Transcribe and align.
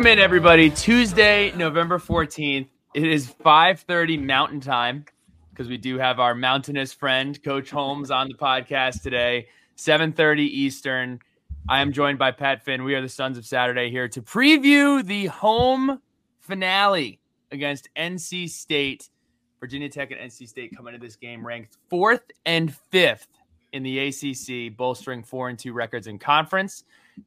Welcome 0.00 0.18
in 0.18 0.24
everybody. 0.24 0.70
Tuesday, 0.70 1.52
November 1.54 1.98
14th. 1.98 2.68
It 2.94 3.04
is 3.04 3.26
5:30 3.44 4.16
Mountain 4.16 4.60
Time 4.60 5.04
because 5.50 5.68
we 5.68 5.76
do 5.76 5.98
have 5.98 6.18
our 6.18 6.34
mountainous 6.34 6.94
friend 6.94 7.38
Coach 7.42 7.68
Holmes 7.68 8.10
on 8.10 8.28
the 8.28 8.34
podcast 8.34 9.02
today. 9.02 9.48
7:30 9.76 10.44
Eastern. 10.44 11.20
I 11.68 11.82
am 11.82 11.92
joined 11.92 12.18
by 12.18 12.30
Pat 12.30 12.64
Finn. 12.64 12.82
We 12.82 12.94
are 12.94 13.02
the 13.02 13.10
Sons 13.10 13.36
of 13.36 13.44
Saturday 13.44 13.90
here 13.90 14.08
to 14.08 14.22
preview 14.22 15.04
the 15.04 15.26
home 15.26 16.00
finale 16.38 17.20
against 17.52 17.90
NC 17.94 18.48
State. 18.48 19.10
Virginia 19.60 19.90
Tech 19.90 20.12
and 20.12 20.20
NC 20.20 20.48
State 20.48 20.74
come 20.74 20.86
into 20.86 20.98
this 20.98 21.16
game 21.16 21.46
ranked 21.46 21.76
fourth 21.90 22.24
and 22.46 22.74
fifth 22.90 23.28
in 23.74 23.82
the 23.82 23.98
ACC, 23.98 24.74
bolstering 24.74 25.22
four 25.22 25.50
and 25.50 25.58
two 25.58 25.74
records 25.74 26.06
in 26.06 26.18
conference. 26.18 26.84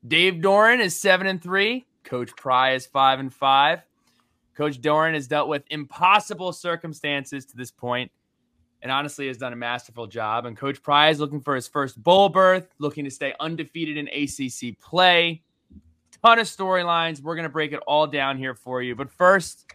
Dave 0.08 0.42
Doeren 0.42 0.80
is 0.80 1.00
seven 1.00 1.28
and 1.28 1.40
three. 1.40 1.86
Coach 2.04 2.36
Pry 2.36 2.74
is 2.74 2.86
five 2.86 3.20
and 3.20 3.34
five. 3.34 3.82
Coach 4.56 4.82
Doeren 4.82 5.14
has 5.14 5.28
dealt 5.28 5.50
with 5.50 5.64
impossible 5.70 6.54
circumstances 6.54 7.46
to 7.46 7.58
this 7.58 7.72
point 7.72 8.12
and 8.84 8.92
honestly 8.92 9.28
has 9.28 9.38
done 9.38 9.54
a 9.54 9.56
masterful 9.56 10.06
job. 10.06 10.46
And 10.46 10.56
Coach 10.56 10.84
Pry 10.84 11.10
is 11.10 11.20
looking 11.20 11.42
for 11.42 11.56
his 11.56 11.68
first 11.68 12.02
bowl 12.04 12.30
berth, 12.30 12.68
looking 12.80 13.06
to 13.06 13.12
stay 13.12 13.34
undefeated 13.40 13.98
in 13.98 14.08
ACC 14.10 14.78
play. 14.80 15.42
Ton 16.22 16.40
of 16.40 16.46
storylines. 16.46 17.22
We're 17.22 17.36
going 17.36 17.44
to 17.44 17.50
break 17.50 17.72
it 17.72 17.80
all 17.88 18.06
down 18.06 18.38
here 18.38 18.54
for 18.54 18.82
you. 18.82 18.96
But 18.96 19.10
first, 19.10 19.74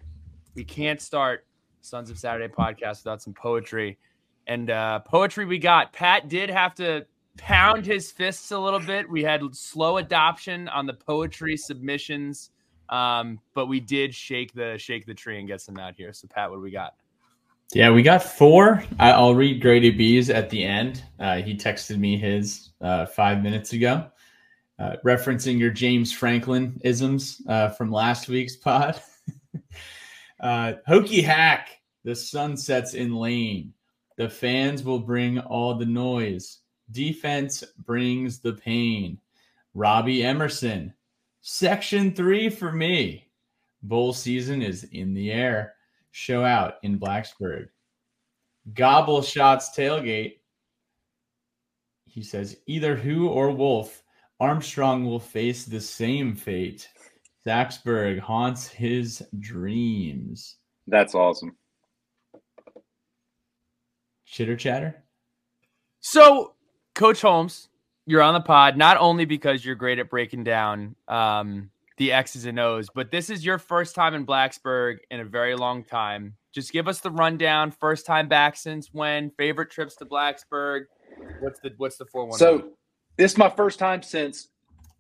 we 0.55 0.63
can't 0.63 1.01
start 1.01 1.47
Sons 1.81 2.11
of 2.11 2.19
Saturday 2.19 2.53
podcast 2.53 3.05
without 3.05 3.23
some 3.23 3.33
poetry. 3.33 3.99
And 4.47 4.71
uh, 4.71 5.01
poetry 5.01 5.45
we 5.47 5.59
got. 5.59 5.93
Pat 5.93 6.29
did 6.29 6.51
have 6.51 6.75
to 6.77 7.07
pound 7.39 7.87
his 7.87 8.11
fists 8.11 8.51
a 8.51 8.59
little 8.59 8.81
bit. 8.81 9.09
We 9.09 9.23
had 9.23 9.43
slow 9.55 9.97
adoption 9.97 10.69
on 10.69 10.87
the 10.87 10.93
poetry 10.93 11.57
submissions, 11.57 12.51
um, 12.91 13.41
but 13.55 13.67
we 13.67 13.81
did 13.81 14.15
shake 14.15 14.53
the 14.53 14.77
shake 14.77 15.07
the 15.07 15.15
tree 15.15 15.39
and 15.39 15.49
get 15.49 15.61
some 15.63 15.79
out 15.79 15.95
here. 15.97 16.13
So 16.13 16.29
Pat, 16.29 16.51
what 16.51 16.57
do 16.57 16.63
we 16.63 16.71
got? 16.71 16.95
Yeah, 17.73 17.91
we 17.91 18.03
got 18.03 18.23
four. 18.23 18.83
I, 18.99 19.13
I'll 19.13 19.35
read 19.35 19.61
Grady 19.61 19.91
B's 19.91 20.31
at 20.31 20.49
the 20.51 20.65
end. 20.65 21.03
Uh, 21.19 21.37
he 21.37 21.55
texted 21.55 21.99
me 21.99 22.17
his 22.17 22.71
uh, 22.81 23.07
five 23.07 23.43
minutes 23.43 23.75
ago, 23.75 24.07
uh, 24.79 24.97
referencing 25.05 25.59
your 25.59 25.71
James 25.71 26.13
Franklin 26.13 26.81
isms 26.83 27.43
uh, 27.47 27.69
from 27.71 27.93
last 27.93 28.29
week's 28.29 28.57
pod. 28.57 29.01
uh, 30.41 30.75
Hokie 30.89 31.23
hack. 31.23 31.69
The 32.05 32.15
sun 32.15 32.57
sets 32.57 32.95
in 32.95 33.15
lane. 33.15 33.75
The 34.17 34.31
fans 34.31 34.83
will 34.83 35.01
bring 35.01 35.39
all 35.39 35.75
the 35.75 35.85
noise. 35.85 36.61
Defense 36.91 37.65
brings 37.85 38.41
the 38.41 38.55
pain. 38.55 39.19
Robbie 39.75 40.25
Emerson. 40.25 40.95
Section 41.41 42.13
three 42.15 42.49
for 42.49 42.73
me. 42.73 43.29
Bowl 43.83 44.13
season 44.13 44.63
is 44.63 44.85
in 44.85 45.15
the 45.15 45.31
air. 45.31 45.75
Show 46.11 46.45
out 46.45 46.75
in 46.83 46.99
Blacksburg. 46.99 47.69
Gobble 48.75 49.23
shots 49.23 49.71
tailgate. 49.77 50.39
He 52.07 52.23
says 52.23 52.57
either 52.67 52.97
who 52.97 53.29
or 53.29 53.51
Wolf, 53.51 54.03
Armstrong 54.41 55.05
will 55.05 55.21
face 55.21 55.65
the 55.65 55.81
same 55.81 56.35
fate. 56.35 56.89
Saxburg 57.47 58.19
haunts 58.19 58.67
his 58.67 59.23
dreams. 59.39 60.57
That's 60.87 61.15
awesome. 61.15 61.57
Chitter 64.27 64.57
chatter. 64.57 65.03
So, 66.01 66.55
Coach 66.99 67.21
Holmes, 67.21 67.69
you're 68.07 68.23
on 68.23 68.35
the 68.35 68.41
pod 68.41 68.77
not 68.77 68.97
only 68.97 69.25
because 69.25 69.65
you're 69.65 69.77
great 69.77 70.01
at 70.01 70.11
breaking 70.11 70.43
down 70.43 70.97
um, 71.07 71.71
the 71.97 72.11
X's 72.11 72.45
and 72.45 72.59
O's, 72.59 72.89
but 72.93 73.13
this 73.13 73.31
is 73.31 73.47
your 73.47 73.57
first 73.57 73.95
time 73.95 74.15
in 74.15 74.27
Blacksburg 74.27 74.97
in 75.13 75.21
a 75.21 75.25
very 75.25 75.55
long 75.55 75.85
time. 75.85 76.35
Just 76.53 76.73
give 76.73 76.89
us 76.89 76.99
the 76.99 77.13
rundown. 77.13 77.71
First 77.71 78.05
time 78.05 78.27
back 78.27 78.57
since 78.57 78.89
when? 78.93 79.31
Favorite 79.31 79.71
trips 79.71 79.95
to 79.97 80.07
Blacksburg? 80.07 80.87
What's 81.39 81.61
the 81.61 81.71
what's 81.77 81.99
the 81.99 82.07
four 82.07 82.25
one? 82.25 82.37
So 82.37 82.71
this 83.17 83.31
is 83.31 83.39
my 83.39 83.49
first 83.49 83.79
time 83.79 84.03
since 84.03 84.49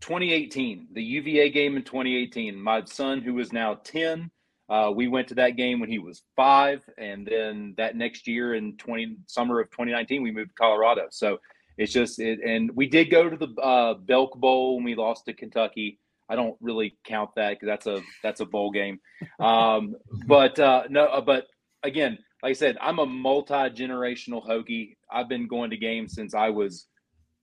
2018, 0.00 0.87
the 0.92 1.03
UVA 1.03 1.50
game 1.50 1.76
in 1.76 1.82
2018. 1.82 2.62
My 2.62 2.84
son, 2.84 3.22
who 3.22 3.41
is 3.41 3.53
now 3.53 3.75
10, 3.82 4.31
uh, 4.69 4.92
we 4.94 5.08
went 5.08 5.26
to 5.28 5.34
that 5.34 5.56
game 5.56 5.81
when 5.81 5.91
he 5.91 5.98
was 5.98 6.22
five, 6.37 6.88
and 6.97 7.26
then 7.26 7.75
that 7.76 7.97
next 7.97 8.28
year 8.28 8.54
in 8.54 8.76
20 8.76 9.16
summer 9.26 9.58
of 9.58 9.69
2019, 9.72 10.22
we 10.22 10.31
moved 10.31 10.50
to 10.50 10.54
Colorado. 10.54 11.08
So 11.10 11.41
it's 11.78 11.93
just 11.93 12.19
it, 12.19 12.41
and 12.44 12.71
we 12.75 12.89
did 12.89 13.11
go 13.11 13.31
to 13.31 13.37
the 13.37 13.49
uh, 13.61 13.94
Belk 13.94 14.37
Bowl 14.37 14.77
when 14.77 14.84
we 14.84 14.97
lost 14.97 15.27
to 15.27 15.33
Kentucky. 15.33 15.99
I 16.28 16.37
don't 16.37 16.56
really 16.61 16.99
count 17.05 17.31
that 17.37 17.50
because 17.50 17.66
that's 17.66 17.87
a 17.87 18.03
that's 18.22 18.41
a 18.41 18.44
bowl 18.44 18.71
game. 18.71 19.00
Um, 19.39 19.94
but 20.27 20.59
uh, 20.59 20.84
no, 20.91 21.05
uh, 21.05 21.21
but 21.21 21.47
again, 21.84 22.19
like 22.43 22.50
I 22.50 22.55
said, 22.55 22.77
I'm 22.81 22.99
a 22.99 23.06
multi 23.06 23.55
generational 23.55 24.47
Hokie. 24.47 24.97
I've 25.11 25.28
been 25.28 25.47
going 25.47 25.71
to 25.71 25.77
games 25.77 26.15
since 26.15 26.34
I 26.34 26.50
was 26.50 26.87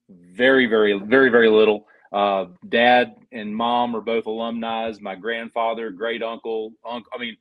very, 0.09 0.67
very, 0.67 0.99
very, 0.99 1.29
very 1.29 1.49
little. 1.49 1.87
Uh, 2.11 2.45
dad 2.69 3.15
and 3.31 3.55
mom 3.55 3.95
are 3.95 4.01
both 4.01 4.25
alumni. 4.25 4.91
My 5.01 5.15
grandfather, 5.15 5.89
great 5.91 6.21
uncle, 6.21 6.73
uncle. 6.87 7.11
I 7.15 7.19
mean, 7.19 7.37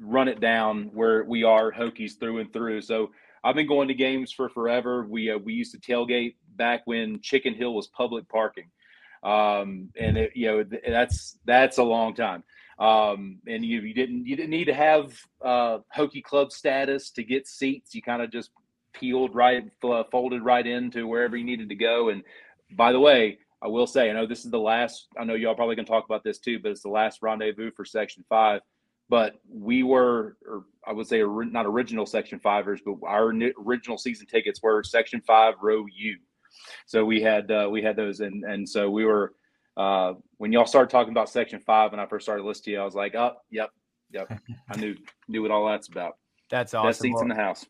run 0.00 0.28
it 0.28 0.40
down 0.40 0.90
where 0.92 1.24
we 1.24 1.44
are 1.44 1.70
Hokies 1.72 2.18
through 2.18 2.38
and 2.38 2.52
through. 2.52 2.82
So 2.82 3.10
I've 3.46 3.54
been 3.54 3.68
going 3.68 3.86
to 3.86 3.94
games 3.94 4.32
for 4.32 4.48
forever. 4.48 5.06
We 5.08 5.30
uh, 5.30 5.38
we 5.38 5.54
used 5.54 5.72
to 5.72 5.78
tailgate 5.78 6.34
back 6.56 6.82
when 6.84 7.20
Chicken 7.20 7.54
Hill 7.54 7.74
was 7.74 7.86
public 7.86 8.28
parking, 8.28 8.70
um, 9.22 9.90
and 9.96 10.18
it, 10.18 10.32
you 10.34 10.48
know 10.48 10.64
that's 10.88 11.38
that's 11.44 11.78
a 11.78 11.84
long 11.84 12.14
time. 12.16 12.42
Um, 12.80 13.38
and 13.46 13.64
you, 13.64 13.82
you 13.82 13.94
didn't 13.94 14.26
you 14.26 14.34
didn't 14.34 14.50
need 14.50 14.64
to 14.64 14.74
have 14.74 15.16
uh, 15.44 15.78
Hokie 15.96 16.24
Club 16.24 16.50
status 16.50 17.10
to 17.12 17.22
get 17.22 17.46
seats. 17.46 17.94
You 17.94 18.02
kind 18.02 18.20
of 18.20 18.32
just 18.32 18.50
peeled 18.92 19.32
right, 19.32 19.64
folded 20.10 20.42
right 20.42 20.66
into 20.66 21.06
wherever 21.06 21.36
you 21.36 21.44
needed 21.44 21.68
to 21.68 21.76
go. 21.76 22.08
And 22.08 22.24
by 22.72 22.90
the 22.90 23.00
way, 23.00 23.38
I 23.62 23.68
will 23.68 23.86
say, 23.86 24.10
I 24.10 24.12
know 24.12 24.26
this 24.26 24.44
is 24.44 24.50
the 24.50 24.58
last. 24.58 25.06
I 25.16 25.22
know 25.22 25.34
y'all 25.34 25.54
probably 25.54 25.76
gonna 25.76 25.86
talk 25.86 26.04
about 26.04 26.24
this 26.24 26.40
too, 26.40 26.58
but 26.58 26.72
it's 26.72 26.82
the 26.82 26.88
last 26.88 27.22
rendezvous 27.22 27.70
for 27.70 27.84
Section 27.84 28.24
Five. 28.28 28.62
But 29.08 29.36
we 29.48 29.84
were, 29.84 30.36
or 30.44 30.64
I 30.86 30.92
would 30.92 31.06
say, 31.06 31.22
not 31.22 31.66
original 31.66 32.06
Section 32.06 32.38
Fivers, 32.38 32.80
but 32.84 32.96
our 33.06 33.32
original 33.66 33.98
season 33.98 34.26
tickets 34.26 34.62
were 34.62 34.82
Section 34.82 35.20
Five, 35.20 35.54
Row 35.60 35.84
U. 35.92 36.16
So 36.86 37.04
we 37.04 37.20
had 37.20 37.50
uh, 37.50 37.68
we 37.70 37.82
had 37.82 37.96
those, 37.96 38.20
and 38.20 38.44
and 38.44 38.68
so 38.68 38.90
we 38.90 39.04
were. 39.04 39.34
Uh, 39.76 40.14
when 40.38 40.52
y'all 40.52 40.64
started 40.64 40.88
talking 40.88 41.12
about 41.12 41.28
Section 41.28 41.60
Five, 41.60 41.90
when 41.90 42.00
I 42.00 42.06
first 42.06 42.24
started 42.24 42.44
listening 42.44 42.64
to 42.64 42.70
you, 42.72 42.80
I 42.80 42.84
was 42.84 42.94
like, 42.94 43.14
"Oh, 43.14 43.34
yep, 43.50 43.70
yep." 44.10 44.30
I 44.70 44.76
knew 44.78 44.94
knew 45.28 45.42
what 45.42 45.50
all 45.50 45.66
that's 45.66 45.88
about. 45.88 46.16
That's 46.48 46.72
Best 46.72 46.84
awesome. 46.84 47.02
seats 47.02 47.20
in 47.20 47.28
the 47.28 47.34
house. 47.34 47.66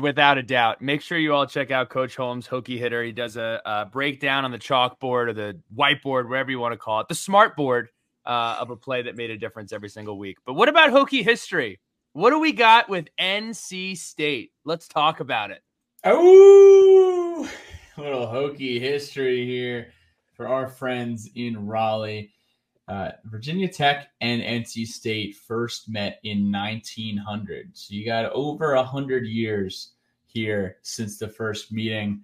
Without 0.00 0.38
a 0.38 0.42
doubt. 0.42 0.80
Make 0.80 1.02
sure 1.02 1.18
you 1.18 1.34
all 1.34 1.46
check 1.46 1.70
out 1.70 1.90
Coach 1.90 2.16
Holmes, 2.16 2.48
Hokie 2.48 2.78
Hitter. 2.78 3.02
He 3.04 3.12
does 3.12 3.36
a, 3.36 3.60
a 3.64 3.84
breakdown 3.84 4.44
on 4.44 4.50
the 4.50 4.58
chalkboard 4.58 5.28
or 5.28 5.32
the 5.34 5.60
whiteboard, 5.76 6.28
wherever 6.28 6.50
you 6.50 6.58
want 6.58 6.72
to 6.72 6.78
call 6.78 7.00
it, 7.00 7.08
the 7.08 7.14
smart 7.14 7.56
board 7.56 7.90
uh, 8.24 8.56
of 8.58 8.70
a 8.70 8.76
play 8.76 9.02
that 9.02 9.16
made 9.16 9.30
a 9.30 9.36
difference 9.36 9.72
every 9.72 9.90
single 9.90 10.18
week. 10.18 10.38
But 10.46 10.54
what 10.54 10.68
about 10.68 10.90
Hokie 10.90 11.22
history? 11.22 11.78
What 12.16 12.30
do 12.30 12.38
we 12.38 12.52
got 12.52 12.88
with 12.88 13.10
NC 13.20 13.94
State? 13.98 14.52
Let's 14.64 14.88
talk 14.88 15.20
about 15.20 15.50
it. 15.50 15.62
Oh, 16.02 17.46
little 17.98 18.26
Hokie 18.26 18.80
history 18.80 19.44
here 19.44 19.92
for 20.32 20.48
our 20.48 20.66
friends 20.66 21.28
in 21.34 21.66
Raleigh. 21.66 22.30
Uh, 22.88 23.10
Virginia 23.26 23.68
Tech 23.68 24.08
and 24.22 24.40
NC 24.40 24.86
State 24.86 25.36
first 25.36 25.90
met 25.90 26.18
in 26.22 26.50
1900. 26.50 27.76
So 27.76 27.92
you 27.92 28.06
got 28.06 28.32
over 28.32 28.74
100 28.74 29.26
years 29.26 29.90
here 30.24 30.78
since 30.80 31.18
the 31.18 31.28
first 31.28 31.70
meeting. 31.70 32.22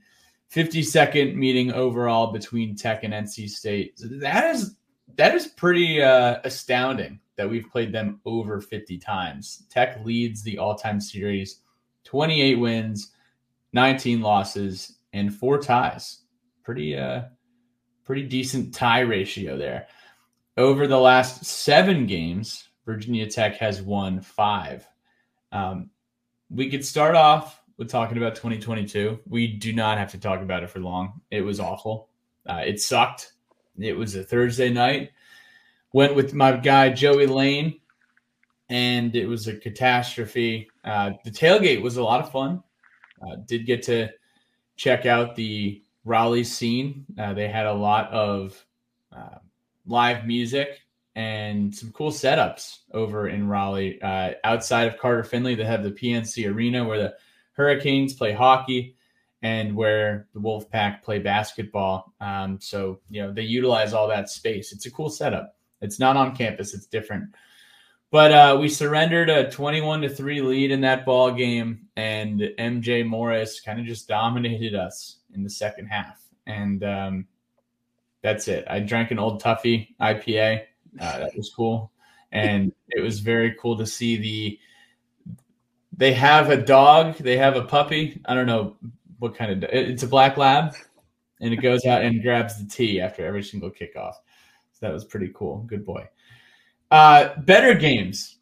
52nd 0.54 1.34
meeting 1.34 1.70
overall 1.70 2.32
between 2.32 2.76
Tech 2.76 3.04
and 3.04 3.12
NC 3.12 3.50
State. 3.50 4.00
That 4.02 4.54
is 4.54 4.74
that 5.16 5.34
is 5.34 5.48
pretty 5.48 6.00
uh, 6.00 6.38
astounding 6.44 7.20
that 7.42 7.50
we've 7.50 7.68
played 7.68 7.92
them 7.92 8.20
over 8.24 8.60
50 8.60 8.98
times. 8.98 9.64
Tech 9.68 9.98
leads 10.04 10.44
the 10.44 10.58
all-time 10.58 11.00
series, 11.00 11.62
28 12.04 12.54
wins, 12.54 13.10
19 13.72 14.20
losses, 14.20 14.98
and 15.12 15.34
four 15.34 15.58
ties. 15.58 16.20
Pretty 16.62 16.96
uh 16.96 17.22
pretty 18.04 18.22
decent 18.22 18.72
tie 18.72 19.00
ratio 19.00 19.58
there. 19.58 19.88
Over 20.56 20.86
the 20.86 20.98
last 20.98 21.44
seven 21.44 22.06
games, 22.06 22.68
Virginia 22.86 23.26
Tech 23.28 23.56
has 23.56 23.82
won 23.82 24.20
five. 24.20 24.88
Um, 25.50 25.90
we 26.48 26.70
could 26.70 26.84
start 26.84 27.16
off 27.16 27.60
with 27.76 27.90
talking 27.90 28.18
about 28.18 28.36
2022. 28.36 29.18
We 29.26 29.48
do 29.48 29.72
not 29.72 29.98
have 29.98 30.12
to 30.12 30.18
talk 30.18 30.42
about 30.42 30.62
it 30.62 30.70
for 30.70 30.78
long. 30.78 31.20
It 31.32 31.40
was 31.40 31.58
awful. 31.58 32.08
Uh, 32.48 32.62
it 32.64 32.80
sucked. 32.80 33.32
It 33.80 33.96
was 33.96 34.14
a 34.14 34.22
Thursday 34.22 34.70
night. 34.70 35.10
Went 35.92 36.14
with 36.14 36.34
my 36.34 36.56
guy 36.56 36.90
Joey 36.90 37.26
Lane, 37.26 37.80
and 38.68 39.14
it 39.14 39.26
was 39.26 39.48
a 39.48 39.56
catastrophe. 39.56 40.68
Uh, 40.84 41.12
the 41.24 41.30
tailgate 41.30 41.82
was 41.82 41.96
a 41.96 42.02
lot 42.02 42.20
of 42.20 42.32
fun. 42.32 42.62
Uh, 43.20 43.36
did 43.46 43.66
get 43.66 43.82
to 43.84 44.08
check 44.76 45.06
out 45.06 45.36
the 45.36 45.82
Raleigh 46.04 46.44
scene. 46.44 47.04
Uh, 47.18 47.34
they 47.34 47.48
had 47.48 47.66
a 47.66 47.72
lot 47.72 48.10
of 48.10 48.64
uh, 49.14 49.38
live 49.86 50.26
music 50.26 50.80
and 51.14 51.74
some 51.74 51.92
cool 51.92 52.10
setups 52.10 52.78
over 52.92 53.28
in 53.28 53.46
Raleigh. 53.46 54.00
Uh, 54.00 54.32
outside 54.44 54.88
of 54.88 54.98
Carter 54.98 55.22
Finley, 55.22 55.54
they 55.54 55.64
have 55.64 55.82
the 55.82 55.90
PNC 55.90 56.52
Arena 56.52 56.84
where 56.84 56.98
the 56.98 57.14
Hurricanes 57.52 58.14
play 58.14 58.32
hockey 58.32 58.96
and 59.42 59.74
where 59.76 60.28
the 60.34 60.40
Wolfpack 60.40 61.02
play 61.02 61.18
basketball. 61.18 62.14
Um, 62.20 62.58
so, 62.60 63.00
you 63.10 63.22
know, 63.22 63.32
they 63.32 63.42
utilize 63.42 63.92
all 63.92 64.08
that 64.08 64.30
space. 64.30 64.72
It's 64.72 64.86
a 64.86 64.90
cool 64.90 65.10
setup. 65.10 65.56
It's 65.82 65.98
not 65.98 66.16
on 66.16 66.34
campus, 66.34 66.72
it's 66.74 66.86
different. 66.86 67.34
But 68.12 68.32
uh, 68.32 68.58
we 68.60 68.68
surrendered 68.68 69.30
a 69.30 69.50
21 69.50 70.02
to 70.02 70.08
3 70.08 70.42
lead 70.42 70.70
in 70.70 70.82
that 70.82 71.06
ball 71.06 71.32
game, 71.32 71.88
and 71.96 72.40
MJ 72.58 73.06
Morris 73.06 73.60
kind 73.60 73.80
of 73.80 73.86
just 73.86 74.06
dominated 74.06 74.74
us 74.74 75.16
in 75.34 75.42
the 75.42 75.48
second 75.48 75.86
half. 75.86 76.22
And 76.46 76.84
um, 76.84 77.26
that's 78.22 78.48
it. 78.48 78.66
I 78.68 78.80
drank 78.80 79.12
an 79.12 79.18
old 79.18 79.42
Tuffy 79.42 79.94
IPA. 79.98 80.64
Uh, 81.00 81.18
that 81.20 81.34
was 81.34 81.50
cool. 81.56 81.90
And 82.32 82.72
it 82.90 83.00
was 83.00 83.20
very 83.20 83.56
cool 83.58 83.78
to 83.78 83.86
see 83.86 84.16
the. 84.16 84.58
They 85.94 86.12
have 86.12 86.50
a 86.50 86.56
dog. 86.56 87.16
They 87.16 87.38
have 87.38 87.56
a 87.56 87.64
puppy. 87.64 88.20
I 88.26 88.34
don't 88.34 88.46
know 88.46 88.76
what 89.18 89.34
kind 89.34 89.52
of. 89.52 89.70
It's 89.70 90.02
a 90.02 90.08
black 90.08 90.36
lab, 90.36 90.74
and 91.40 91.52
it 91.52 91.62
goes 91.62 91.86
out 91.86 92.02
and 92.02 92.22
grabs 92.22 92.58
the 92.58 92.68
tee 92.68 93.00
after 93.00 93.24
every 93.24 93.42
single 93.42 93.70
kickoff. 93.70 94.14
That 94.82 94.92
was 94.92 95.04
pretty 95.04 95.32
cool. 95.34 95.64
Good 95.66 95.86
boy. 95.86 96.08
Uh, 96.90 97.30
better 97.38 97.72
games. 97.72 98.36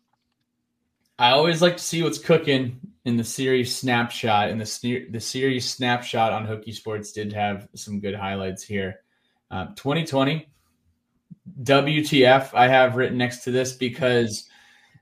I 1.18 1.32
always 1.32 1.62
like 1.62 1.76
to 1.76 1.82
see 1.84 2.02
what's 2.02 2.18
cooking 2.18 2.80
in 3.04 3.16
the 3.16 3.22
series 3.22 3.76
snapshot. 3.76 4.48
And 4.48 4.60
the 4.60 5.06
the 5.10 5.20
series 5.20 5.70
snapshot 5.70 6.32
on 6.32 6.46
Hokie 6.46 6.74
Sports 6.74 7.12
did 7.12 7.32
have 7.32 7.68
some 7.76 8.00
good 8.00 8.14
highlights 8.14 8.62
here. 8.62 9.00
Uh, 9.50 9.66
2020 9.76 10.48
WTF 11.62 12.54
I 12.54 12.68
have 12.68 12.96
written 12.96 13.18
next 13.18 13.44
to 13.44 13.50
this 13.50 13.72
because 13.72 14.48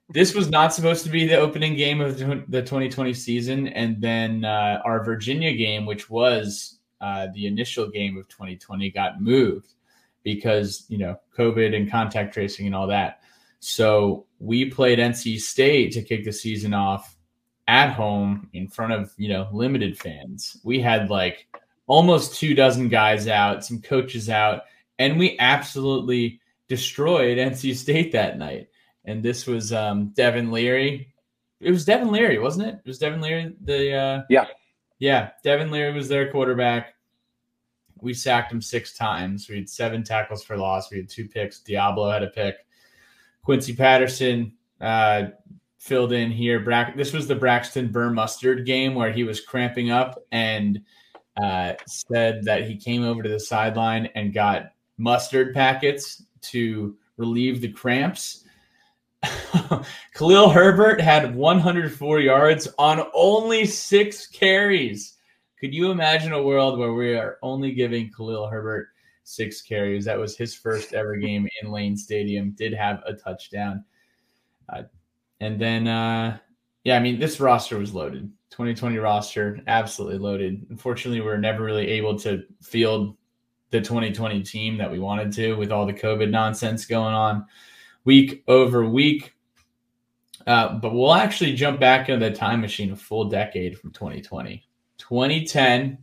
this 0.08 0.35
was 0.35 0.49
not 0.49 0.73
supposed 0.75 1.05
to 1.05 1.11
be 1.11 1.26
the 1.26 1.37
opening 1.37 1.76
game 1.76 2.00
of 2.00 2.19
the 2.19 2.62
2020 2.62 3.12
season, 3.12 3.69
and 3.69 4.00
then 4.00 4.44
uh, 4.44 4.81
our 4.85 5.05
Virginia 5.05 5.52
game, 5.55 5.85
which 5.85 6.08
was 6.08 6.79
uh, 7.02 7.26
the 7.35 7.46
initial 7.46 7.88
game 7.90 8.17
of 8.17 8.26
2020, 8.29 8.90
got 8.90 9.20
moved 9.20 9.75
because 10.23 10.85
you 10.88 10.99
know 10.99 11.17
COVID 11.37 11.75
and 11.75 11.91
contact 11.91 12.35
tracing 12.35 12.67
and 12.67 12.75
all 12.75 12.87
that. 12.88 13.20
So 13.61 14.26
we 14.38 14.70
played 14.70 14.99
NC 14.99 15.41
State 15.41 15.93
to 15.93 16.03
kick 16.03 16.25
the 16.25 16.32
season 16.32 16.75
off 16.75 17.17
at 17.67 17.93
home 17.93 18.49
in 18.53 18.69
front 18.69 18.93
of 18.93 19.12
you 19.17 19.29
know 19.29 19.49
limited 19.53 19.99
fans. 19.99 20.59
We 20.65 20.81
had 20.81 21.11
like 21.11 21.47
almost 21.87 22.37
two 22.37 22.55
dozen 22.55 22.88
guys 22.88 23.29
out, 23.29 23.65
some 23.65 23.81
coaches 23.81 24.29
out, 24.29 24.62
and 24.99 25.19
we 25.19 25.37
absolutely 25.38 26.41
destroyed 26.69 27.38
NC 27.38 27.75
State 27.75 28.12
that 28.12 28.38
night. 28.38 28.69
And 29.05 29.23
this 29.23 29.47
was 29.47 29.73
um, 29.73 30.09
Devin 30.14 30.50
Leary. 30.50 31.12
It 31.61 31.71
was 31.71 31.85
Devin 31.85 32.12
Leary, 32.12 32.38
wasn't 32.38 32.69
it? 32.69 32.75
It 32.75 32.87
was 32.87 32.99
Devin 32.99 33.21
Leary. 33.21 33.55
The 33.62 33.94
uh, 33.94 34.23
yeah, 34.29 34.47
yeah. 34.99 35.31
Devin 35.43 35.71
Leary 35.71 35.93
was 35.93 36.09
their 36.09 36.31
quarterback. 36.31 36.94
We 38.03 38.15
sacked 38.15 38.53
him 38.53 38.62
six 38.62 38.97
times. 38.97 39.49
We 39.49 39.56
had 39.56 39.69
seven 39.69 40.03
tackles 40.03 40.45
for 40.45 40.56
loss. 40.56 40.91
We 40.91 40.99
had 40.99 41.09
two 41.09 41.29
picks. 41.29 41.61
Deablo 41.61 42.12
had 42.12 42.23
a 42.23 42.29
pick. 42.29 42.56
Quincy 43.43 43.75
Patterson 43.75 44.53
uh, 44.81 45.29
filled 45.79 46.12
in 46.12 46.31
here. 46.31 46.61
Bra- 46.61 46.93
this 46.97 47.12
was 47.12 47.27
the 47.27 47.35
Braxton 47.35 47.91
Burmeister 47.91 48.56
game 48.56 48.95
where 48.95 49.12
he 49.12 49.25
was 49.25 49.41
cramping 49.41 49.91
up 49.91 50.23
and 50.33 50.83
uh, 51.43 51.75
said 51.87 52.45
that 52.45 52.67
he 52.69 52.77
came 52.77 53.05
over 53.05 53.23
to 53.23 53.29
the 53.29 53.41
sideline 53.41 54.06
and 54.15 54.35
got 54.35 54.73
mustard 54.99 55.55
packets 55.55 56.23
to 56.41 56.97
relieve 57.17 57.61
the 57.61 57.73
cramps. 57.73 58.45
Khalil 60.15 60.50
Herbert 60.50 61.00
had 61.00 61.35
104 61.35 62.21
yards 62.21 62.69
on 62.79 63.06
only 63.15 63.67
six 63.67 64.27
carries. 64.27 65.17
Could 65.60 65.75
you 65.75 65.90
imagine 65.90 66.32
a 66.32 66.43
world 66.43 66.78
where 66.78 66.93
we 66.93 67.14
are 67.14 67.38
only 67.43 67.72
giving 67.72 68.10
Khalil 68.10 68.46
Herbert 68.46 68.88
six 69.25 69.60
carries? 69.60 70.05
That 70.05 70.19
was 70.19 70.37
his 70.37 70.55
first 70.55 70.93
ever 70.93 71.16
game 71.16 71.49
in 71.62 71.72
Lane 71.72 71.96
Stadium. 71.96 72.52
Did 72.52 72.72
have 72.75 73.02
a 73.06 73.14
touchdown. 73.14 73.84
Uh, 74.69 74.82
and 75.40 75.60
then, 75.60 75.88
uh, 75.88 76.38
yeah, 76.84 76.96
I 76.96 77.00
mean, 77.00 77.19
this 77.19 77.40
roster 77.40 77.78
was 77.78 77.93
loaded. 77.93 78.31
2020 78.50 78.99
roster, 78.99 79.60
absolutely 79.66 80.19
loaded. 80.19 80.66
Unfortunately, 80.70 81.20
we 81.20 81.28
are 81.28 81.38
never 81.38 81.64
really 81.64 81.88
able 81.88 82.19
to 82.20 82.44
field 82.62 83.16
the 83.70 83.81
2020 83.81 84.43
team 84.43 84.78
that 84.78 84.90
we 84.90 84.99
wanted 84.99 85.32
to 85.32 85.54
with 85.54 85.72
all 85.72 85.87
the 85.87 85.93
COVID 85.93 86.31
nonsense 86.31 86.87
going 86.87 87.14
on 87.14 87.46
week 88.04 88.43
over 88.49 88.88
week. 88.88 89.34
Uh, 90.46 90.75
but 90.75 90.94
we'll 90.94 91.14
actually 91.14 91.52
jump 91.52 91.78
back 91.78 92.08
into 92.08 92.25
the 92.25 92.34
time 92.34 92.61
machine 92.61 92.93
a 92.93 92.96
full 92.96 93.28
decade 93.28 93.78
from 93.78 93.93
2020. 93.93 94.68
2010 95.08 95.99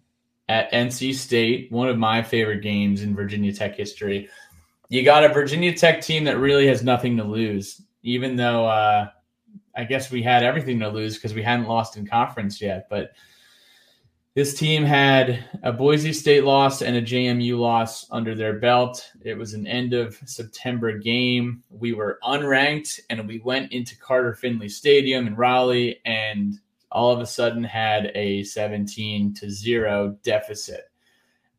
at 0.49 0.71
NC 0.71 1.15
State, 1.15 1.71
one 1.71 1.89
of 1.89 1.97
my 1.97 2.21
favorite 2.21 2.61
games 2.61 3.01
in 3.01 3.15
Virginia 3.15 3.53
Tech 3.53 3.75
history. 3.75 4.29
You 4.89 5.03
got 5.03 5.23
a 5.23 5.29
Virginia 5.29 5.73
Tech 5.75 6.01
team 6.01 6.23
that 6.25 6.37
really 6.37 6.67
has 6.67 6.83
nothing 6.83 7.17
to 7.17 7.23
lose, 7.23 7.81
even 8.03 8.35
though 8.35 8.65
uh, 8.65 9.07
I 9.75 9.83
guess 9.83 10.11
we 10.11 10.21
had 10.21 10.43
everything 10.43 10.79
to 10.79 10.89
lose 10.89 11.15
because 11.15 11.33
we 11.33 11.43
hadn't 11.43 11.67
lost 11.67 11.97
in 11.97 12.05
conference 12.05 12.61
yet. 12.61 12.87
But 12.89 13.11
this 14.35 14.53
team 14.53 14.83
had 14.83 15.45
a 15.63 15.71
Boise 15.71 16.11
State 16.13 16.43
loss 16.43 16.81
and 16.81 16.97
a 16.97 17.01
JMU 17.01 17.57
loss 17.57 18.05
under 18.11 18.35
their 18.35 18.59
belt. 18.59 19.09
It 19.23 19.37
was 19.37 19.53
an 19.53 19.65
end 19.65 19.93
of 19.93 20.19
September 20.25 20.97
game. 20.97 21.63
We 21.69 21.93
were 21.93 22.19
unranked 22.23 22.99
and 23.09 23.27
we 23.27 23.39
went 23.39 23.71
into 23.71 23.97
Carter 23.97 24.33
Finley 24.33 24.69
Stadium 24.69 25.25
in 25.25 25.35
Raleigh 25.35 26.01
and 26.05 26.59
all 26.95 27.11
of 27.11 27.19
a 27.19 27.25
sudden 27.25 27.61
had 27.61 28.09
a 28.15 28.41
17 28.43 29.33
to 29.33 29.49
0 29.51 30.17
deficit. 30.23 30.89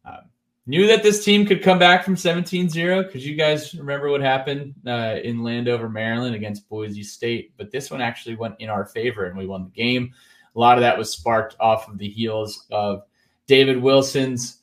Um, 0.06 0.30
knew 0.66 0.86
that 0.86 1.02
this 1.02 1.22
team 1.22 1.44
could 1.44 1.62
come 1.62 1.78
back 1.78 2.04
from 2.04 2.16
17 2.16 2.70
0 2.70 3.02
because 3.02 3.26
you 3.26 3.36
guys 3.36 3.74
remember 3.74 4.10
what 4.10 4.22
happened 4.22 4.74
uh, 4.86 5.16
in 5.22 5.42
Landover, 5.42 5.90
Maryland 5.90 6.34
against 6.34 6.66
Boise 6.70 7.02
State. 7.02 7.52
But 7.58 7.70
this 7.70 7.90
one 7.90 8.00
actually 8.00 8.36
went 8.36 8.54
in 8.60 8.70
our 8.70 8.86
favor 8.86 9.26
and 9.26 9.36
we 9.36 9.46
won 9.46 9.64
the 9.64 9.70
game. 9.70 10.14
A 10.54 10.58
lot 10.58 10.78
of 10.78 10.82
that 10.82 10.96
was 10.96 11.10
sparked 11.10 11.54
off 11.60 11.86
of 11.86 11.98
the 11.98 12.08
heels 12.08 12.66
of 12.70 13.02
David 13.46 13.82
Wilson's 13.82 14.62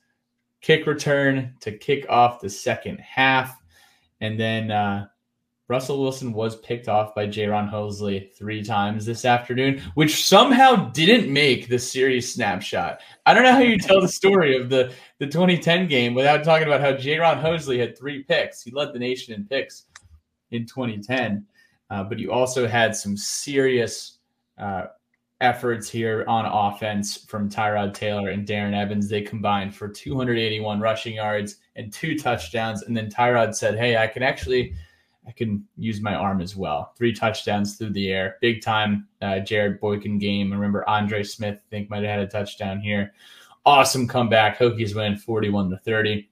kick 0.61 0.87
return 0.87 1.53
to 1.59 1.77
kick 1.77 2.07
off 2.09 2.41
the 2.41 2.49
second 2.49 2.99
half. 2.99 3.55
And 4.21 4.39
then 4.39 4.71
uh, 4.71 5.05
Russell 5.69 6.01
Wilson 6.01 6.33
was 6.33 6.57
picked 6.57 6.89
off 6.89 7.15
by 7.15 7.25
Jayron 7.25 7.71
Hosley 7.71 8.33
three 8.35 8.63
times 8.63 9.05
this 9.05 9.23
afternoon, 9.23 9.81
which 9.93 10.25
somehow 10.25 10.89
didn't 10.91 11.31
make 11.31 11.69
the 11.69 11.79
series 11.79 12.33
snapshot. 12.33 12.99
I 13.25 13.33
don't 13.33 13.43
know 13.43 13.53
how 13.53 13.59
you 13.59 13.77
tell 13.77 14.01
the 14.01 14.09
story 14.09 14.57
of 14.57 14.69
the, 14.69 14.91
the 15.19 15.27
2010 15.27 15.87
game 15.87 16.13
without 16.13 16.43
talking 16.43 16.67
about 16.67 16.81
how 16.81 16.91
Jayron 16.91 17.41
Hosley 17.41 17.79
had 17.79 17.97
three 17.97 18.23
picks. 18.23 18.61
He 18.61 18.71
led 18.71 18.93
the 18.93 18.99
nation 18.99 19.33
in 19.33 19.45
picks 19.45 19.85
in 20.51 20.65
2010, 20.65 21.45
uh, 21.89 22.03
but 22.03 22.19
you 22.19 22.31
also 22.31 22.67
had 22.67 22.93
some 22.93 23.15
serious 23.15 24.17
uh, 24.57 24.87
efforts 25.39 25.89
here 25.89 26.25
on 26.27 26.45
offense 26.45 27.23
from 27.25 27.49
Tyrod 27.49 27.93
Taylor 27.93 28.29
and 28.29 28.45
Darren 28.45 28.75
Evans. 28.75 29.07
They 29.07 29.21
combined 29.21 29.73
for 29.73 29.87
281 29.87 30.81
rushing 30.81 31.15
yards 31.15 31.57
and 31.77 31.91
two 31.91 32.17
touchdowns. 32.17 32.83
And 32.83 32.95
then 32.95 33.09
Tyrod 33.09 33.55
said, 33.55 33.77
Hey, 33.77 33.95
I 33.95 34.07
can 34.07 34.23
actually– 34.23 34.75
I 35.27 35.31
can 35.31 35.65
use 35.77 36.01
my 36.01 36.15
arm 36.15 36.41
as 36.41 36.55
well. 36.55 36.93
Three 36.97 37.13
touchdowns 37.13 37.77
through 37.77 37.91
the 37.91 38.09
air, 38.11 38.37
big 38.41 38.61
time 38.61 39.07
uh, 39.21 39.39
Jarrett 39.39 39.79
Boykin 39.79 40.17
game. 40.19 40.51
I 40.51 40.55
remember 40.55 40.87
Andre 40.89 41.23
Smith, 41.23 41.59
I 41.65 41.69
think, 41.69 41.89
might 41.89 42.03
have 42.03 42.11
had 42.11 42.19
a 42.19 42.27
touchdown 42.27 42.79
here. 42.81 43.13
Awesome 43.65 44.07
comeback. 44.07 44.57
Hokies 44.59 44.93
win 44.95 45.15
41 45.15 45.69
to 45.69 45.77
30. 45.77 46.29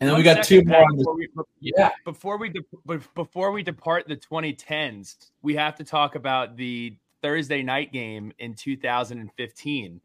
And 0.00 0.08
then 0.08 0.14
One 0.14 0.20
we 0.20 0.24
got 0.24 0.42
two 0.44 0.64
more. 0.64 0.78
Pat, 0.78 0.86
On 0.90 0.96
this. 0.96 1.06
before 1.06 1.14
we, 1.60 1.72
Yeah. 1.76 1.90
before 2.04 2.38
we 2.38 2.48
de- 2.48 3.00
before 3.14 3.52
we 3.52 3.62
depart 3.62 4.08
the 4.08 4.16
2010s, 4.16 5.30
we 5.42 5.54
have 5.54 5.76
to 5.76 5.84
talk 5.84 6.14
about 6.16 6.56
the 6.56 6.96
Thursday 7.22 7.62
night 7.62 7.92
game 7.92 8.32
in 8.38 8.54
2015. 8.54 10.00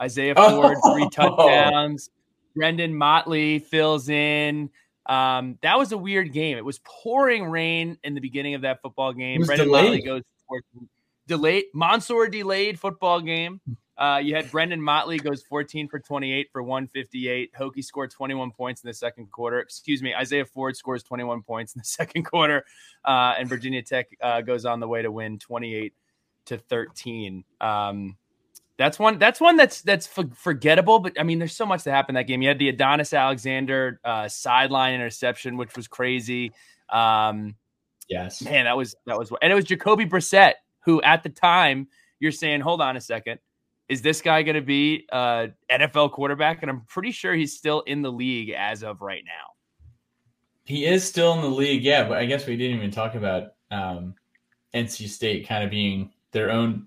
Isaiah 0.00 0.34
Oh. 0.36 0.62
Ford 0.62 0.76
three 0.92 1.08
touchdowns. 1.10 2.10
Brenden 2.56 2.92
Motley 2.92 3.58
fills 3.58 4.08
in. 4.08 4.70
Um, 5.08 5.58
that 5.62 5.78
was 5.78 5.92
a 5.92 5.98
weird 5.98 6.32
game. 6.32 6.58
It 6.58 6.64
was 6.64 6.80
pouring 6.84 7.44
rain 7.46 7.96
in 8.04 8.14
the 8.14 8.20
beginning 8.20 8.54
of 8.54 8.62
that 8.62 8.82
football 8.82 9.12
game. 9.12 9.42
Brenden 9.42 9.70
Motley 9.70 10.02
goes 10.02 10.22
delayed 11.26 11.64
Mansour 11.74 12.28
delayed 12.28 12.78
football 12.78 13.20
game. 13.20 13.60
Uh, 13.96 14.20
you 14.22 14.34
had 14.34 14.44
Brenden 14.46 14.78
Motley 14.78 15.18
goes 15.18 15.42
14 15.42 15.88
for 15.88 15.98
28 15.98 16.50
for 16.52 16.62
158. 16.62 17.52
Hokie 17.52 17.84
scored 17.84 18.12
21 18.12 18.52
points 18.52 18.82
in 18.82 18.88
the 18.88 18.94
second 18.94 19.30
quarter. 19.32 19.58
Excuse 19.58 20.02
me, 20.02 20.14
Isaiah 20.14 20.44
Ford 20.44 20.76
scores 20.76 21.02
21 21.02 21.42
points 21.42 21.74
in 21.74 21.80
the 21.80 21.84
second 21.88 22.24
quarter, 22.24 22.64
uh, 23.04 23.34
and 23.38 23.48
Virginia 23.48 23.82
Tech 23.82 24.08
uh, 24.20 24.40
goes 24.40 24.64
on 24.64 24.78
the 24.78 24.86
way 24.86 25.02
to 25.02 25.10
win 25.10 25.38
28 25.38 25.92
to 26.46 26.58
13. 26.58 27.44
Um, 27.60 28.16
that's 28.78 28.98
one. 28.98 29.18
That's 29.18 29.40
one 29.40 29.56
that's 29.56 29.82
that's 29.82 30.06
for, 30.06 30.24
forgettable. 30.34 31.00
But 31.00 31.20
I 31.20 31.24
mean, 31.24 31.38
there's 31.38 31.56
so 31.56 31.66
much 31.66 31.84
that 31.84 31.90
happened 31.90 32.16
that 32.16 32.26
game. 32.26 32.40
You 32.40 32.48
had 32.48 32.58
the 32.58 32.70
Adonis 32.70 33.12
Alexander 33.12 34.00
uh, 34.04 34.28
sideline 34.28 34.94
interception, 34.94 35.56
which 35.56 35.76
was 35.76 35.88
crazy. 35.88 36.52
Um, 36.88 37.56
Yes. 38.08 38.42
Man, 38.42 38.64
that 38.64 38.76
was 38.76 38.96
that 39.06 39.18
was 39.18 39.32
and 39.42 39.52
it 39.52 39.54
was 39.54 39.64
Jacoby 39.64 40.06
Brissett, 40.06 40.54
who 40.84 41.00
at 41.02 41.22
the 41.22 41.28
time 41.28 41.88
you're 42.18 42.32
saying, 42.32 42.60
hold 42.60 42.80
on 42.80 42.96
a 42.96 43.00
second, 43.00 43.38
is 43.88 44.02
this 44.02 44.22
guy 44.22 44.42
going 44.42 44.56
to 44.56 44.62
be 44.62 45.06
uh 45.12 45.48
NFL 45.70 46.12
quarterback? 46.12 46.62
And 46.62 46.70
I'm 46.70 46.80
pretty 46.82 47.12
sure 47.12 47.34
he's 47.34 47.56
still 47.56 47.82
in 47.82 48.02
the 48.02 48.10
league 48.10 48.50
as 48.50 48.82
of 48.82 49.02
right 49.02 49.22
now. 49.24 49.52
He 50.64 50.84
is 50.84 51.04
still 51.04 51.34
in 51.34 51.42
the 51.42 51.48
league, 51.48 51.82
yeah. 51.82 52.08
But 52.08 52.18
I 52.18 52.26
guess 52.26 52.46
we 52.46 52.56
didn't 52.56 52.78
even 52.78 52.90
talk 52.90 53.14
about 53.14 53.54
um, 53.70 54.14
NC 54.74 55.08
State 55.08 55.46
kind 55.46 55.64
of 55.64 55.70
being 55.70 56.10
their 56.32 56.50
own 56.50 56.86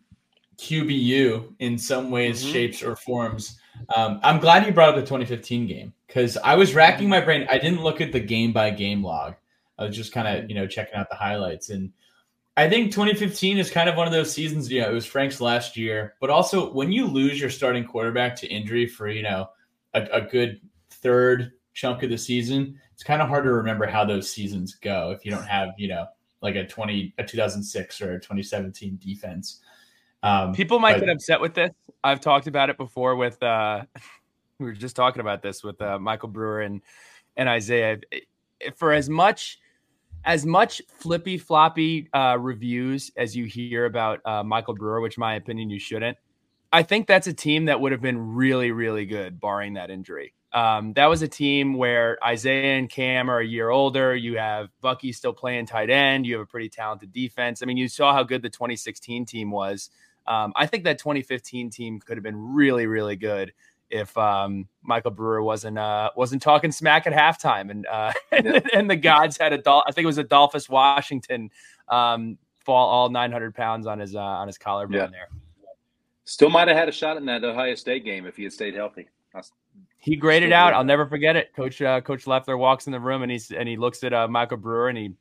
QBU 0.62 1.56
in 1.60 1.78
some 1.78 2.12
ways, 2.12 2.44
Mhm. 2.44 2.52
shapes, 2.54 2.84
or 2.84 2.96
forms. 2.96 3.60
Um, 3.96 4.20
I'm 4.24 4.40
glad 4.40 4.66
you 4.66 4.72
brought 4.72 4.90
up 4.90 4.96
the 4.96 5.02
2015 5.02 5.66
game 5.66 5.92
because 6.08 6.38
I 6.38 6.56
was 6.56 6.76
racking 6.76 7.10
my 7.10 7.20
brain. 7.20 7.48
I 7.50 7.58
didn't 7.58 7.82
look 7.82 8.00
at 8.00 8.12
the 8.12 8.20
game 8.20 8.54
by 8.54 8.70
game 8.70 9.04
log. 9.04 9.34
I 9.80 9.86
was 9.86 9.96
just 9.96 10.12
kind 10.14 10.28
of 10.28 10.48
you 10.50 10.56
know 10.56 10.68
checking 10.68 10.94
out 10.96 11.10
the 11.10 11.16
highlights, 11.16 11.70
and 11.72 11.92
I 12.58 12.70
think 12.70 12.92
2015 12.92 13.58
is 13.58 13.72
kind 13.72 13.90
of 13.90 13.96
one 13.96 14.06
of 14.06 14.14
those 14.14 14.32
seasons. 14.32 14.72
You 14.72 14.82
know, 14.82 14.92
it 14.92 14.94
was 14.94 15.06
Frank's 15.06 15.42
last 15.42 15.76
year, 15.76 16.14
but 16.22 16.30
also 16.30 16.72
when 16.72 16.92
you 16.92 17.08
lose 17.08 17.40
your 17.42 17.50
starting 17.50 17.84
quarterback 17.86 18.36
to 18.38 18.48
injury 18.48 18.86
for 18.86 19.10
you 19.10 19.24
know 19.24 19.50
a, 19.96 20.04
a 20.12 20.22
good 20.22 20.62
third 20.92 21.54
chunk 21.74 22.04
of 22.04 22.12
the 22.12 22.18
season, 22.18 22.80
it's 22.94 23.04
kind 23.04 23.22
of 23.22 23.28
hard 23.30 23.46
to 23.46 23.52
remember 23.52 23.88
how 23.88 24.06
those 24.06 24.32
seasons 24.32 24.76
go 24.76 25.10
if 25.12 25.26
you 25.26 25.32
don't 25.32 25.48
have 25.48 25.70
you 25.78 25.88
know 25.88 26.06
like 26.44 26.56
a 26.56 26.68
20 26.68 27.14
a 27.18 27.24
2006 27.24 28.02
or 28.02 28.14
a 28.14 28.20
2017 28.20 29.00
defense. 29.02 29.62
Um, 30.24 30.54
People 30.54 30.80
might 30.80 30.94
but- 30.94 31.02
get 31.02 31.10
upset 31.10 31.42
with 31.42 31.54
this. 31.54 31.72
I've 32.04 32.20
talked 32.20 32.48
about 32.48 32.70
it 32.70 32.78
before 32.78 33.16
with 33.16 33.42
uh 33.44 33.84
we 34.60 34.66
were 34.66 34.72
just 34.74 34.96
talking 34.96 35.22
about 35.22 35.42
this 35.42 35.64
with 35.64 35.82
uh, 35.82 36.00
Michael 36.00 36.30
Brewer 36.30 36.62
and 36.62 36.82
and 37.38 37.50
Isaiah. 37.50 37.98
For 38.76 38.94
as 38.94 39.10
much 39.10 39.60
as 40.24 40.46
much 40.46 40.82
flippy 41.00 41.38
floppy 41.38 42.08
uh, 42.14 42.38
reviews 42.40 43.12
as 43.18 43.36
you 43.36 43.46
hear 43.46 43.86
about 43.86 44.20
uh, 44.26 44.44
Michael 44.44 44.76
Brewer, 44.76 45.02
which 45.02 45.18
my 45.18 45.36
opinion 45.36 45.70
you 45.70 45.80
shouldn't. 45.80 46.18
I 46.72 46.84
think 46.84 47.08
that's 47.08 47.28
a 47.28 47.34
team 47.34 47.66
that 47.66 47.82
would 47.82 47.92
have 47.92 48.02
been 48.02 48.36
really, 48.36 48.72
really 48.72 49.06
good, 49.06 49.40
barring 49.42 49.74
that 49.74 49.90
injury. 49.90 50.34
Um, 50.54 50.94
that 50.94 51.08
was 51.08 51.22
a 51.22 51.28
team 51.28 51.74
where 51.74 52.18
Isaiah 52.24 52.78
and 52.78 52.90
Cam 52.90 53.30
are 53.30 53.40
a 53.40 53.46
year 53.46 53.70
older. 53.70 54.16
You 54.16 54.38
have 54.38 54.70
Bucky 54.80 55.12
still 55.12 55.34
playing 55.34 55.66
tight 55.66 55.90
end. 55.90 56.26
You 56.26 56.36
have 56.36 56.44
a 56.44 56.46
pretty 56.46 56.70
talented 56.70 57.12
defense. 57.12 57.62
I 57.62 57.66
mean, 57.66 57.78
you 57.78 57.88
saw 57.88 58.14
how 58.14 58.24
good 58.24 58.42
the 58.42 58.50
2016 58.50 59.26
team 59.26 59.50
was. 59.50 59.90
Um, 60.28 60.54
I 60.56 60.66
think 60.66 60.84
that 60.84 60.98
2015 61.00 61.70
team 61.70 62.00
could 62.00 62.18
have 62.18 62.24
been 62.24 62.54
really, 62.54 62.86
really 62.88 63.16
good 63.16 63.54
if 63.90 64.18
um, 64.18 64.68
Michael 64.84 65.12
Brewer 65.12 65.44
wasn't 65.44 65.78
uh, 65.78 66.12
wasn't 66.16 66.42
talking 66.42 66.72
smack 66.72 67.08
at 67.08 67.14
halftime, 67.14 67.70
and 67.72 67.86
uh, 67.88 68.14
and, 68.74 68.90
the 68.90 68.96
gods 68.96 69.38
had 69.38 69.54
a 69.54 69.62
I 69.70 69.92
think 69.92 70.04
it 70.04 70.08
was 70.08 70.18
Adolphus 70.18 70.70
Washington 70.70 71.50
um, 71.90 72.38
fall 72.60 72.88
all 72.90 73.10
900 73.10 73.54
pounds 73.54 73.88
on 73.88 74.00
his 74.00 74.16
uh, 74.16 74.20
on 74.20 74.48
his 74.48 74.58
collarbone 74.58 74.98
Yeah. 74.98 75.08
there. 75.08 75.30
Still 76.24 76.50
might 76.50 76.68
have 76.68 76.78
had 76.78 76.88
a 76.88 76.92
shot 76.94 77.18
in 77.18 77.26
that 77.26 77.44
Ohio 77.44 77.76
State 77.76 78.06
game 78.06 78.26
if 78.26 78.38
he 78.38 78.44
had 78.44 78.54
stayed 78.54 78.76
healthy. 78.76 79.10
I- 79.36 79.42
He 79.98 80.16
graded 80.16 80.54
out. 80.54 80.74
I'll 80.74 80.84
never 80.84 81.06
forget 81.06 81.36
it. 81.36 81.54
Coach 81.54 81.82
uh, 81.82 82.00
Coach 82.02 82.28
Loeffler 82.28 82.58
walks 82.58 82.86
in 82.86 82.94
the 82.94 83.00
room 83.00 83.24
and 83.24 83.32
he's 83.32 83.52
and 83.52 83.68
he 83.68 83.76
looks 83.76 84.04
at 84.04 84.14
uh, 84.14 84.28
Michael 84.28 84.58
Brewer 84.58 84.88
and 84.90 84.98
he, 84.98 85.12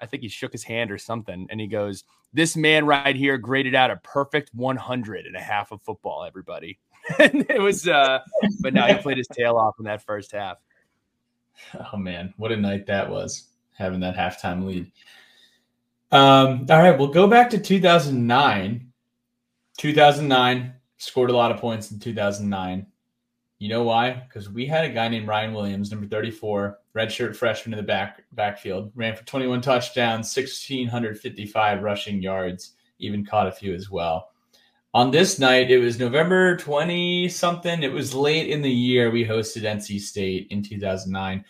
I 0.00 0.06
think 0.06 0.22
he 0.22 0.28
shook 0.28 0.52
his 0.52 0.64
hand 0.64 0.90
or 0.90 0.98
something, 0.98 1.46
and 1.50 1.60
he 1.60 1.66
goes, 1.66 2.04
"This 2.32 2.56
man 2.56 2.86
right 2.86 3.16
here 3.16 3.38
graded 3.38 3.74
out 3.74 3.90
a 3.90 3.96
perfect 3.96 4.50
100 4.54 5.26
and 5.26 5.36
a 5.36 5.40
half 5.40 5.72
of 5.72 5.82
football. 5.82 6.24
Everybody." 6.24 6.78
and 7.18 7.46
it 7.48 7.60
was, 7.60 7.86
uh, 7.86 8.20
but 8.60 8.74
now 8.74 8.86
he 8.86 8.94
played 8.94 9.16
his 9.16 9.28
tail 9.28 9.56
off 9.56 9.76
in 9.78 9.84
that 9.84 10.02
first 10.02 10.32
half. 10.32 10.58
Oh 11.92 11.96
man, 11.96 12.34
what 12.36 12.52
a 12.52 12.56
night 12.56 12.86
that 12.86 13.08
was 13.08 13.48
having 13.76 14.00
that 14.00 14.16
halftime 14.16 14.64
lead. 14.64 14.90
Um, 16.12 16.66
all 16.70 16.78
right, 16.78 16.98
we'll 16.98 17.08
go 17.08 17.26
back 17.26 17.50
to 17.50 17.58
2009. 17.58 18.92
2009 19.78 20.74
scored 20.98 21.30
a 21.30 21.36
lot 21.36 21.52
of 21.52 21.58
points 21.58 21.90
in 21.90 21.98
2009. 21.98 22.86
You 23.58 23.70
know 23.70 23.84
why? 23.84 24.10
Because 24.28 24.50
we 24.50 24.66
had 24.66 24.84
a 24.84 24.90
guy 24.90 25.08
named 25.08 25.28
Ryan 25.28 25.54
Williams, 25.54 25.90
number 25.90 26.06
34, 26.06 26.78
redshirt 26.94 27.34
freshman 27.34 27.72
in 27.72 27.78
the 27.78 27.86
back 27.86 28.22
backfield, 28.32 28.92
ran 28.94 29.16
for 29.16 29.24
21 29.24 29.62
touchdowns, 29.62 30.36
1655 30.36 31.82
rushing 31.82 32.20
yards, 32.20 32.72
even 32.98 33.24
caught 33.24 33.46
a 33.46 33.52
few 33.52 33.74
as 33.74 33.90
well. 33.90 34.30
On 34.92 35.10
this 35.10 35.38
night, 35.38 35.70
it 35.70 35.78
was 35.78 35.98
November 35.98 36.56
20 36.58 37.28
something. 37.30 37.82
It 37.82 37.92
was 37.92 38.14
late 38.14 38.50
in 38.50 38.60
the 38.60 38.70
year. 38.70 39.10
We 39.10 39.24
hosted 39.24 39.62
NC 39.62 40.00
State 40.00 40.48
in 40.50 40.62
2009. 40.62 41.44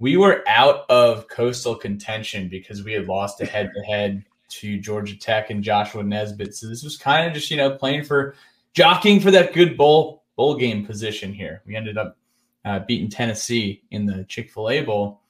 We 0.00 0.16
were 0.16 0.42
out 0.48 0.88
of 0.90 1.28
coastal 1.28 1.76
contention 1.76 2.48
because 2.48 2.82
we 2.82 2.92
had 2.92 3.06
lost 3.06 3.40
a 3.40 3.46
head 3.46 3.70
to 3.74 3.82
head 3.82 4.24
to 4.50 4.78
Georgia 4.80 5.16
Tech 5.16 5.50
and 5.50 5.62
Joshua 5.62 6.02
Nesbitt. 6.02 6.54
So 6.54 6.68
this 6.68 6.82
was 6.82 6.96
kind 6.96 7.26
of 7.26 7.32
just, 7.32 7.50
you 7.50 7.56
know, 7.56 7.70
playing 7.70 8.04
for 8.04 8.34
jockeying 8.74 9.20
for 9.20 9.30
that 9.30 9.52
good 9.52 9.76
bowl 9.76 10.23
bowl 10.36 10.56
game 10.56 10.84
position 10.84 11.32
here. 11.32 11.62
We 11.66 11.76
ended 11.76 11.98
up 11.98 12.16
uh, 12.64 12.80
beating 12.80 13.10
Tennessee 13.10 13.82
in 13.90 14.06
the 14.06 14.24
Chick 14.24 14.50
fil 14.50 14.70
A 14.70 14.82
Bowl. 14.82 15.20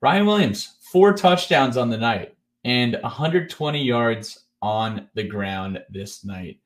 Ryan 0.00 0.26
Williams, 0.26 0.76
four 0.80 1.12
touchdowns 1.12 1.76
on 1.76 1.88
the 1.88 1.96
night 1.96 2.34
and 2.64 2.98
120 3.02 3.82
yards 3.82 4.44
on 4.60 5.08
the 5.14 5.22
ground 5.22 5.82
this 5.90 6.24
night. 6.24 6.58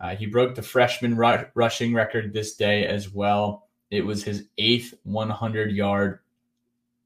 Uh, 0.00 0.14
he 0.14 0.26
broke 0.26 0.54
the 0.54 0.62
freshman 0.62 1.16
ru- 1.16 1.44
rushing 1.54 1.92
record 1.92 2.32
this 2.32 2.54
day 2.54 2.86
as 2.86 3.12
well. 3.12 3.68
It 3.90 4.04
was 4.04 4.22
his 4.22 4.44
eighth 4.58 4.94
100 5.04 5.72
yard 5.72 6.20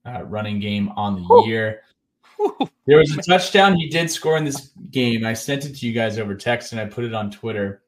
uh, 0.04 0.24
running 0.24 0.60
game 0.60 0.90
on 0.90 1.16
the 1.16 1.22
Whew. 1.22 1.46
year. 1.46 1.82
There 2.86 2.98
was 2.98 3.16
a 3.16 3.22
touchdown 3.22 3.76
he 3.76 3.88
did 3.88 4.10
score 4.10 4.36
in 4.36 4.44
this 4.44 4.72
game. 4.90 5.24
I 5.24 5.32
sent 5.32 5.64
it 5.64 5.76
to 5.76 5.86
you 5.86 5.92
guys 5.92 6.18
over 6.18 6.34
text 6.34 6.72
and 6.72 6.80
I 6.80 6.86
put 6.86 7.04
it 7.04 7.14
on 7.14 7.30
Twitter 7.30 7.82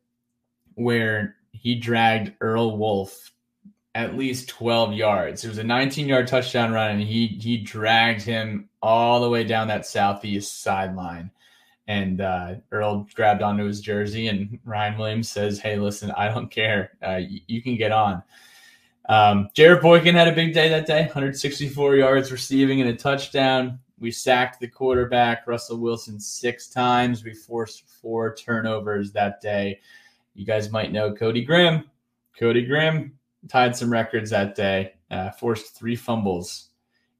where 0.77 1.37
he 1.55 1.75
dragged 1.75 2.33
Earl 2.41 2.77
Wolff 2.77 3.33
at 3.95 4.17
least 4.17 4.49
12 4.49 4.93
yards. 4.93 5.45
It 5.45 5.49
was 5.49 5.59
a 5.59 5.65
19 5.65 6.09
yard 6.09 6.27
touchdown 6.27 6.73
run 6.73 6.91
and 6.91 7.01
he 7.01 7.27
he 7.29 7.57
dragged 7.59 8.23
him 8.23 8.69
all 8.83 9.21
the 9.21 9.31
way 9.31 9.45
down 9.45 9.69
that 9.69 9.87
southeast 9.87 10.63
sideline. 10.63 11.31
And 11.87 12.21
uh, 12.21 12.57
Earl 12.73 13.07
grabbed 13.15 13.43
onto 13.43 13.65
his 13.65 13.83
jersey, 13.83 14.29
and 14.29 14.59
Ryan 14.65 14.97
Williams 14.97 15.31
says, 15.31 15.59
"Hey, 15.59 15.77
listen, 15.77 16.11
I 16.13 16.29
don't 16.29 16.51
care. 16.51 16.93
Uh, 17.03 17.21
y- 17.21 17.43
you 17.47 17.61
can 17.61 17.77
get 17.77 17.93
on." 17.93 18.23
Um, 19.07 19.51
Jarrett 19.53 19.83
Boykin 19.83 20.15
had 20.15 20.29
a 20.29 20.35
big 20.35 20.55
day 20.55 20.71
that 20.71 20.87
day, 20.87 21.03
164 21.03 21.97
yards 21.97 22.33
receiving 22.33 22.81
and 22.81 22.89
a 22.89 22.97
touchdown. 22.97 23.81
We 23.99 24.11
sacked 24.11 24.61
the 24.61 24.69
quarterback, 24.69 25.47
Russell 25.47 25.77
Wilson, 25.77 26.19
six 26.19 26.69
times. 26.69 27.23
We 27.23 27.35
forced 27.35 27.87
four 27.87 28.35
turnovers 28.35 29.13
that 29.13 29.43
day. 29.43 29.81
You 30.35 30.45
guys 30.45 30.71
might 30.71 30.93
know 30.93 31.13
Cody 31.13 31.45
Grimm. 31.45 31.85
Cody 32.39 32.65
Grimm 32.65 33.19
tied 33.49 33.77
some 33.77 33.91
records 33.91 34.31
that 34.31 34.55
day, 34.55 34.95
uh, 35.11 35.31
forced 35.31 35.77
three 35.77 35.97
fumbles 35.97 36.71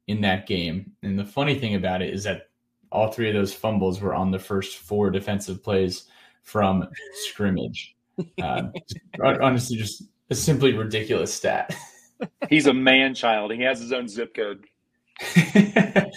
in 0.07 0.21
that 0.23 0.47
game. 0.47 0.93
And 1.03 1.19
the 1.19 1.25
funny 1.25 1.59
thing 1.59 1.75
about 1.75 2.03
it 2.03 2.13
is 2.13 2.25
that 2.25 2.49
all 2.91 3.11
three 3.11 3.29
of 3.29 3.35
those 3.35 3.53
fumbles 3.53 4.01
were 4.01 4.15
on 4.15 4.31
the 4.31 4.39
first 4.39 4.79
four 4.79 5.11
defensive 5.11 5.63
plays 5.63 6.05
from 6.43 6.87
scrimmage. 7.15 7.97
Uh, 8.41 8.65
honestly, 9.23 9.77
just 9.77 10.05
a 10.31 10.35
simply 10.35 10.73
ridiculous 10.73 11.33
stat. 11.33 11.75
He's 12.49 12.67
a 12.67 12.75
man 12.75 13.15
child. 13.15 13.53
He 13.53 13.63
has 13.63 13.81
his 13.81 13.93
own 13.93 14.09
zip 14.09 14.35
code. 14.35 14.65
and 15.45 16.13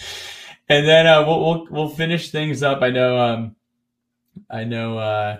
then 0.68 1.06
uh, 1.06 1.24
we'll, 1.26 1.40
we'll 1.40 1.66
we'll 1.70 1.88
finish 1.88 2.30
things 2.30 2.62
up. 2.62 2.82
I 2.82 2.90
know. 2.90 3.18
Um, 3.18 3.56
I 4.50 4.64
know. 4.64 4.98
Uh, 4.98 5.38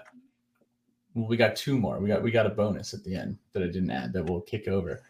we 1.26 1.36
got 1.36 1.56
two 1.56 1.78
more. 1.78 1.98
We 1.98 2.08
got 2.08 2.22
we 2.22 2.30
got 2.30 2.46
a 2.46 2.50
bonus 2.50 2.94
at 2.94 3.04
the 3.04 3.14
end 3.14 3.38
that 3.52 3.62
I 3.62 3.66
didn't 3.66 3.90
add 3.90 4.12
that 4.12 4.24
we'll 4.24 4.40
kick 4.40 4.68
over. 4.68 5.02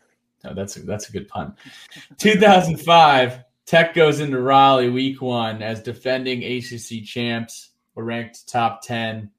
Oh, 0.44 0.54
that's 0.54 0.76
a, 0.76 0.80
that's 0.80 1.08
a 1.08 1.12
good 1.12 1.28
pun. 1.28 1.56
2005, 2.18 3.42
Tech 3.66 3.92
goes 3.92 4.20
into 4.20 4.40
Raleigh 4.40 4.88
week 4.88 5.20
one 5.20 5.62
as 5.62 5.82
defending 5.82 6.44
ACC 6.44 7.04
champs. 7.04 7.70
We're 7.94 8.04
ranked 8.04 8.48
top 8.48 8.82
10. 8.82 9.30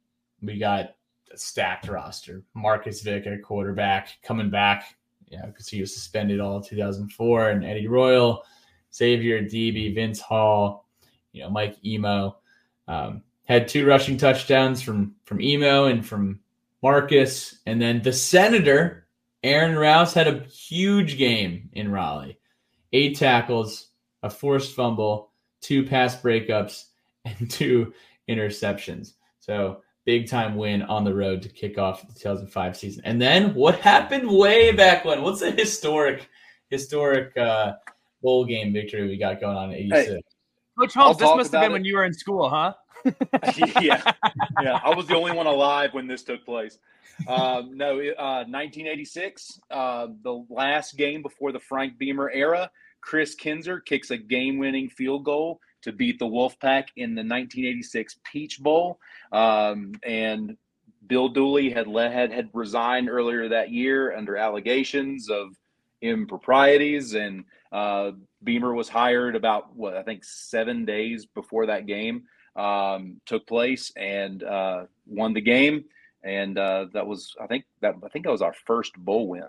We 0.41 0.59
got 0.59 0.95
a 1.31 1.37
stacked 1.37 1.87
roster. 1.87 2.43
Marcus 2.53 3.01
Vick 3.01 3.25
at 3.27 3.41
quarterback 3.41 4.17
coming 4.21 4.49
back, 4.49 4.97
yeah, 5.29 5.45
because 5.45 5.69
he 5.69 5.79
was 5.79 5.93
suspended 5.93 6.39
all 6.39 6.57
of 6.57 6.67
2004, 6.67 7.49
and 7.49 7.63
Eddie 7.63 7.87
Royal, 7.87 8.43
Xavier 8.93 9.41
Adibi, 9.41 9.95
Vince 9.95 10.19
Hall, 10.19 10.85
you 11.31 11.43
know, 11.43 11.49
Mike 11.49 11.81
Imoh. 11.83 12.35
Um, 12.87 13.23
had 13.45 13.67
two 13.67 13.85
rushing 13.85 14.15
touchdowns 14.17 14.81
from 14.81 15.15
from 15.25 15.39
Imoh 15.39 15.89
and 15.89 16.05
from 16.05 16.39
Marcus, 16.81 17.59
and 17.65 17.81
then 17.81 18.01
the 18.01 18.13
Senator 18.13 19.07
Aaron 19.43 19.77
Rouse 19.77 20.13
had 20.13 20.27
a 20.27 20.43
huge 20.45 21.17
game 21.17 21.69
in 21.73 21.91
Raleigh. 21.91 22.37
Eight 22.91 23.17
tackles, 23.17 23.89
a 24.23 24.29
forced 24.29 24.75
fumble, 24.75 25.31
two 25.61 25.85
pass 25.85 26.19
breakups, 26.19 26.85
and 27.25 27.49
two 27.49 27.93
interceptions. 28.29 29.13
So 29.39 29.81
big 30.05 30.27
time 30.27 30.55
win 30.55 30.81
on 30.83 31.03
the 31.03 31.13
road 31.13 31.41
to 31.43 31.49
kick 31.49 31.77
off 31.77 32.07
the 32.07 32.13
2005 32.13 32.77
season. 32.77 33.03
And 33.05 33.21
then 33.21 33.53
what 33.53 33.79
happened 33.79 34.29
way 34.29 34.71
back 34.71 35.05
when? 35.05 35.21
What's 35.21 35.41
a 35.41 35.51
historic, 35.51 36.29
historic 36.69 37.35
uh, 37.37 37.73
bowl 38.21 38.45
game 38.45 38.73
victory 38.73 39.07
we 39.07 39.17
got 39.17 39.39
going 39.39 39.57
on 39.57 39.71
in 39.71 39.75
86? 39.75 40.07
Hey, 40.07 40.21
Coach 40.77 40.93
Holmes, 40.93 41.17
this 41.17 41.27
must 41.27 41.51
have 41.51 41.61
been 41.61 41.71
it. 41.71 41.73
when 41.73 41.85
you 41.85 41.95
were 41.95 42.05
in 42.05 42.13
school, 42.13 42.49
huh? 42.49 42.73
yeah, 43.81 44.11
yeah. 44.61 44.79
I 44.83 44.93
was 44.95 45.07
the 45.07 45.15
only 45.15 45.31
one 45.31 45.47
alive 45.47 45.93
when 45.93 46.07
this 46.07 46.23
took 46.23 46.45
place. 46.45 46.77
Um, 47.27 47.77
no, 47.77 47.99
uh, 47.99 48.45
1986, 48.47 49.59
uh, 49.71 50.07
the 50.23 50.45
last 50.49 50.97
game 50.97 51.21
before 51.21 51.51
the 51.51 51.59
Frank 51.59 51.97
Beamer 51.97 52.29
era. 52.31 52.71
Chris 53.01 53.33
Kinzer 53.33 53.79
kicks 53.79 54.11
a 54.11 54.17
game-winning 54.17 54.89
field 54.89 55.23
goal 55.23 55.61
to 55.81 55.91
beat 55.93 56.19
the 56.19 56.25
Wolfpack 56.25 56.87
in 56.97 57.15
the 57.15 57.21
1986 57.21 58.19
Peach 58.29 58.59
Bowl, 58.59 58.99
um, 59.31 59.93
and 60.03 60.57
Bill 61.07 61.29
Dooley 61.29 61.69
had 61.69 61.87
le- 61.87 62.09
had 62.09 62.31
had 62.31 62.49
resigned 62.53 63.09
earlier 63.09 63.47
that 63.49 63.71
year 63.71 64.15
under 64.15 64.35
allegations 64.35 65.29
of 65.29 65.55
improprieties, 66.01 67.13
and 67.13 67.45
uh, 67.71 68.11
Beamer 68.43 68.73
was 68.73 68.89
hired 68.89 69.35
about 69.35 69.75
what 69.75 69.95
I 69.95 70.03
think 70.03 70.23
seven 70.23 70.85
days 70.85 71.25
before 71.25 71.67
that 71.67 71.85
game 71.85 72.23
um, 72.55 73.19
took 73.25 73.47
place 73.47 73.91
and 73.95 74.43
uh, 74.43 74.85
won 75.05 75.33
the 75.33 75.41
game. 75.41 75.85
And 76.23 76.57
uh, 76.57 76.87
that 76.93 77.05
was, 77.05 77.35
I 77.41 77.47
think 77.47 77.65
that 77.81 77.95
I 78.03 78.09
think 78.09 78.25
that 78.25 78.31
was 78.31 78.41
our 78.41 78.53
first 78.65 78.93
bowl 78.97 79.29
win. 79.29 79.43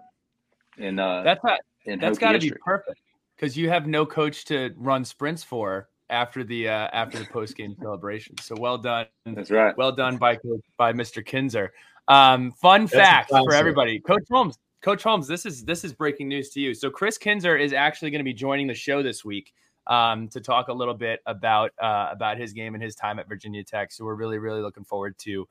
In 0.79 0.99
uh, 0.99 1.23
That's 1.23 1.43
not, 1.43 1.61
in 1.85 1.99
that's 1.99 2.19
Hokie 2.19 2.21
got 2.21 2.33
to 2.33 2.39
be 2.39 2.53
perfect 2.65 3.01
because 3.37 3.57
you 3.57 3.69
have 3.69 3.87
no 3.87 4.07
coach 4.07 4.45
to 4.47 4.73
run 4.77 5.05
sprints 5.05 5.43
for 5.43 5.89
after 6.11 6.45
the 6.45 6.69
uh, 6.69 6.89
after 6.93 7.19
the 7.19 7.25
post 7.27 7.57
game 7.57 7.75
celebration. 7.81 8.37
So 8.39 8.55
well 8.59 8.79
done, 8.79 9.07
That's 9.27 9.51
right. 9.51 9.77
well 9.77 9.93
done 9.93 10.17
by 10.17 10.39
by 10.77 10.93
Mr. 10.93 11.25
Kinzer. 11.25 11.73
Um, 12.09 12.53
fun 12.53 12.83
That's 12.83 12.93
fact 12.93 13.31
for 13.31 13.55
everybody, 13.55 14.01
Coach 14.01 14.25
Holmes. 14.31 14.57
Coach 14.83 15.03
Holmes, 15.03 15.27
this 15.27 15.45
is 15.45 15.65
this 15.65 15.85
is 15.85 15.93
breaking 15.93 16.29
news 16.29 16.51
to 16.51 16.61
you. 16.61 16.75
So 16.75 16.91
Chris 16.91 17.19
Kinzer 17.19 17.57
is 17.57 17.73
actually 17.73 18.11
going 18.11 18.21
to 18.21 18.25
be 18.25 18.33
joining 18.33 18.67
the 18.67 18.75
show 18.75 19.03
this 19.03 19.25
week 19.25 19.53
um, 19.91 20.29
to 20.29 20.41
talk 20.41 20.69
a 20.69 20.73
little 20.73 20.95
bit 20.95 21.21
about 21.27 21.73
uh, 21.79 22.09
about 22.11 22.39
his 22.39 22.55
game 22.55 22.75
and 22.75 22.83
his 22.83 22.95
time 22.95 23.19
at 23.19 23.29
Virginia 23.29 23.63
Tech. 23.63 23.93
So 23.93 24.05
we're 24.07 24.15
really 24.15 24.39
really 24.39 24.63
looking 24.63 24.85
forward 24.85 25.19
to 25.19 25.47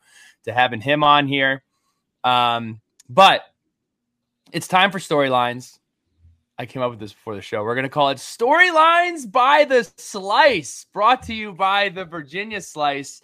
to 0.46 0.54
having 0.54 0.82
him 0.82 1.04
on 1.04 1.28
here. 1.28 1.62
Um, 2.24 2.80
but 3.10 3.44
it's 4.52 4.68
time 4.68 4.92
for 4.92 5.00
storylines. 5.00 5.78
I 6.58 6.66
came 6.66 6.82
up 6.82 6.90
with 6.90 7.00
this 7.00 7.14
before 7.14 7.36
the 7.36 7.42
show. 7.42 7.64
We're 7.64 7.76
going 7.76 7.84
to 7.84 7.90
call 7.90 8.10
it 8.10 8.18
Storylines 8.18 9.32
by 9.32 9.64
the 9.64 9.90
Slice, 9.96 10.86
brought 10.92 11.24
to 11.24 11.34
you 11.34 11.54
by 11.54 11.88
the 11.88 12.04
Virginia 12.04 12.60
Slice, 12.60 13.22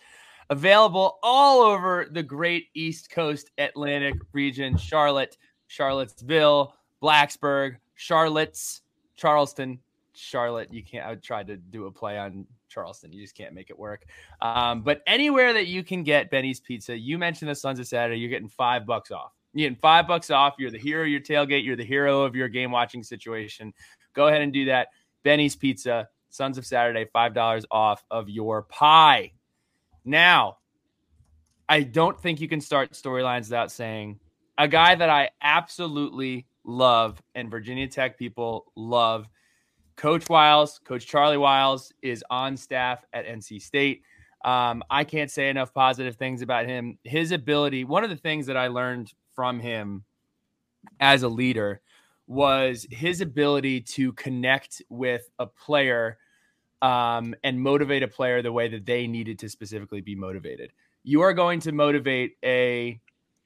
available 0.49 1.19
all 1.21 1.61
over 1.61 2.07
the 2.09 2.23
great 2.23 2.67
East 2.73 3.09
Coast 3.09 3.51
Atlantic 3.57 4.15
region 4.31 4.77
Charlotte, 4.77 5.37
Charlottesville, 5.67 6.75
Blacksburg, 7.03 7.75
Charlotte's, 7.95 8.81
Charleston, 9.17 9.79
Charlotte. 10.15 10.73
You 10.73 10.83
can't, 10.83 11.05
I 11.05 11.15
tried 11.15 11.47
to 11.47 11.57
do 11.57 11.85
a 11.85 11.91
play 11.91 12.17
on 12.17 12.45
Charleston. 12.69 13.11
You 13.11 13.21
just 13.21 13.35
can't 13.35 13.53
make 13.53 13.69
it 13.69 13.77
work. 13.77 14.05
Um, 14.41 14.81
but 14.81 15.01
anywhere 15.07 15.53
that 15.53 15.67
you 15.67 15.83
can 15.83 16.03
get 16.03 16.29
Benny's 16.29 16.59
Pizza, 16.59 16.97
you 16.97 17.17
mentioned 17.17 17.49
the 17.49 17.55
Sons 17.55 17.79
of 17.79 17.87
Saturday, 17.87 18.19
you're 18.19 18.29
getting 18.29 18.49
five 18.49 18.85
bucks 18.85 19.11
off. 19.11 19.33
You're 19.53 19.69
getting 19.69 19.81
five 19.81 20.07
bucks 20.07 20.29
off. 20.29 20.55
You're 20.59 20.71
the 20.71 20.77
hero 20.77 21.03
of 21.03 21.09
your 21.09 21.21
tailgate. 21.21 21.63
You're 21.63 21.75
the 21.75 21.85
hero 21.85 22.23
of 22.23 22.35
your 22.35 22.49
game 22.49 22.71
watching 22.71 23.03
situation. 23.03 23.73
Go 24.13 24.27
ahead 24.27 24.41
and 24.41 24.51
do 24.51 24.65
that. 24.65 24.89
Benny's 25.23 25.55
Pizza, 25.55 26.09
Sons 26.29 26.57
of 26.57 26.65
Saturday, 26.65 27.05
$5 27.15 27.63
off 27.71 28.03
of 28.11 28.29
your 28.29 28.63
pie. 28.63 29.31
Now, 30.03 30.57
I 31.67 31.83
don't 31.83 32.19
think 32.19 32.41
you 32.41 32.47
can 32.47 32.61
start 32.61 32.91
storylines 32.91 33.45
without 33.45 33.71
saying 33.71 34.19
a 34.57 34.67
guy 34.67 34.95
that 34.95 35.09
I 35.09 35.29
absolutely 35.41 36.45
love 36.63 37.21
and 37.33 37.49
Virginia 37.49 37.87
Tech 37.87 38.17
people 38.17 38.71
love. 38.75 39.27
Coach 39.95 40.29
Wiles, 40.29 40.79
Coach 40.83 41.07
Charlie 41.07 41.37
Wiles 41.37 41.93
is 42.01 42.23
on 42.29 42.57
staff 42.57 43.05
at 43.13 43.25
NC 43.25 43.61
State. 43.61 44.03
Um, 44.43 44.83
I 44.89 45.03
can't 45.03 45.31
say 45.31 45.49
enough 45.49 45.73
positive 45.73 46.17
things 46.17 46.41
about 46.41 46.67
him. 46.67 46.99
His 47.03 47.31
ability, 47.31 47.83
one 47.83 48.03
of 48.03 48.09
the 48.09 48.15
things 48.15 48.45
that 48.47 48.57
I 48.57 48.67
learned 48.67 49.11
from 49.33 49.59
him 49.59 50.03
as 50.99 51.23
a 51.23 51.29
leader 51.29 51.81
was 52.27 52.85
his 52.91 53.21
ability 53.21 53.81
to 53.81 54.11
connect 54.13 54.81
with 54.89 55.29
a 55.39 55.45
player 55.45 56.17
um, 56.81 57.33
and 57.43 57.59
motivate 57.59 58.03
a 58.03 58.07
player 58.07 58.41
the 58.41 58.51
way 58.51 58.67
that 58.67 58.85
they 58.85 59.07
needed 59.07 59.39
to 59.39 59.49
specifically 59.49 60.01
be 60.01 60.15
motivated. 60.15 60.71
You 61.03 61.21
are 61.21 61.33
going 61.33 61.59
to 61.61 61.71
motivate 61.71 62.37
a 62.43 62.99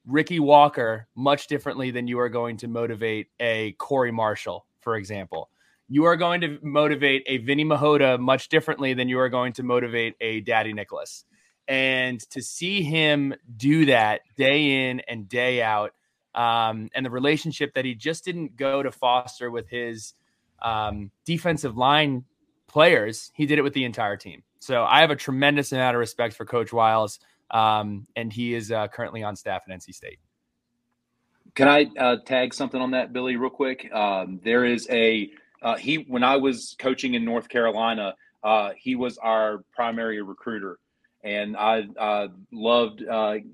Ricky 0.05 0.39
Walker 0.39 1.07
much 1.15 1.47
differently 1.47 1.91
than 1.91 2.07
you 2.07 2.19
are 2.19 2.29
going 2.29 2.57
to 2.57 2.67
motivate 2.67 3.27
a 3.39 3.73
Corey 3.73 4.11
Marshall, 4.11 4.65
for 4.79 4.95
example. 4.95 5.49
You 5.89 6.05
are 6.05 6.15
going 6.15 6.41
to 6.41 6.59
motivate 6.61 7.23
a 7.25 7.37
Vinny 7.37 7.63
Mihota 7.63 8.17
much 8.19 8.49
differently 8.49 8.93
than 8.93 9.09
you 9.09 9.19
are 9.19 9.29
going 9.29 9.53
to 9.53 9.63
motivate 9.63 10.15
a 10.21 10.41
Dadi 10.43 10.73
Nicolas. 10.73 11.25
And 11.67 12.19
to 12.29 12.41
see 12.41 12.83
him 12.83 13.33
do 13.57 13.87
that 13.87 14.21
day 14.37 14.89
in 14.89 15.01
and 15.01 15.27
day 15.27 15.61
out, 15.63 15.93
um, 16.35 16.89
and 16.93 17.05
the 17.05 17.09
relationship 17.09 17.73
that 17.73 17.85
he 17.85 17.95
just 17.95 18.23
didn't 18.23 18.55
go 18.55 18.83
to 18.83 18.91
foster 18.91 19.49
with 19.49 19.67
his 19.67 20.13
um, 20.61 21.11
defensive 21.25 21.75
line 21.75 22.23
players, 22.67 23.31
he 23.33 23.45
did 23.45 23.57
it 23.57 23.63
with 23.63 23.73
the 23.73 23.83
entire 23.83 24.15
team. 24.15 24.43
So 24.59 24.83
I 24.83 25.01
have 25.01 25.09
a 25.09 25.15
tremendous 25.15 25.71
amount 25.71 25.95
of 25.95 25.99
respect 25.99 26.35
for 26.35 26.45
Coach 26.45 26.71
Wiles, 26.71 27.19
um, 27.49 28.05
and 28.15 28.31
he 28.31 28.53
is 28.53 28.71
uh, 28.71 28.87
currently 28.89 29.23
on 29.23 29.35
staff 29.35 29.63
at 29.67 29.75
NC 29.75 29.95
State. 29.95 30.19
Can 31.55 31.67
I 31.67 31.89
uh, 31.99 32.17
tag 32.25 32.53
something 32.53 32.79
on 32.79 32.91
that, 32.91 33.11
Billy, 33.11 33.35
real 33.35 33.49
quick? 33.49 33.91
Um, 33.91 34.39
there 34.43 34.65
is 34.65 34.87
a 34.89 35.31
uh, 35.61 35.75
he 35.75 36.05
when 36.07 36.23
I 36.23 36.37
was 36.37 36.75
coaching 36.79 37.13
in 37.13 37.25
North 37.25 37.49
Carolina, 37.49 38.15
uh, 38.43 38.71
he 38.77 38.95
was 38.95 39.17
our 39.17 39.63
primary 39.73 40.21
recruiter, 40.21 40.79
and 41.23 41.57
I 41.57 41.87
uh, 41.97 42.27
loved 42.51 43.03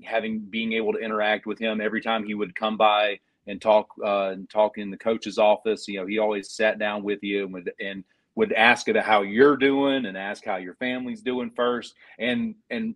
having 0.04 0.40
being 0.40 0.72
able 0.74 0.92
to 0.92 0.98
interact 0.98 1.46
with 1.46 1.58
him 1.58 1.80
every 1.80 2.00
time 2.00 2.24
he 2.24 2.34
would 2.34 2.54
come 2.54 2.76
by 2.76 3.18
and 3.46 3.60
talk 3.60 3.88
uh, 4.04 4.30
and 4.30 4.48
talk 4.50 4.78
in 4.78 4.90
the 4.90 4.96
coach's 4.96 5.38
office. 5.38 5.86
You 5.88 6.00
know, 6.00 6.06
he 6.06 6.18
always 6.18 6.50
sat 6.50 6.78
down 6.78 7.02
with 7.02 7.22
you 7.22 7.44
and 7.44 7.52
would 7.54 7.72
and 7.80 8.04
would 8.34 8.52
ask 8.52 8.88
about 8.88 9.04
how 9.04 9.22
you're 9.22 9.56
doing 9.56 10.06
and 10.06 10.16
ask 10.16 10.44
how 10.44 10.56
your 10.56 10.74
family's 10.74 11.22
doing 11.22 11.50
first, 11.54 11.94
and 12.18 12.54
and 12.70 12.94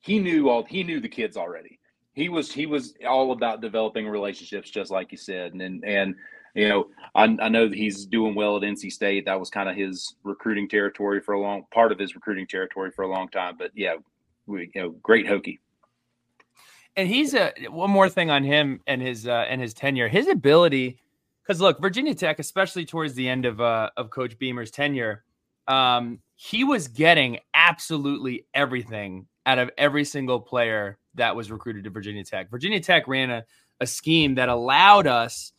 he 0.00 0.18
knew 0.18 0.48
all 0.48 0.64
he 0.64 0.82
knew 0.82 1.00
the 1.00 1.08
kids 1.08 1.36
already. 1.36 1.78
He 2.14 2.28
was 2.28 2.52
he 2.52 2.66
was 2.66 2.94
all 3.08 3.32
about 3.32 3.60
developing 3.60 4.06
relationships, 4.08 4.70
just 4.70 4.90
like 4.90 5.12
you 5.12 5.18
said, 5.18 5.52
and 5.52 5.62
and, 5.62 5.84
and 5.84 6.14
you 6.54 6.68
know 6.68 6.86
I, 7.14 7.24
I 7.24 7.48
know 7.48 7.68
that 7.68 7.76
he's 7.76 8.06
doing 8.06 8.34
well 8.34 8.56
at 8.56 8.62
NC 8.62 8.90
State. 8.92 9.26
That 9.26 9.38
was 9.38 9.50
kind 9.50 9.68
of 9.68 9.76
his 9.76 10.14
recruiting 10.24 10.68
territory 10.68 11.20
for 11.20 11.34
a 11.34 11.40
long 11.40 11.64
part 11.72 11.92
of 11.92 11.98
his 11.98 12.14
recruiting 12.14 12.46
territory 12.46 12.90
for 12.90 13.02
a 13.02 13.08
long 13.08 13.28
time. 13.28 13.56
But 13.58 13.70
yeah, 13.74 13.96
we, 14.46 14.70
you 14.74 14.82
know, 14.82 14.90
great 15.02 15.26
Hokie. 15.26 15.58
And 16.96 17.08
he's 17.08 17.34
a 17.34 17.52
one 17.68 17.90
more 17.90 18.08
thing 18.08 18.30
on 18.30 18.44
him 18.44 18.80
and 18.86 19.00
his 19.00 19.26
uh, 19.26 19.46
and 19.48 19.60
his 19.60 19.74
tenure, 19.74 20.08
his 20.08 20.28
ability. 20.28 20.98
Because 21.42 21.60
look, 21.60 21.80
Virginia 21.80 22.14
Tech, 22.14 22.38
especially 22.38 22.84
towards 22.84 23.14
the 23.14 23.28
end 23.28 23.44
of 23.44 23.60
uh, 23.60 23.90
of 23.96 24.10
Coach 24.10 24.38
Beamer's 24.38 24.70
tenure, 24.70 25.24
um, 25.68 26.18
he 26.36 26.64
was 26.64 26.88
getting 26.88 27.38
absolutely 27.54 28.46
everything 28.54 29.26
out 29.44 29.58
of 29.58 29.70
every 29.76 30.04
single 30.04 30.40
player 30.40 30.98
that 31.14 31.34
was 31.34 31.50
recruited 31.50 31.84
to 31.84 31.90
Virginia 31.90 32.24
Tech. 32.24 32.50
Virginia 32.50 32.80
Tech 32.80 33.08
ran 33.08 33.30
a, 33.30 33.44
a 33.80 33.86
scheme 33.86 34.34
that 34.36 34.48
allowed 34.48 35.06
us 35.06 35.52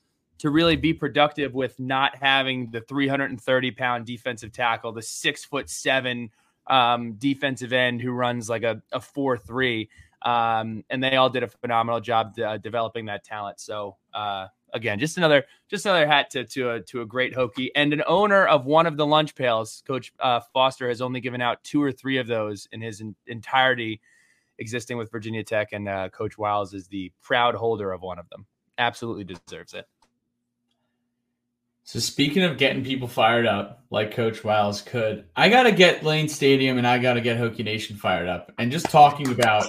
to 0.43 0.49
really 0.49 0.75
be 0.75 0.93
productive 0.93 1.53
with 1.53 1.79
not 1.79 2.17
having 2.17 2.69
the 2.69 2.81
330 2.81 3.71
pound 3.71 4.05
defensive 4.05 4.51
tackle, 4.51 4.91
the 4.91 5.01
six 5.01 5.45
foot 5.45 5.69
seven 5.69 6.29
um, 6.67 7.13
defensive 7.13 7.71
end 7.71 8.01
who 8.01 8.11
runs 8.11 8.49
like 8.49 8.63
a, 8.63 8.81
a 8.91 8.99
4 8.99 9.37
3. 9.37 9.89
Um, 10.23 10.83
and 10.89 11.01
they 11.01 11.15
all 11.15 11.29
did 11.29 11.43
a 11.43 11.47
phenomenal 11.47 12.01
job 12.01 12.37
uh, 12.39 12.57
developing 12.57 13.05
that 13.05 13.23
talent. 13.23 13.61
So, 13.61 13.95
uh, 14.13 14.47
again, 14.73 14.99
just 14.99 15.15
another 15.15 15.45
just 15.69 15.85
another 15.85 16.05
hat 16.05 16.29
to 16.31 16.43
to 16.43 16.71
a, 16.71 16.81
to 16.81 17.03
a 17.03 17.05
great 17.05 17.33
Hokie 17.33 17.69
and 17.73 17.93
an 17.93 18.03
owner 18.05 18.45
of 18.45 18.65
one 18.65 18.85
of 18.85 18.97
the 18.97 19.05
lunch 19.05 19.35
pails. 19.35 19.81
Coach 19.87 20.11
uh, 20.19 20.41
Foster 20.53 20.89
has 20.89 21.01
only 21.01 21.21
given 21.21 21.39
out 21.39 21.63
two 21.63 21.81
or 21.81 21.93
three 21.93 22.17
of 22.17 22.27
those 22.27 22.67
in 22.73 22.81
his 22.81 22.99
in, 22.99 23.15
entirety 23.27 24.01
existing 24.59 24.97
with 24.97 25.09
Virginia 25.09 25.41
Tech, 25.45 25.69
and 25.71 25.87
uh, 25.87 26.09
Coach 26.09 26.37
Wiles 26.37 26.73
is 26.73 26.87
the 26.87 27.13
proud 27.21 27.55
holder 27.55 27.93
of 27.93 28.01
one 28.01 28.19
of 28.19 28.27
them. 28.27 28.45
Absolutely 28.77 29.23
deserves 29.23 29.73
it. 29.73 29.87
So 31.85 31.99
speaking 31.99 32.43
of 32.43 32.57
getting 32.57 32.83
people 32.83 33.07
fired 33.07 33.45
up, 33.45 33.83
like 33.89 34.13
Coach 34.13 34.43
Wiles 34.43 34.81
could, 34.81 35.25
I 35.35 35.49
got 35.49 35.63
to 35.63 35.71
get 35.71 36.03
Lane 36.03 36.29
Stadium 36.29 36.77
and 36.77 36.87
I 36.87 36.97
got 36.97 37.13
to 37.13 37.21
get 37.21 37.37
Hokie 37.37 37.65
Nation 37.65 37.97
fired 37.97 38.29
up. 38.29 38.51
And 38.57 38.71
just 38.71 38.89
talking 38.89 39.29
about, 39.31 39.67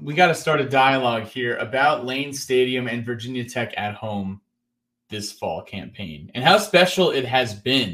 we 0.00 0.14
got 0.14 0.28
to 0.28 0.34
start 0.34 0.60
a 0.60 0.68
dialogue 0.68 1.24
here 1.24 1.56
about 1.56 2.06
Lane 2.06 2.32
Stadium 2.32 2.88
and 2.88 3.04
Virginia 3.04 3.44
Tech 3.44 3.74
at 3.76 3.94
home 3.94 4.40
this 5.10 5.32
fall 5.32 5.62
campaign 5.62 6.30
and 6.34 6.44
how 6.44 6.58
special 6.58 7.10
it 7.10 7.24
has 7.24 7.54
been. 7.54 7.90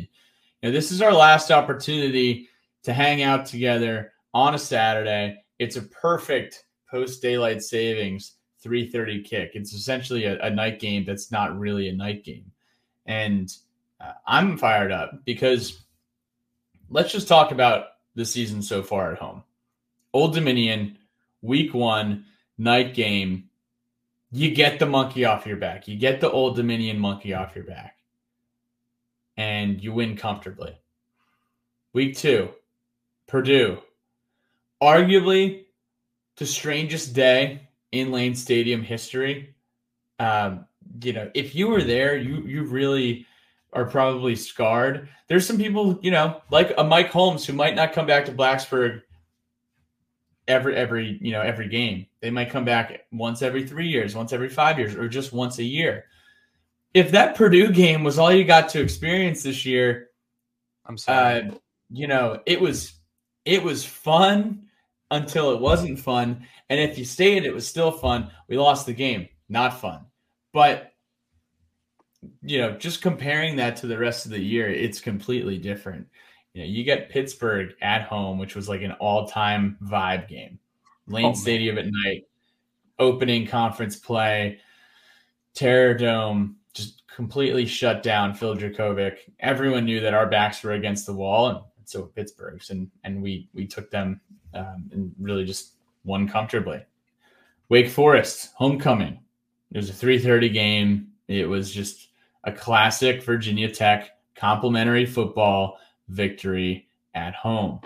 You 0.62 0.68
know, 0.68 0.72
this 0.72 0.92
is 0.92 1.02
our 1.02 1.12
last 1.12 1.50
opportunity 1.50 2.48
to 2.84 2.92
hang 2.92 3.22
out 3.22 3.46
together 3.46 4.12
on 4.32 4.54
a 4.54 4.58
Saturday. 4.58 5.42
It's 5.58 5.76
a 5.76 5.82
perfect 5.82 6.64
post 6.90 7.22
daylight 7.22 7.62
savings 7.62 8.34
3:30 8.64 9.24
kick. 9.24 9.50
It's 9.54 9.72
essentially 9.72 10.24
a, 10.24 10.40
a 10.40 10.50
night 10.50 10.80
game 10.80 11.04
that's 11.04 11.30
not 11.30 11.58
really 11.58 11.88
a 11.88 11.92
night 11.92 12.24
game. 12.24 12.50
And 13.06 13.54
uh, 14.00 14.12
I'm 14.26 14.56
fired 14.56 14.92
up 14.92 15.24
because 15.24 15.80
let's 16.90 17.12
just 17.12 17.28
talk 17.28 17.52
about 17.52 17.86
the 18.14 18.24
season 18.24 18.62
so 18.62 18.82
far 18.82 19.12
at 19.12 19.18
home. 19.18 19.42
Old 20.12 20.34
Dominion, 20.34 20.98
week 21.42 21.74
one, 21.74 22.24
night 22.58 22.94
game. 22.94 23.50
You 24.30 24.54
get 24.54 24.78
the 24.78 24.86
monkey 24.86 25.24
off 25.24 25.46
your 25.46 25.56
back. 25.56 25.86
You 25.88 25.96
get 25.96 26.20
the 26.20 26.30
Old 26.30 26.56
Dominion 26.56 26.98
monkey 26.98 27.34
off 27.34 27.54
your 27.54 27.64
back. 27.64 27.98
And 29.36 29.82
you 29.82 29.92
win 29.92 30.16
comfortably. 30.16 30.76
Week 31.92 32.16
two, 32.16 32.50
Purdue. 33.26 33.78
Arguably 34.82 35.64
the 36.36 36.46
strangest 36.46 37.14
day 37.14 37.68
in 37.92 38.10
Lane 38.10 38.34
Stadium 38.34 38.82
history. 38.82 39.54
Um, 40.18 40.66
you 41.02 41.12
know, 41.12 41.30
if 41.34 41.54
you 41.54 41.68
were 41.68 41.82
there, 41.82 42.16
you 42.16 42.42
you 42.42 42.64
really 42.64 43.26
are 43.72 43.84
probably 43.84 44.36
scarred. 44.36 45.08
There's 45.28 45.46
some 45.46 45.58
people, 45.58 45.98
you 46.02 46.10
know, 46.10 46.40
like 46.50 46.72
a 46.78 46.84
Mike 46.84 47.10
Holmes 47.10 47.44
who 47.44 47.52
might 47.52 47.74
not 47.74 47.92
come 47.92 48.06
back 48.06 48.24
to 48.26 48.32
Blacksburg 48.32 49.02
every 50.48 50.76
every 50.76 51.18
you 51.20 51.32
know 51.32 51.40
every 51.40 51.68
game. 51.68 52.06
They 52.20 52.30
might 52.30 52.50
come 52.50 52.64
back 52.64 53.06
once 53.12 53.42
every 53.42 53.66
three 53.66 53.88
years, 53.88 54.14
once 54.14 54.32
every 54.32 54.48
five 54.48 54.78
years, 54.78 54.94
or 54.94 55.08
just 55.08 55.32
once 55.32 55.58
a 55.58 55.64
year. 55.64 56.04
If 56.92 57.10
that 57.10 57.34
Purdue 57.34 57.72
game 57.72 58.04
was 58.04 58.18
all 58.18 58.32
you 58.32 58.44
got 58.44 58.68
to 58.70 58.80
experience 58.80 59.42
this 59.42 59.64
year, 59.66 60.10
I'm 60.86 60.96
sorry. 60.96 61.40
uh, 61.40 61.50
you 61.90 62.06
know, 62.06 62.40
it 62.46 62.60
was 62.60 62.94
it 63.44 63.62
was 63.62 63.84
fun 63.84 64.66
until 65.10 65.52
it 65.52 65.60
wasn't 65.60 65.98
fun, 65.98 66.46
and 66.70 66.80
if 66.80 66.98
you 66.98 67.04
stayed, 67.04 67.44
it 67.44 67.54
was 67.54 67.66
still 67.66 67.90
fun. 67.90 68.30
We 68.48 68.56
lost 68.56 68.86
the 68.86 68.94
game, 68.94 69.28
not 69.48 69.80
fun. 69.80 70.06
But 70.54 70.92
you 72.42 72.58
know, 72.58 72.72
just 72.78 73.02
comparing 73.02 73.56
that 73.56 73.76
to 73.76 73.86
the 73.86 73.98
rest 73.98 74.24
of 74.24 74.30
the 74.30 74.40
year, 74.40 74.70
it's 74.70 75.00
completely 75.00 75.58
different. 75.58 76.06
You 76.54 76.62
know, 76.62 76.68
you 76.68 76.84
get 76.84 77.10
Pittsburgh 77.10 77.74
at 77.82 78.02
home, 78.02 78.38
which 78.38 78.54
was 78.54 78.68
like 78.68 78.80
an 78.80 78.92
all-time 78.92 79.76
vibe 79.82 80.28
game. 80.28 80.58
Lane 81.08 81.26
Oh. 81.26 81.34
Stadium 81.34 81.76
at 81.76 81.86
night, 81.90 82.22
opening 82.98 83.46
conference 83.46 83.96
play, 83.96 84.60
Terror 85.52 85.92
Dome, 85.92 86.56
just 86.72 87.02
completely 87.14 87.66
shut 87.66 88.02
down. 88.02 88.32
Phil 88.32 88.56
Jurkovec. 88.56 89.18
Everyone 89.40 89.84
knew 89.84 90.00
that 90.00 90.14
our 90.14 90.28
backs 90.28 90.62
were 90.62 90.72
against 90.72 91.04
the 91.04 91.12
wall, 91.12 91.48
and 91.48 91.58
so 91.84 92.02
were 92.02 92.06
Pittsburgh's, 92.06 92.70
and 92.70 92.88
and 93.02 93.20
we 93.20 93.48
we 93.52 93.66
took 93.66 93.90
them 93.90 94.20
um, 94.54 94.88
and 94.92 95.12
really 95.18 95.44
just 95.44 95.72
won 96.04 96.28
comfortably. 96.28 96.80
Wake 97.68 97.90
Forest 97.90 98.52
homecoming. 98.54 99.18
It 99.72 99.76
was 99.76 99.90
a 99.90 99.92
3:30 99.92 100.52
game. 100.52 101.08
It 101.28 101.48
was 101.48 101.72
just 101.72 102.08
a 102.44 102.52
classic 102.52 103.22
Virginia 103.22 103.70
Tech 103.70 104.10
complimentary 104.34 105.06
football 105.06 105.78
victory 106.08 106.88
at 107.14 107.34
home 107.34 107.80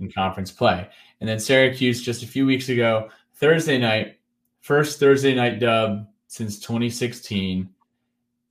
in 0.00 0.10
conference 0.10 0.50
play. 0.50 0.88
And 1.20 1.28
then 1.28 1.38
Syracuse 1.38 2.02
just 2.02 2.22
a 2.22 2.26
few 2.26 2.44
weeks 2.44 2.68
ago, 2.68 3.08
Thursday 3.34 3.78
night, 3.78 4.18
first 4.60 5.00
Thursday 5.00 5.34
night 5.34 5.60
dub 5.60 6.06
since 6.26 6.58
2016, 6.58 7.68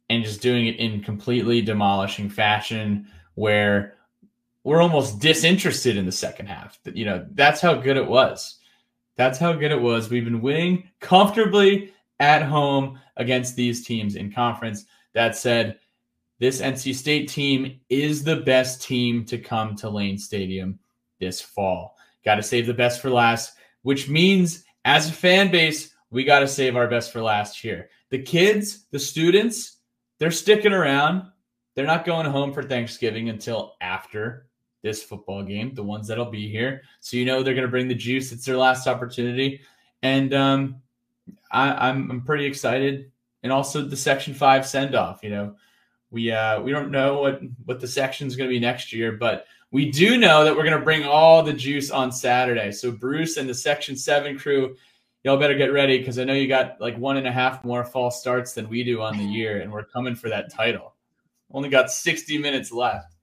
and 0.10 0.24
just 0.24 0.42
doing 0.42 0.68
it 0.68 0.78
in 0.78 1.04
completely 1.04 1.62
demolishing 1.62 2.30
fashion 2.30 3.08
where 3.36 3.96
we're 4.64 4.82
almost 4.82 5.20
disinterested 5.20 5.98
in 5.98 6.06
the 6.06 6.12
second 6.12 6.48
half. 6.48 6.80
You 6.86 7.06
know, 7.06 7.26
that's 7.32 7.62
how 7.62 7.74
good 7.74 7.98
it 7.98 8.08
was. 8.08 8.60
That's 9.16 9.40
how 9.40 9.54
good 9.54 9.72
it 9.72 9.82
was. 9.82 10.10
We've 10.10 10.26
been 10.26 10.42
winning 10.42 10.90
comfortably 11.00 11.94
at 12.22 12.44
home 12.44 13.00
against 13.18 13.56
these 13.58 13.86
teams 13.86 14.16
in 14.16 14.32
conference. 14.32 14.86
That 15.14 15.36
said, 15.36 15.80
this 16.40 16.62
NC 16.62 16.96
State 16.96 17.28
team 17.28 17.80
is 17.90 18.24
the 18.24 18.38
best 18.38 18.82
team 18.82 19.26
to 19.26 19.38
come 19.38 19.76
to 19.76 19.90
Lane 19.90 20.18
Stadium 20.18 20.80
this 21.20 21.42
fall. 21.42 21.98
Got 22.24 22.36
to 22.36 22.44
save 22.44 22.68
the 22.68 22.74
best 22.74 23.02
for 23.02 23.10
last, 23.10 23.56
which 23.82 24.08
means 24.08 24.64
as 24.86 25.10
a 25.10 25.14
fan 25.14 25.52
base, 25.52 25.94
we 26.10 26.24
got 26.24 26.40
to 26.40 26.48
save 26.48 26.76
our 26.76 26.88
best 26.88 27.12
for 27.12 27.22
last 27.22 27.60
here. 27.60 27.90
The 28.10 28.22
kids, 28.22 28.86
the 28.92 29.00
students, 29.00 29.78
they're 30.20 30.32
sticking 30.32 30.74
around. 30.74 31.24
They're 31.76 31.86
not 31.86 32.06
going 32.06 32.26
home 32.26 32.54
for 32.54 32.64
Thanksgiving 32.64 33.30
until 33.30 33.76
after 33.82 34.48
this 34.84 35.04
football 35.04 35.44
game, 35.44 35.74
the 35.74 35.84
ones 35.84 36.08
that'll 36.08 36.26
be 36.26 36.50
here. 36.50 36.82
So 37.00 37.18
you 37.18 37.26
know 37.26 37.44
they're 37.44 37.54
going 37.54 37.66
to 37.66 37.72
bring 37.72 37.88
the 37.88 37.96
juice. 37.96 38.32
It's 38.32 38.46
their 38.46 38.58
last 38.58 38.88
opportunity. 38.88 39.62
And 40.02 40.34
um, 40.34 40.82
I, 41.52 41.90
I'm, 41.90 42.10
I'm 42.10 42.22
pretty 42.22 42.46
excited. 42.46 43.12
And 43.44 43.52
also 43.52 43.82
the 43.82 43.98
Section 43.98 44.34
5 44.34 44.66
send 44.68 44.96
off. 44.96 45.24
You 45.24 45.32
know, 45.32 45.56
we 46.12 46.32
uh, 46.32 46.62
we 46.62 46.72
don't 46.72 46.92
know 46.92 47.22
what, 47.22 47.42
what 47.66 47.80
the 47.80 47.88
section 47.88 48.28
is 48.28 48.36
going 48.36 48.50
to 48.50 48.54
be 48.54 48.60
next 48.60 48.94
year, 48.94 49.14
but 49.14 49.46
we 49.72 49.90
do 49.90 50.18
know 50.18 50.44
that 50.44 50.56
we're 50.56 50.66
going 50.66 50.78
to 50.78 50.84
bring 50.84 51.06
all 51.06 51.42
the 51.42 51.54
juice 51.54 51.90
on 51.90 52.12
Saturday. 52.12 52.72
So 52.72 52.92
Bruce 52.92 53.38
and 53.38 53.50
the 53.50 53.54
Section 53.54 53.96
7 53.96 54.38
crew, 54.38 54.76
y'all 55.24 55.38
better 55.38 55.56
get 55.56 55.72
ready 55.72 55.98
because 55.98 56.20
I 56.20 56.26
know 56.26 56.34
you 56.34 56.48
got 56.48 56.80
like 56.82 56.98
one 56.98 57.16
and 57.18 57.26
a 57.26 57.32
half 57.32 57.64
more 57.64 57.86
false 57.86 58.20
starts 58.20 58.54
than 58.54 58.68
we 58.68 58.84
do 58.84 59.02
on 59.02 59.18
the 59.18 59.24
year, 59.24 59.62
and 59.62 59.72
we're 59.72 59.86
coming 59.86 60.16
for 60.16 60.30
that 60.30 60.54
title. 60.54 60.94
Only 61.54 61.70
got 61.70 61.92
60 61.92 62.38
minutes 62.38 62.72
left. 62.72 63.16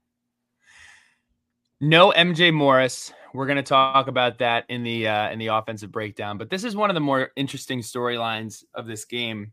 No 1.81 2.13
MJ 2.13 2.53
Morris. 2.53 3.13
We're 3.35 3.47
going 3.47 3.57
to 3.57 3.63
talk 3.63 4.09
about 4.09 4.39
that 4.39 4.65
in 4.69 4.83
the 4.83 5.07
uh, 5.07 5.31
in 5.31 5.39
the 5.39 5.49
offensive 5.49 5.93
breakdown. 5.93 6.39
But 6.39 6.51
this 6.51 6.65
is 6.65 6.75
one 6.75 6.91
of 6.91 6.95
the 6.95 7.01
more 7.01 7.31
interesting 7.37 7.81
storylines 7.81 8.65
of 8.75 8.87
this 8.87 9.05
game 9.05 9.53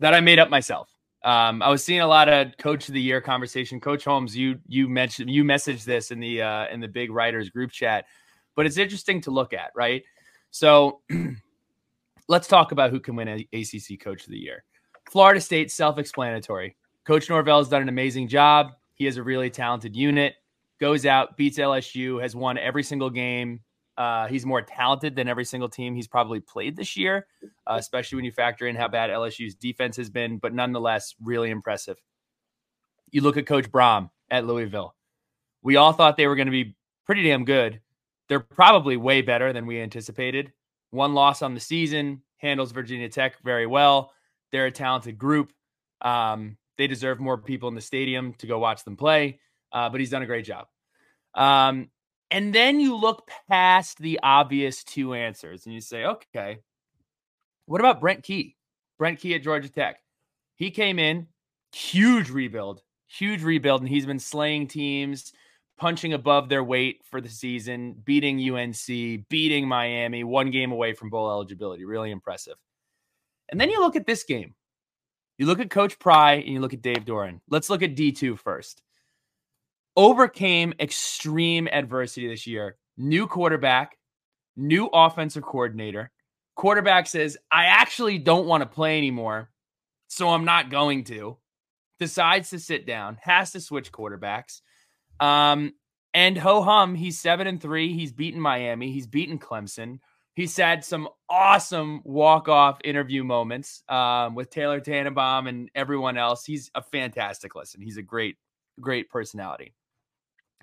that 0.00 0.14
I 0.14 0.20
made 0.20 0.38
up 0.38 0.50
myself. 0.50 0.90
Um, 1.24 1.62
I 1.62 1.70
was 1.70 1.82
seeing 1.82 2.00
a 2.00 2.06
lot 2.06 2.28
of 2.28 2.56
Coach 2.58 2.88
of 2.88 2.94
the 2.94 3.00
Year 3.00 3.20
conversation. 3.20 3.80
Coach 3.80 4.04
Holmes, 4.04 4.36
you 4.36 4.58
you 4.66 4.88
mentioned 4.88 5.30
you 5.30 5.42
messaged 5.42 5.84
this 5.84 6.10
in 6.10 6.20
the 6.20 6.42
uh, 6.42 6.66
in 6.68 6.80
the 6.80 6.88
big 6.88 7.10
writers 7.10 7.48
group 7.48 7.70
chat, 7.70 8.04
but 8.54 8.66
it's 8.66 8.78
interesting 8.78 9.20
to 9.22 9.30
look 9.30 9.52
at, 9.52 9.70
right? 9.74 10.02
So 10.50 11.00
let's 12.28 12.46
talk 12.46 12.72
about 12.72 12.90
who 12.90 13.00
can 13.00 13.16
win 13.16 13.28
a 13.28 13.48
ACC 13.52 13.98
Coach 14.00 14.24
of 14.24 14.30
the 14.30 14.38
Year. 14.38 14.64
Florida 15.10 15.40
State, 15.40 15.70
self-explanatory. 15.70 16.76
Coach 17.06 17.30
Norvell 17.30 17.58
has 17.58 17.68
done 17.68 17.82
an 17.82 17.88
amazing 17.88 18.28
job. 18.28 18.72
He 18.94 19.04
has 19.04 19.16
a 19.16 19.22
really 19.22 19.50
talented 19.50 19.94
unit 19.94 20.34
goes 20.80 21.06
out, 21.06 21.36
beats 21.36 21.58
LSU, 21.58 22.20
has 22.20 22.36
won 22.36 22.58
every 22.58 22.82
single 22.82 23.10
game. 23.10 23.60
Uh, 23.96 24.26
he's 24.26 24.44
more 24.44 24.60
talented 24.60 25.16
than 25.16 25.26
every 25.26 25.44
single 25.44 25.70
team 25.70 25.94
he's 25.94 26.08
probably 26.08 26.40
played 26.40 26.76
this 26.76 26.96
year, 26.96 27.26
uh, 27.66 27.76
especially 27.78 28.16
when 28.16 28.26
you 28.26 28.32
factor 28.32 28.66
in 28.66 28.76
how 28.76 28.88
bad 28.88 29.08
LSU's 29.08 29.54
defense 29.54 29.96
has 29.96 30.10
been, 30.10 30.36
but 30.36 30.52
nonetheless, 30.52 31.14
really 31.22 31.50
impressive. 31.50 31.96
You 33.10 33.22
look 33.22 33.38
at 33.38 33.46
Coach 33.46 33.70
Brohm 33.70 34.10
at 34.30 34.46
Louisville. 34.46 34.94
We 35.62 35.76
all 35.76 35.92
thought 35.92 36.18
they 36.18 36.26
were 36.26 36.36
going 36.36 36.46
to 36.46 36.52
be 36.52 36.76
pretty 37.06 37.22
damn 37.22 37.46
good. 37.46 37.80
They're 38.28 38.40
probably 38.40 38.98
way 38.98 39.22
better 39.22 39.52
than 39.52 39.66
we 39.66 39.80
anticipated. 39.80 40.52
One 40.90 41.14
loss 41.14 41.40
on 41.40 41.54
the 41.54 41.60
season, 41.60 42.22
handles 42.36 42.72
Virginia 42.72 43.08
Tech 43.08 43.40
very 43.42 43.66
well. 43.66 44.12
They're 44.52 44.66
a 44.66 44.70
talented 44.70 45.16
group. 45.16 45.52
Um, 46.02 46.58
they 46.76 46.86
deserve 46.86 47.18
more 47.18 47.38
people 47.38 47.70
in 47.70 47.74
the 47.74 47.80
stadium 47.80 48.34
to 48.34 48.46
go 48.46 48.58
watch 48.58 48.84
them 48.84 48.96
play 48.96 49.40
uh, 49.76 49.90
but 49.90 50.00
he's 50.00 50.08
done 50.08 50.22
a 50.22 50.26
great 50.26 50.46
job. 50.46 50.68
Um, 51.34 51.90
and 52.30 52.54
then 52.54 52.80
you 52.80 52.96
look 52.96 53.28
past 53.46 53.98
the 53.98 54.18
obvious 54.22 54.82
two 54.82 55.12
answers 55.12 55.66
and 55.66 55.74
you 55.74 55.82
say, 55.82 56.06
okay, 56.06 56.60
what 57.66 57.82
about 57.82 58.00
Brent 58.00 58.22
Key? 58.22 58.56
Brent 58.98 59.20
Key 59.20 59.34
at 59.34 59.42
Georgia 59.42 59.68
Tech. 59.68 60.00
He 60.54 60.70
came 60.70 60.98
in, 60.98 61.26
huge 61.74 62.30
rebuild, 62.30 62.80
huge 63.06 63.42
rebuild, 63.42 63.82
and 63.82 63.88
he's 63.88 64.06
been 64.06 64.18
slaying 64.18 64.66
teams, 64.66 65.34
punching 65.76 66.14
above 66.14 66.48
their 66.48 66.64
weight 66.64 67.02
for 67.04 67.20
the 67.20 67.28
season, 67.28 67.96
beating 68.02 68.40
UNC, 68.50 69.28
beating 69.28 69.68
Miami, 69.68 70.24
one 70.24 70.50
game 70.50 70.72
away 70.72 70.94
from 70.94 71.10
bowl 71.10 71.30
eligibility. 71.30 71.84
Really 71.84 72.10
impressive. 72.10 72.56
And 73.50 73.60
then 73.60 73.68
you 73.68 73.80
look 73.80 73.94
at 73.94 74.06
this 74.06 74.24
game. 74.24 74.54
You 75.36 75.44
look 75.44 75.60
at 75.60 75.68
Coach 75.68 75.98
Pry 75.98 76.36
and 76.36 76.48
you 76.48 76.60
look 76.60 76.72
at 76.72 76.80
Dave 76.80 77.04
Doeren. 77.04 77.40
Let's 77.50 77.68
look 77.68 77.82
at 77.82 77.94
D2 77.94 78.38
first. 78.38 78.80
Overcame 79.96 80.74
extreme 80.78 81.68
adversity 81.68 82.28
this 82.28 82.46
year. 82.46 82.76
New 82.98 83.26
quarterback, 83.26 83.96
new 84.56 84.86
offensive 84.92 85.42
coordinator. 85.42 86.10
Quarterback 86.54 87.06
says, 87.06 87.36
I 87.50 87.66
actually 87.66 88.18
don't 88.18 88.46
want 88.46 88.62
to 88.62 88.66
play 88.66 88.98
anymore, 88.98 89.50
so 90.08 90.28
I'm 90.30 90.44
not 90.44 90.70
going 90.70 91.04
to. 91.04 91.36
Decides 91.98 92.50
to 92.50 92.58
sit 92.58 92.86
down, 92.86 93.18
has 93.22 93.52
to 93.52 93.60
switch 93.60 93.92
quarterbacks. 93.92 94.60
Um, 95.20 95.72
and 96.12 96.36
ho 96.36 96.62
hum, 96.62 96.94
he's 96.94 97.18
seven 97.18 97.46
and 97.46 97.60
three. 97.60 97.92
He's 97.92 98.12
beaten 98.12 98.40
Miami. 98.40 98.90
He's 98.90 99.06
beaten 99.06 99.38
Clemson. 99.38 99.98
He's 100.34 100.56
had 100.56 100.84
some 100.84 101.08
awesome 101.30 102.02
walk 102.04 102.48
off 102.48 102.78
interview 102.84 103.24
moments 103.24 103.82
um, 103.88 104.34
with 104.34 104.50
Taylor 104.50 104.80
Tannebaum 104.80 105.48
and 105.48 105.70
everyone 105.74 106.18
else. 106.18 106.44
He's 106.44 106.70
a 106.74 106.82
fantastic 106.82 107.54
listen. 107.54 107.80
He's 107.80 107.96
a 107.96 108.02
great, 108.02 108.36
great 108.80 109.08
personality. 109.08 109.74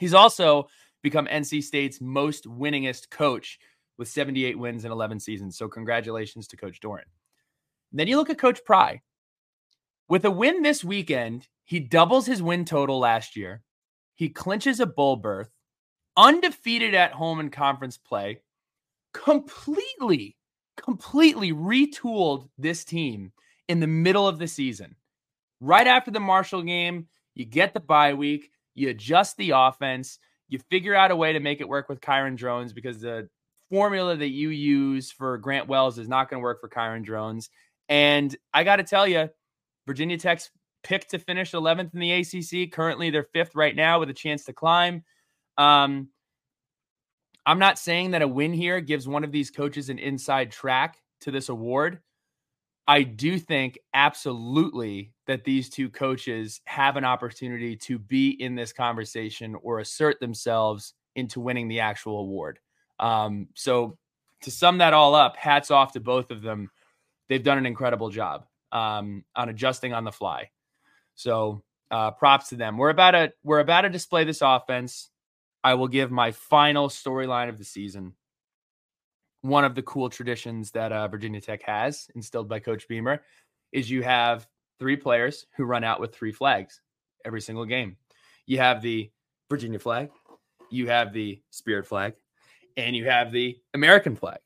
He's 0.04 0.14
also 0.14 0.68
become 1.02 1.28
NC 1.28 1.64
State's 1.64 2.02
most 2.02 2.44
winningest 2.44 3.10
coach 3.10 3.58
with 3.98 4.10
78 4.10 4.60
wins 4.60 4.84
in 4.84 4.92
11 4.92 5.22
seasons. 5.22 5.58
So, 5.58 5.70
congratulations 5.70 6.46
to 6.50 6.58
Coach 6.58 6.82
Doeren. 6.82 7.08
Then 7.94 8.10
you 8.10 8.18
look 8.18 8.30
at 8.30 8.38
Coach 8.38 8.60
Pry. 8.66 9.00
With 10.10 10.26
a 10.26 10.30
win 10.30 10.62
this 10.62 10.84
weekend, 10.84 11.48
he 11.64 11.80
doubles 11.80 12.26
his 12.26 12.44
win 12.44 12.66
total 12.66 13.00
last 13.00 13.38
year. 13.38 13.62
He 14.14 14.28
clinches 14.28 14.82
a 14.82 14.86
bowl 14.86 15.16
berth, 15.16 15.52
undefeated 16.18 16.94
at 16.94 17.14
home 17.14 17.40
in 17.40 17.50
conference 17.50 17.98
play, 17.98 18.42
completely, 19.14 20.36
completely 20.76 21.54
retooled 21.54 22.50
this 22.58 22.84
team 22.84 23.32
in 23.70 23.80
the 23.80 23.88
middle 23.88 24.28
of 24.28 24.38
the 24.38 24.50
season. 24.50 24.98
Right 25.62 25.88
after 25.88 26.12
the 26.12 26.20
Marshall 26.20 26.64
game, 26.64 27.08
you 27.36 27.46
get 27.46 27.74
the 27.74 27.80
bye 27.80 28.16
week, 28.16 28.50
you 28.76 28.90
adjust 28.90 29.38
the 29.38 29.52
offense, 29.52 30.20
you 30.50 30.60
figure 30.70 30.96
out 30.96 31.12
a 31.12 31.16
way 31.16 31.34
to 31.34 31.40
make 31.40 31.62
it 31.62 31.68
work 31.68 31.90
with 31.90 32.02
Kyron 32.02 32.36
Drones 32.36 32.74
because 32.74 33.00
the 33.00 33.30
formula 33.70 34.16
that 34.16 34.30
you 34.30 34.50
use 34.50 35.12
for 35.12 35.38
Grant 35.38 35.68
Wells 35.68 35.98
is 35.98 36.08
not 36.08 36.30
going 36.30 36.40
to 36.40 36.44
work 36.44 36.62
for 36.62 36.70
Kyron 36.70 37.04
Drones. 37.04 37.50
And 37.90 38.36
I 38.54 38.64
got 38.64 38.78
to 38.78 38.84
tell 38.84 39.08
you, 39.08 39.30
Virginia 39.88 40.18
Tech's 40.18 40.52
picked 40.84 41.12
to 41.12 41.20
finish 41.20 41.52
11th 41.52 41.94
in 41.94 42.00
the 42.00 42.12
ACC. 42.12 42.72
Currently, 42.72 43.10
they're 43.10 43.28
fifth 43.34 43.56
right 43.56 43.76
now 43.76 44.00
with 44.00 44.10
a 44.10 44.14
chance 44.14 44.46
to 44.46 44.54
climb. 44.54 45.04
Um, 45.58 46.10
I'm 47.46 47.60
not 47.60 47.80
saying 47.80 48.12
that 48.12 48.22
a 48.22 48.28
win 48.28 48.54
here 48.54 48.80
gives 48.80 49.08
one 49.08 49.24
of 49.24 49.32
these 49.32 49.52
coaches 49.52 49.90
an 49.90 50.00
inside 50.00 50.52
track 50.52 50.98
to 51.22 51.32
this 51.32 51.50
award. 51.50 52.00
I 52.88 53.04
do 53.04 53.40
think 53.40 53.80
absolutely 53.94 55.14
that 55.28 55.46
these 55.46 55.70
two 55.70 55.90
coaches 55.90 56.60
have 56.66 56.98
an 56.98 57.06
opportunity 57.06 57.78
to 57.78 57.98
be 57.98 58.30
in 58.30 58.56
this 58.56 58.74
conversation 58.74 59.56
or 59.62 59.80
assert 59.80 60.20
themselves 60.20 60.94
into 61.16 61.40
winning 61.40 61.70
the 61.70 61.80
actual 61.80 62.20
award. 62.20 62.60
Um, 63.00 63.48
so, 63.56 63.98
to 64.42 64.52
sum 64.52 64.80
that 64.80 64.94
all 64.94 65.16
up, 65.16 65.38
hats 65.38 65.72
off 65.72 65.94
to 65.94 66.02
both 66.02 66.30
of 66.30 66.42
them. 66.42 66.70
They've 67.30 67.44
done 67.44 67.58
an 67.58 67.66
incredible 67.66 68.10
job 68.10 68.46
um, 68.74 69.24
on 69.36 69.48
adjusting 69.48 69.94
on 69.94 70.04
the 70.04 70.12
fly. 70.12 70.50
So, 71.16 71.64
uh, 71.90 72.12
props 72.12 72.50
to 72.50 72.56
them. 72.56 72.78
We're 72.78 72.90
about 72.90 73.12
to 73.12 73.34
we're 73.44 73.60
about 73.60 73.82
to 73.82 73.90
display 73.90 74.26
this 74.26 74.42
offense. 74.42 75.10
I 75.64 75.76
will 75.76 75.88
give 75.88 76.12
my 76.12 76.32
final 76.32 76.90
storyline 76.90 77.48
of 77.48 77.58
the 77.58 77.64
season. 77.64 78.16
One 79.44 79.66
of 79.66 79.76
the 79.76 79.82
cool 79.84 80.10
traditions 80.10 80.72
that 80.72 80.92
uh, 80.92 81.08
Virginia 81.10 81.42
Tech 81.42 81.62
has, 81.64 82.10
instilled 82.16 82.48
by 82.48 82.60
Coach 82.60 82.88
Beamer, 82.88 83.22
is 83.74 83.90
you 83.90 84.02
have 84.02 84.48
three 84.80 84.96
players 84.96 85.46
who 85.58 85.66
run 85.66 85.84
out 85.84 86.00
with 86.00 86.16
three 86.16 86.32
flags 86.32 86.82
every 87.26 87.42
single 87.42 87.66
game. 87.66 87.98
You 88.46 88.60
have 88.60 88.82
the 88.82 89.12
Virginia 89.50 89.80
flag, 89.80 90.10
you 90.72 90.88
have 90.88 91.14
the 91.14 91.42
Spirit 91.52 91.86
flag, 91.86 92.14
and 92.78 92.96
you 92.96 93.06
have 93.06 93.32
the 93.32 93.58
American 93.74 94.16
flag. 94.16 94.40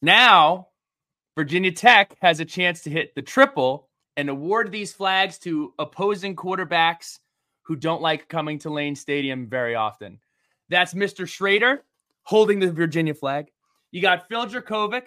Now, 0.00 0.68
Virginia 1.36 1.72
Tech 1.72 2.16
has 2.20 2.40
a 2.40 2.44
chance 2.44 2.82
to 2.82 2.90
hit 2.90 3.14
the 3.14 3.22
triple 3.22 3.88
and 4.16 4.28
award 4.28 4.72
these 4.72 4.92
flags 4.92 5.38
to 5.40 5.74
opposing 5.78 6.34
quarterbacks 6.34 7.18
who 7.62 7.76
don't 7.76 8.02
like 8.02 8.28
coming 8.28 8.58
to 8.60 8.70
Lane 8.70 8.96
Stadium 8.96 9.46
very 9.46 9.74
often. 9.74 10.20
That's 10.70 10.94
Mr. 10.94 11.28
Schrader 11.28 11.84
holding 12.22 12.60
the 12.60 12.72
Virginia 12.72 13.14
flag. 13.14 13.50
You 13.90 14.02
got 14.02 14.28
Phil 14.28 14.46
Jurkovec 14.46 15.04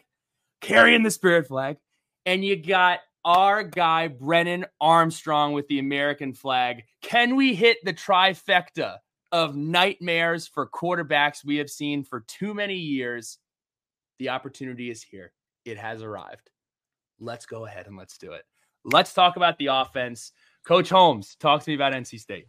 carrying 0.61 1.03
the 1.03 1.11
Spirit 1.11 1.47
flag. 1.47 1.77
And 2.25 2.45
you 2.45 2.55
got 2.55 2.99
our 3.25 3.63
guy, 3.63 4.07
Brennan 4.07 4.65
Armstrong, 4.79 5.53
with 5.53 5.67
the 5.67 5.79
American 5.79 6.33
flag. 6.33 6.83
Can 7.01 7.35
we 7.35 7.53
hit 7.53 7.77
the 7.83 7.93
trifecta 7.93 8.97
of 9.31 9.55
nightmares 9.55 10.47
for 10.47 10.67
quarterbacks 10.67 11.45
we 11.45 11.57
have 11.57 11.69
seen 11.69 12.03
for 12.03 12.21
too 12.21 12.53
many 12.53 12.75
years? 12.75 13.37
The 14.19 14.29
opportunity 14.29 14.89
is 14.89 15.01
here. 15.01 15.33
It 15.65 15.77
has 15.77 16.01
arrived. 16.01 16.49
Let's 17.19 17.45
go 17.45 17.65
ahead 17.65 17.87
and 17.87 17.97
let's 17.97 18.17
do 18.17 18.33
it. 18.33 18.43
Let's 18.83 19.13
talk 19.13 19.35
about 19.35 19.57
the 19.57 19.67
offense. 19.67 20.31
Coach 20.65 20.89
Holmes, 20.89 21.35
talk 21.39 21.63
to 21.63 21.69
me 21.69 21.75
about 21.75 21.93
NC 21.93 22.19
State. 22.19 22.47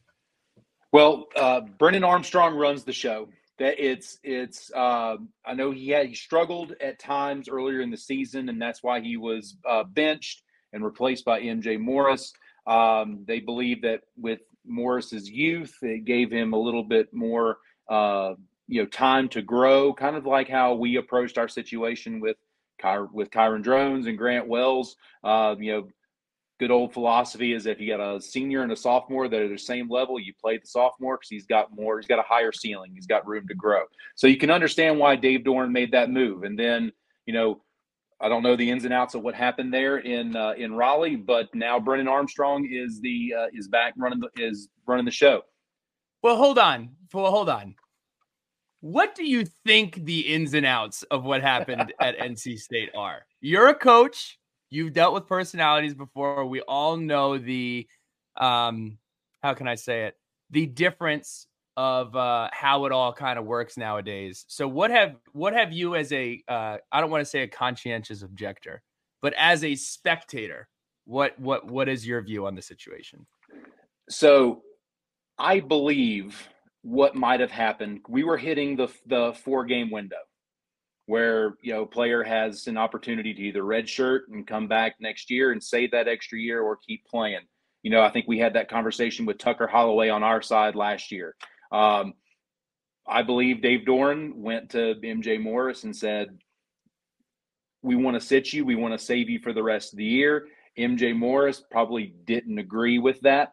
Well, 0.92 1.26
uh, 1.36 1.62
Brennan 1.78 2.04
Armstrong 2.04 2.54
runs 2.54 2.84
the 2.84 2.92
show. 2.92 3.28
That 3.62 3.78
it's 3.78 4.18
it's. 4.24 4.72
Uh, 4.74 5.18
I 5.46 5.54
know 5.54 5.70
he 5.70 5.90
had 5.90 6.06
he 6.06 6.16
struggled 6.16 6.74
at 6.80 6.98
times 6.98 7.48
earlier 7.48 7.80
in 7.80 7.92
the 7.92 7.96
season, 7.96 8.48
and 8.48 8.60
that's 8.60 8.82
why 8.82 8.98
he 8.98 9.16
was 9.16 9.56
uh, 9.64 9.84
benched 9.84 10.42
and 10.72 10.84
replaced 10.84 11.24
by 11.24 11.40
MJ 11.40 11.78
Morris. 11.78 12.32
Um, 12.66 13.22
they 13.24 13.38
believe 13.38 13.82
that 13.82 14.00
with 14.16 14.40
Morris's 14.66 15.30
youth, 15.30 15.76
it 15.80 16.04
gave 16.04 16.28
him 16.28 16.54
a 16.54 16.58
little 16.58 16.82
bit 16.82 17.14
more, 17.14 17.58
uh, 17.88 18.34
you 18.66 18.82
know, 18.82 18.88
time 18.88 19.28
to 19.28 19.42
grow. 19.42 19.92
Kind 19.92 20.16
of 20.16 20.26
like 20.26 20.48
how 20.48 20.74
we 20.74 20.96
approached 20.96 21.38
our 21.38 21.46
situation 21.46 22.18
with 22.18 22.38
Ky- 22.80 23.06
with 23.12 23.30
Kyron 23.30 23.62
Drones 23.62 24.08
and 24.08 24.18
Grant 24.18 24.48
Wells. 24.48 24.96
Uh, 25.22 25.54
you 25.60 25.70
know, 25.70 25.88
good 26.62 26.70
old 26.70 26.92
philosophy 26.92 27.54
is 27.54 27.66
if 27.66 27.80
you 27.80 27.88
got 27.88 27.98
a 27.98 28.20
senior 28.20 28.62
and 28.62 28.70
a 28.70 28.76
sophomore 28.76 29.26
that 29.26 29.40
are 29.40 29.48
the 29.48 29.58
same 29.58 29.90
level, 29.90 30.20
you 30.20 30.32
play 30.40 30.58
the 30.58 30.66
sophomore 30.66 31.16
because 31.16 31.28
he's 31.28 31.44
got 31.44 31.74
more, 31.74 31.98
he's 31.98 32.06
got 32.06 32.20
a 32.20 32.22
higher 32.22 32.52
ceiling, 32.52 32.92
he's 32.94 33.08
got 33.08 33.26
room 33.26 33.48
to 33.48 33.54
grow. 33.54 33.82
So 34.14 34.28
you 34.28 34.36
can 34.36 34.48
understand 34.48 34.96
why 34.96 35.16
Dave 35.16 35.40
Doeren 35.40 35.72
made 35.72 35.90
that 35.90 36.08
move. 36.08 36.44
And 36.44 36.56
then, 36.56 36.92
you 37.26 37.34
know, 37.34 37.62
I 38.20 38.28
don't 38.28 38.44
know 38.44 38.54
the 38.54 38.70
ins 38.70 38.84
and 38.84 38.94
outs 38.94 39.16
of 39.16 39.22
what 39.22 39.34
happened 39.34 39.74
there 39.74 39.98
in 39.98 40.36
uh, 40.36 40.52
in 40.56 40.72
Raleigh, 40.72 41.16
but 41.16 41.52
now 41.52 41.80
Brennan 41.80 42.06
Armstrong 42.06 42.68
is 42.70 43.00
the 43.00 43.34
uh, 43.36 43.46
is 43.52 43.66
back 43.66 43.94
running 43.96 44.20
the, 44.20 44.28
is 44.36 44.68
running 44.86 45.04
the 45.04 45.10
show. 45.10 45.42
Well, 46.22 46.36
hold 46.36 46.60
on. 46.60 46.90
Well, 47.12 47.32
hold 47.32 47.48
on. 47.48 47.74
What 48.82 49.16
do 49.16 49.24
you 49.24 49.46
think 49.66 50.04
the 50.04 50.20
ins 50.20 50.54
and 50.54 50.64
outs 50.64 51.02
of 51.10 51.24
what 51.24 51.42
happened 51.42 51.92
at 52.00 52.16
NC 52.18 52.60
State 52.60 52.90
are? 52.94 53.26
You're 53.40 53.70
a 53.70 53.74
coach. 53.74 54.38
You've 54.72 54.94
dealt 54.94 55.12
with 55.12 55.26
personalities 55.26 55.92
before. 55.92 56.46
We 56.46 56.62
all 56.62 56.96
know 56.96 57.36
the 57.36 57.86
um 58.38 58.96
how 59.42 59.52
can 59.52 59.68
I 59.68 59.74
say 59.74 60.04
it? 60.04 60.16
The 60.48 60.64
difference 60.64 61.46
of 61.76 62.16
uh 62.16 62.48
how 62.52 62.86
it 62.86 62.92
all 62.92 63.12
kind 63.12 63.38
of 63.38 63.44
works 63.44 63.76
nowadays. 63.76 64.46
So 64.48 64.66
what 64.66 64.90
have 64.90 65.16
what 65.32 65.52
have 65.52 65.72
you 65.72 65.94
as 65.94 66.10
a 66.12 66.42
uh 66.48 66.78
I 66.90 67.02
don't 67.02 67.10
want 67.10 67.20
to 67.20 67.28
say 67.28 67.42
a 67.42 67.48
conscientious 67.48 68.22
objector, 68.22 68.80
but 69.20 69.34
as 69.36 69.62
a 69.62 69.74
spectator, 69.74 70.68
what 71.04 71.38
what 71.38 71.66
what 71.66 71.86
is 71.90 72.06
your 72.06 72.22
view 72.22 72.46
on 72.46 72.54
the 72.54 72.62
situation? 72.62 73.26
So 74.08 74.62
I 75.38 75.60
believe 75.60 76.48
what 76.80 77.14
might 77.14 77.40
have 77.40 77.50
happened. 77.50 78.00
We 78.08 78.24
were 78.24 78.38
hitting 78.38 78.76
the 78.76 78.88
the 79.04 79.34
four 79.44 79.66
game 79.66 79.90
window 79.90 80.16
where 81.12 81.56
you 81.60 81.74
know 81.74 81.84
player 81.84 82.22
has 82.22 82.66
an 82.68 82.78
opportunity 82.78 83.34
to 83.34 83.42
either 83.42 83.64
redshirt 83.64 84.20
and 84.32 84.46
come 84.46 84.66
back 84.66 84.94
next 84.98 85.30
year 85.30 85.52
and 85.52 85.62
save 85.62 85.90
that 85.90 86.08
extra 86.08 86.38
year 86.38 86.62
or 86.62 86.78
keep 86.78 87.04
playing. 87.04 87.42
You 87.82 87.90
know, 87.90 88.00
I 88.00 88.08
think 88.08 88.26
we 88.26 88.38
had 88.38 88.54
that 88.54 88.70
conversation 88.70 89.26
with 89.26 89.36
Tucker 89.36 89.66
Holloway 89.66 90.08
on 90.08 90.22
our 90.22 90.40
side 90.40 90.74
last 90.74 91.12
year. 91.12 91.36
Um, 91.70 92.14
I 93.06 93.20
believe 93.20 93.60
Dave 93.60 93.80
Doeren 93.86 94.36
went 94.36 94.70
to 94.70 94.94
MJ 95.04 95.38
Morris 95.38 95.84
and 95.84 95.94
said, 95.94 96.38
"We 97.82 97.94
want 97.94 98.14
to 98.14 98.26
sit 98.26 98.50
you. 98.54 98.64
We 98.64 98.76
want 98.76 98.98
to 98.98 99.06
save 99.06 99.28
you 99.28 99.38
for 99.38 99.52
the 99.52 99.62
rest 99.62 99.92
of 99.92 99.98
the 99.98 100.06
year." 100.06 100.48
MJ 100.78 101.14
Morris 101.14 101.62
probably 101.70 102.14
didn't 102.24 102.58
agree 102.58 102.98
with 102.98 103.20
that, 103.20 103.50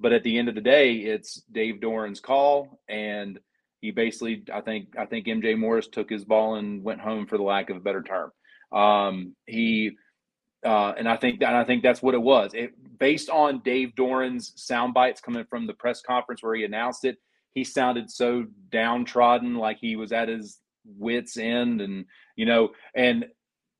but 0.00 0.12
at 0.12 0.24
the 0.24 0.36
end 0.36 0.48
of 0.48 0.56
the 0.56 0.60
day, 0.60 0.96
it's 0.96 1.40
Dave 1.52 1.76
Doeren's 1.76 2.18
call, 2.18 2.80
and 2.88 3.38
he 3.80 3.90
basically, 3.90 4.44
I 4.52 4.60
think, 4.60 4.88
I 4.98 5.06
think 5.06 5.26
MJ 5.26 5.58
Morris 5.58 5.88
took 5.88 6.10
his 6.10 6.24
ball 6.24 6.56
and 6.56 6.82
went 6.82 7.00
home 7.00 7.26
for 7.26 7.36
the 7.36 7.44
lack 7.44 7.70
of 7.70 7.76
a 7.76 7.80
better 7.80 8.02
term. 8.02 8.30
Um, 8.72 9.36
he, 9.46 9.92
uh, 10.64 10.94
and 10.98 11.08
I 11.08 11.16
think, 11.16 11.42
and 11.42 11.56
I 11.56 11.64
think 11.64 11.82
that's 11.82 12.02
what 12.02 12.14
it 12.14 12.22
was. 12.22 12.52
It 12.54 12.72
based 12.98 13.30
on 13.30 13.60
Dave 13.64 13.92
Doeren's 13.96 14.52
sound 14.56 14.94
bites 14.94 15.20
coming 15.20 15.44
from 15.48 15.66
the 15.66 15.74
press 15.74 16.02
conference 16.02 16.42
where 16.42 16.54
he 16.54 16.64
announced 16.64 17.04
it. 17.04 17.18
he 17.54 17.64
sounded 17.64 18.10
so 18.10 18.46
downtrodden, 18.70 19.54
like 19.54 19.78
he 19.78 19.96
was 19.96 20.12
at 20.12 20.28
his 20.28 20.58
wits 20.84 21.36
end, 21.36 21.80
and 21.80 22.06
you 22.36 22.46
know, 22.46 22.70
and 22.94 23.26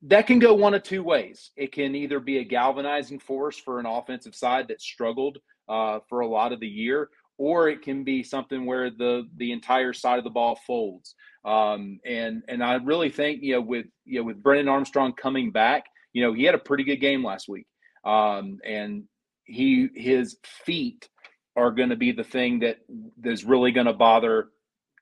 that 0.03 0.27
can 0.27 0.39
go 0.39 0.55
one 0.55 0.75
of 0.75 0.83
two 0.83 1.03
ways. 1.03 1.51
It 1.57 1.73
can 1.73 1.95
either 1.95 2.21
be 2.21 2.39
a 2.39 2.45
galvanizing 2.45 3.19
force 3.19 3.59
for 3.59 3.81
an 3.81 3.87
offensive 3.87 4.35
side 4.35 4.69
that 4.69 4.81
struggled 4.81 5.39
uh, 5.69 6.01
for 6.09 6.21
a 6.21 6.29
lot 6.29 6.53
of 6.53 6.61
the 6.61 6.69
year, 6.69 7.09
or 7.38 7.68
it 7.68 7.83
can 7.83 8.05
be 8.05 8.22
something 8.22 8.64
where 8.66 8.90
the 8.90 9.29
the 9.37 9.53
entire 9.53 9.92
side 9.92 10.18
of 10.18 10.25
the 10.25 10.31
ball 10.31 10.59
folds. 10.66 11.14
Um, 11.44 12.01
and 12.05 12.42
and 12.49 12.62
I 12.62 12.75
really 12.75 13.11
think 13.11 13.42
you 13.42 13.55
know 13.55 13.61
with 13.61 13.87
you 14.05 14.20
know 14.20 14.25
with 14.25 14.42
Brennan 14.42 14.68
Armstrong 14.68 15.12
coming 15.12 15.53
back, 15.53 15.85
you 16.12 16.22
know 16.22 16.33
he 16.33 16.44
had 16.44 16.55
a 16.55 16.59
pretty 16.59 16.85
good 16.85 16.96
game 16.96 17.25
last 17.25 17.49
week, 17.49 17.66
um, 18.05 18.59
and 18.64 19.05
he 19.44 19.88
his 19.94 20.37
feet 20.44 21.09
are 21.57 21.70
going 21.70 21.88
to 21.88 21.96
be 21.96 22.12
the 22.12 22.25
thing 22.25 22.61
that 22.61 22.79
is 23.25 23.44
really 23.44 23.72
going 23.72 23.87
to 23.87 23.92
bother 23.92 24.49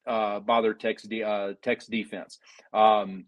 uh, 0.06 0.40
bother 0.40 0.74
Tech's 0.74 1.04
de- 1.04 1.22
uh, 1.22 1.54
defense. 1.90 2.38
Um, 2.72 3.26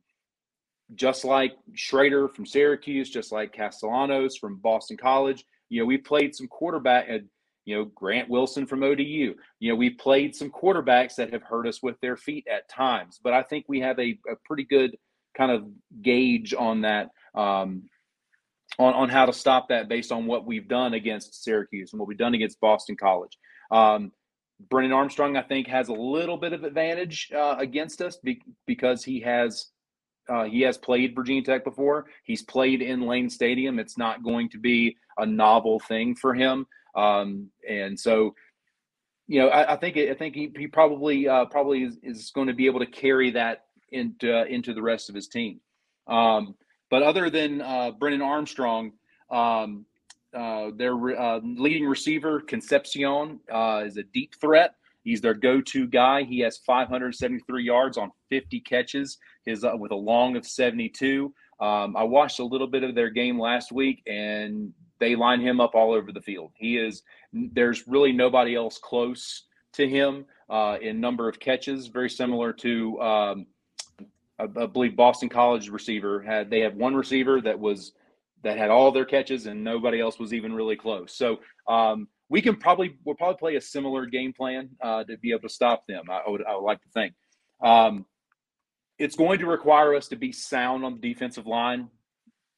just 0.94 1.24
like 1.24 1.54
Shrader 1.74 2.32
from 2.32 2.46
Syracuse, 2.46 3.10
just 3.10 3.32
like 3.32 3.52
Castellanos 3.52 4.36
from 4.36 4.58
Boston 4.58 4.96
College, 4.96 5.44
you 5.68 5.80
know 5.80 5.86
we 5.86 5.98
played 5.98 6.34
some 6.34 6.48
quarterback. 6.48 7.08
Uh, 7.10 7.18
you 7.66 7.76
know, 7.76 7.84
Grant 7.84 8.30
Wilson 8.30 8.64
from 8.64 8.82
ODU. 8.82 9.02
You 9.02 9.36
know, 9.60 9.74
we 9.74 9.90
played 9.90 10.34
some 10.34 10.50
quarterbacks 10.50 11.16
that 11.16 11.32
have 11.32 11.42
hurt 11.42 11.66
us 11.66 11.82
with 11.82 12.00
their 12.00 12.16
feet 12.16 12.46
at 12.50 12.70
times, 12.70 13.20
but 13.22 13.34
I 13.34 13.42
think 13.42 13.66
we 13.68 13.80
have 13.80 13.98
a, 13.98 14.18
a 14.30 14.36
pretty 14.44 14.64
good 14.64 14.96
kind 15.36 15.50
of 15.50 15.66
gauge 16.00 16.54
on 16.54 16.82
that, 16.82 17.10
um, 17.34 17.82
on, 18.78 18.94
on 18.94 19.08
how 19.08 19.26
to 19.26 19.32
stop 19.32 19.68
that 19.68 19.88
based 19.88 20.12
on 20.12 20.26
what 20.26 20.46
we've 20.46 20.68
done 20.68 20.94
against 20.94 21.42
Syracuse 21.42 21.92
and 21.92 22.00
what 22.00 22.08
we've 22.08 22.16
done 22.16 22.34
against 22.34 22.60
Boston 22.60 22.96
College. 22.96 23.36
Um, 23.70 24.12
Brennan 24.70 24.92
Armstrong, 24.92 25.36
I 25.36 25.42
think, 25.42 25.66
has 25.66 25.88
a 25.88 25.92
little 25.92 26.36
bit 26.36 26.52
of 26.52 26.64
advantage 26.64 27.30
uh, 27.36 27.56
against 27.58 28.00
us 28.00 28.16
be- 28.16 28.42
because 28.66 29.04
he 29.04 29.20
has 29.20 29.66
uh, 30.28 30.44
he 30.44 30.60
has 30.62 30.76
played 30.76 31.14
Virginia 31.14 31.42
Tech 31.42 31.64
before. 31.64 32.06
He's 32.24 32.42
played 32.42 32.82
in 32.82 33.02
Lane 33.02 33.30
Stadium. 33.30 33.78
It's 33.78 33.96
not 33.96 34.22
going 34.22 34.48
to 34.50 34.58
be 34.58 34.96
a 35.18 35.26
novel 35.26 35.80
thing 35.80 36.14
for 36.14 36.34
him. 36.34 36.66
Um, 36.94 37.50
and 37.68 37.98
so, 37.98 38.34
you 39.28 39.40
know, 39.40 39.48
I, 39.48 39.74
I 39.74 39.76
think 39.76 39.96
I 39.96 40.14
think 40.14 40.34
he, 40.34 40.50
he 40.56 40.66
probably 40.66 41.28
uh, 41.28 41.44
probably 41.46 41.84
is, 41.84 41.98
is, 42.02 42.30
going 42.30 42.46
to 42.46 42.54
be 42.54 42.66
able 42.66 42.80
to 42.80 42.86
carry 42.86 43.30
that 43.32 43.64
into 43.92 44.34
uh, 44.34 44.44
into 44.44 44.72
the 44.72 44.82
rest 44.82 45.08
of 45.08 45.14
his 45.14 45.28
team. 45.28 45.60
Um, 46.06 46.54
but 46.90 47.02
other 47.02 47.28
than 47.28 47.60
uh, 47.60 47.90
Brennan 47.92 48.22
Armstrong, 48.22 48.92
um, 49.30 49.84
uh, 50.32 50.70
their 50.76 50.94
uh, 50.94 51.40
leading 51.42 51.86
receiver 51.86 52.40
Concepcion 52.40 53.40
is 53.84 53.96
a 53.96 54.02
deep 54.14 54.34
threat. 54.40 54.74
He's 55.06 55.20
their 55.20 55.34
go-to 55.34 55.86
guy. 55.86 56.24
He 56.24 56.40
has 56.40 56.58
573 56.58 57.62
yards 57.62 57.96
on 57.96 58.10
50 58.28 58.58
catches. 58.62 59.18
His 59.44 59.62
uh, 59.62 59.70
with 59.78 59.92
a 59.92 59.96
long 59.96 60.36
of 60.36 60.44
72. 60.44 61.32
Um, 61.60 61.96
I 61.96 62.02
watched 62.02 62.40
a 62.40 62.44
little 62.44 62.66
bit 62.66 62.82
of 62.82 62.96
their 62.96 63.10
game 63.10 63.38
last 63.40 63.70
week, 63.70 64.02
and 64.08 64.72
they 64.98 65.14
line 65.14 65.40
him 65.40 65.60
up 65.60 65.76
all 65.76 65.92
over 65.92 66.10
the 66.10 66.20
field. 66.20 66.50
He 66.56 66.76
is 66.76 67.04
there's 67.32 67.86
really 67.86 68.10
nobody 68.10 68.56
else 68.56 68.78
close 68.78 69.44
to 69.74 69.88
him 69.88 70.24
uh, 70.50 70.78
in 70.82 71.00
number 71.00 71.28
of 71.28 71.38
catches. 71.38 71.86
Very 71.86 72.10
similar 72.10 72.52
to 72.54 73.00
um, 73.00 73.46
I, 74.40 74.44
I, 74.44 74.66
believe 74.66 74.96
Boston 74.96 75.28
College 75.28 75.68
receiver 75.68 76.20
had 76.20 76.50
they 76.50 76.58
had 76.58 76.76
one 76.76 76.96
receiver 76.96 77.40
that 77.42 77.60
was 77.60 77.92
that 78.42 78.58
had 78.58 78.70
all 78.70 78.90
their 78.90 79.04
catches 79.04 79.46
and 79.46 79.62
nobody 79.62 80.00
else 80.00 80.18
was 80.18 80.34
even 80.34 80.52
really 80.52 80.76
close. 80.76 81.14
So 81.14 81.38
um, 81.68 82.08
we 82.28 82.42
can 82.42 82.56
probably 82.56 82.96
we'll 83.04 83.14
probably 83.14 83.38
play 83.38 83.56
a 83.56 83.60
similar 83.60 84.06
game 84.06 84.32
plan 84.32 84.70
uh, 84.82 85.04
to 85.04 85.16
be 85.18 85.30
able 85.30 85.42
to 85.42 85.48
stop 85.48 85.86
them. 85.86 86.04
I, 86.10 86.28
would 86.28 86.44
I 86.44 86.54
would 86.56 86.64
like 86.64 86.82
to 86.82 86.88
think. 86.88 87.14
Um, 87.62 88.06
it's 88.98 89.16
going 89.16 89.38
to 89.40 89.46
require 89.46 89.94
us 89.94 90.08
to 90.08 90.16
be 90.16 90.32
sound 90.32 90.84
on 90.84 90.98
the 90.98 91.12
defensive 91.12 91.46
line, 91.46 91.88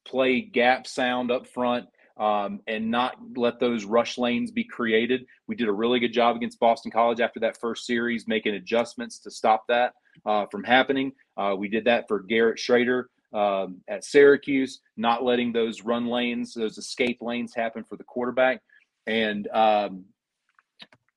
play 0.05 0.41
gap 0.41 0.87
sound 0.87 1.31
up 1.31 1.47
front, 1.47 1.85
um, 2.17 2.61
and 2.67 2.89
not 2.89 3.15
let 3.35 3.59
those 3.59 3.85
rush 3.85 4.17
lanes 4.17 4.51
be 4.51 4.63
created. 4.63 5.25
We 5.47 5.55
did 5.55 5.67
a 5.67 5.73
really 5.73 5.99
good 5.99 6.13
job 6.13 6.35
against 6.35 6.59
Boston 6.59 6.91
College 6.91 7.19
after 7.19 7.39
that 7.41 7.59
first 7.59 7.85
series, 7.85 8.27
making 8.27 8.55
adjustments 8.55 9.19
to 9.19 9.31
stop 9.31 9.65
that 9.67 9.93
uh, 10.25 10.45
from 10.47 10.63
happening. 10.63 11.11
Uh, 11.37 11.55
we 11.57 11.69
did 11.69 11.85
that 11.85 12.05
for 12.07 12.21
Garrett 12.21 12.57
Shrader 12.57 13.05
um, 13.33 13.81
at 13.87 14.03
Syracuse, 14.03 14.81
not 14.97 15.23
letting 15.23 15.53
those 15.53 15.83
run 15.83 16.07
lanes, 16.07 16.53
those 16.53 16.77
escape 16.77 17.19
lanes 17.21 17.53
happen 17.53 17.83
for 17.83 17.95
the 17.95 18.03
quarterback. 18.03 18.61
And, 19.07 19.47
um, 19.47 20.05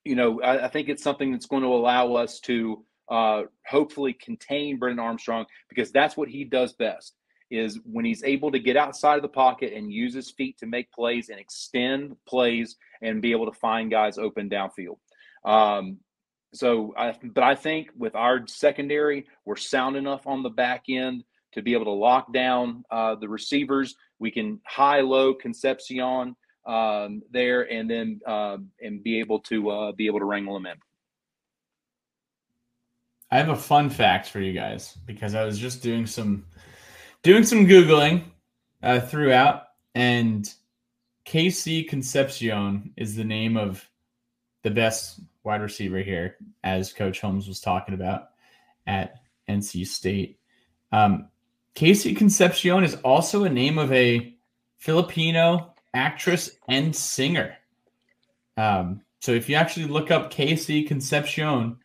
you 0.04 0.14
know, 0.14 0.40
I, 0.40 0.64
I, 0.64 0.68
think 0.68 0.88
it's 0.88 1.02
something 1.02 1.32
that's 1.32 1.46
going 1.46 1.62
to 1.62 1.68
allow 1.68 2.14
us 2.14 2.40
to 2.40 2.84
uh, 3.10 3.42
hopefully 3.66 4.14
contain 4.14 4.78
Brennan 4.78 4.98
Armstrong 4.98 5.46
because 5.68 5.92
that's 5.92 6.16
what 6.16 6.28
he 6.28 6.44
does 6.44 6.72
best 6.72 7.14
is 7.50 7.78
when 7.84 8.04
he's 8.04 8.24
able 8.24 8.50
to 8.50 8.58
get 8.58 8.78
outside 8.78 9.16
of 9.16 9.22
the 9.22 9.28
pocket 9.28 9.74
and 9.74 9.92
use 9.92 10.14
his 10.14 10.30
feet 10.30 10.56
to 10.58 10.66
make 10.66 10.90
plays 10.90 11.28
and 11.28 11.38
extend 11.38 12.16
plays 12.26 12.76
and 13.02 13.20
be 13.20 13.32
able 13.32 13.44
to 13.44 13.58
find 13.58 13.90
guys 13.90 14.16
open 14.16 14.48
downfield. 14.48 14.96
Um, 15.44 15.98
so, 16.54 16.94
I, 16.96 17.14
but 17.22 17.44
I 17.44 17.54
think 17.54 17.90
with 17.96 18.14
our 18.14 18.46
secondary, 18.46 19.26
we're 19.44 19.56
sound 19.56 19.96
enough 19.96 20.26
on 20.26 20.42
the 20.42 20.50
back 20.50 20.84
end 20.88 21.24
to 21.52 21.62
be 21.62 21.74
able 21.74 21.84
to 21.84 21.90
lock 21.90 22.32
down 22.32 22.84
uh, 22.90 23.14
the 23.16 23.28
receivers. 23.28 23.94
We 24.18 24.30
can 24.30 24.60
high 24.66 25.00
low 25.00 25.34
Concepcion 25.34 26.36
um, 26.64 27.22
there, 27.30 27.70
and 27.70 27.90
then 27.90 28.20
um, 28.26 28.70
and 28.80 29.02
be 29.02 29.20
able 29.20 29.40
to 29.40 29.70
uh, 29.70 29.92
be 29.92 30.06
able 30.06 30.18
to 30.18 30.24
wrangle 30.24 30.54
them 30.54 30.66
in. 30.66 30.76
I 33.30 33.38
have 33.38 33.48
a 33.48 33.56
fun 33.56 33.88
fact 33.88 34.28
for 34.28 34.40
you 34.40 34.52
guys 34.52 34.96
because 35.06 35.34
I 35.34 35.44
was 35.44 35.58
just 35.58 35.82
doing 35.82 36.06
some 36.06 36.44
doing 37.22 37.44
some 37.44 37.66
googling 37.66 38.24
uh, 38.82 39.00
throughout, 39.00 39.68
and 39.94 40.52
KC 41.26 41.88
Concepcion 41.88 42.92
is 42.96 43.16
the 43.16 43.24
name 43.24 43.56
of 43.56 43.88
the 44.62 44.70
best 44.70 45.20
wide 45.44 45.62
receiver 45.62 46.00
here, 46.02 46.36
as 46.62 46.92
Coach 46.92 47.20
Holmes 47.20 47.48
was 47.48 47.60
talking 47.60 47.94
about 47.94 48.30
at 48.86 49.22
NC 49.48 49.86
State. 49.86 50.38
Um, 50.92 51.28
KC 51.74 52.16
Concepcion 52.16 52.84
is 52.84 52.96
also 52.96 53.44
a 53.44 53.48
name 53.48 53.78
of 53.78 53.92
a 53.92 54.36
Filipino 54.78 55.71
actress 55.94 56.50
and 56.68 56.94
singer. 56.94 57.56
Um, 58.56 59.02
so 59.20 59.32
if 59.32 59.48
you 59.48 59.54
actually 59.54 59.86
look 59.86 60.10
up 60.10 60.32
KC 60.32 60.86
Concepcion, 60.86 61.76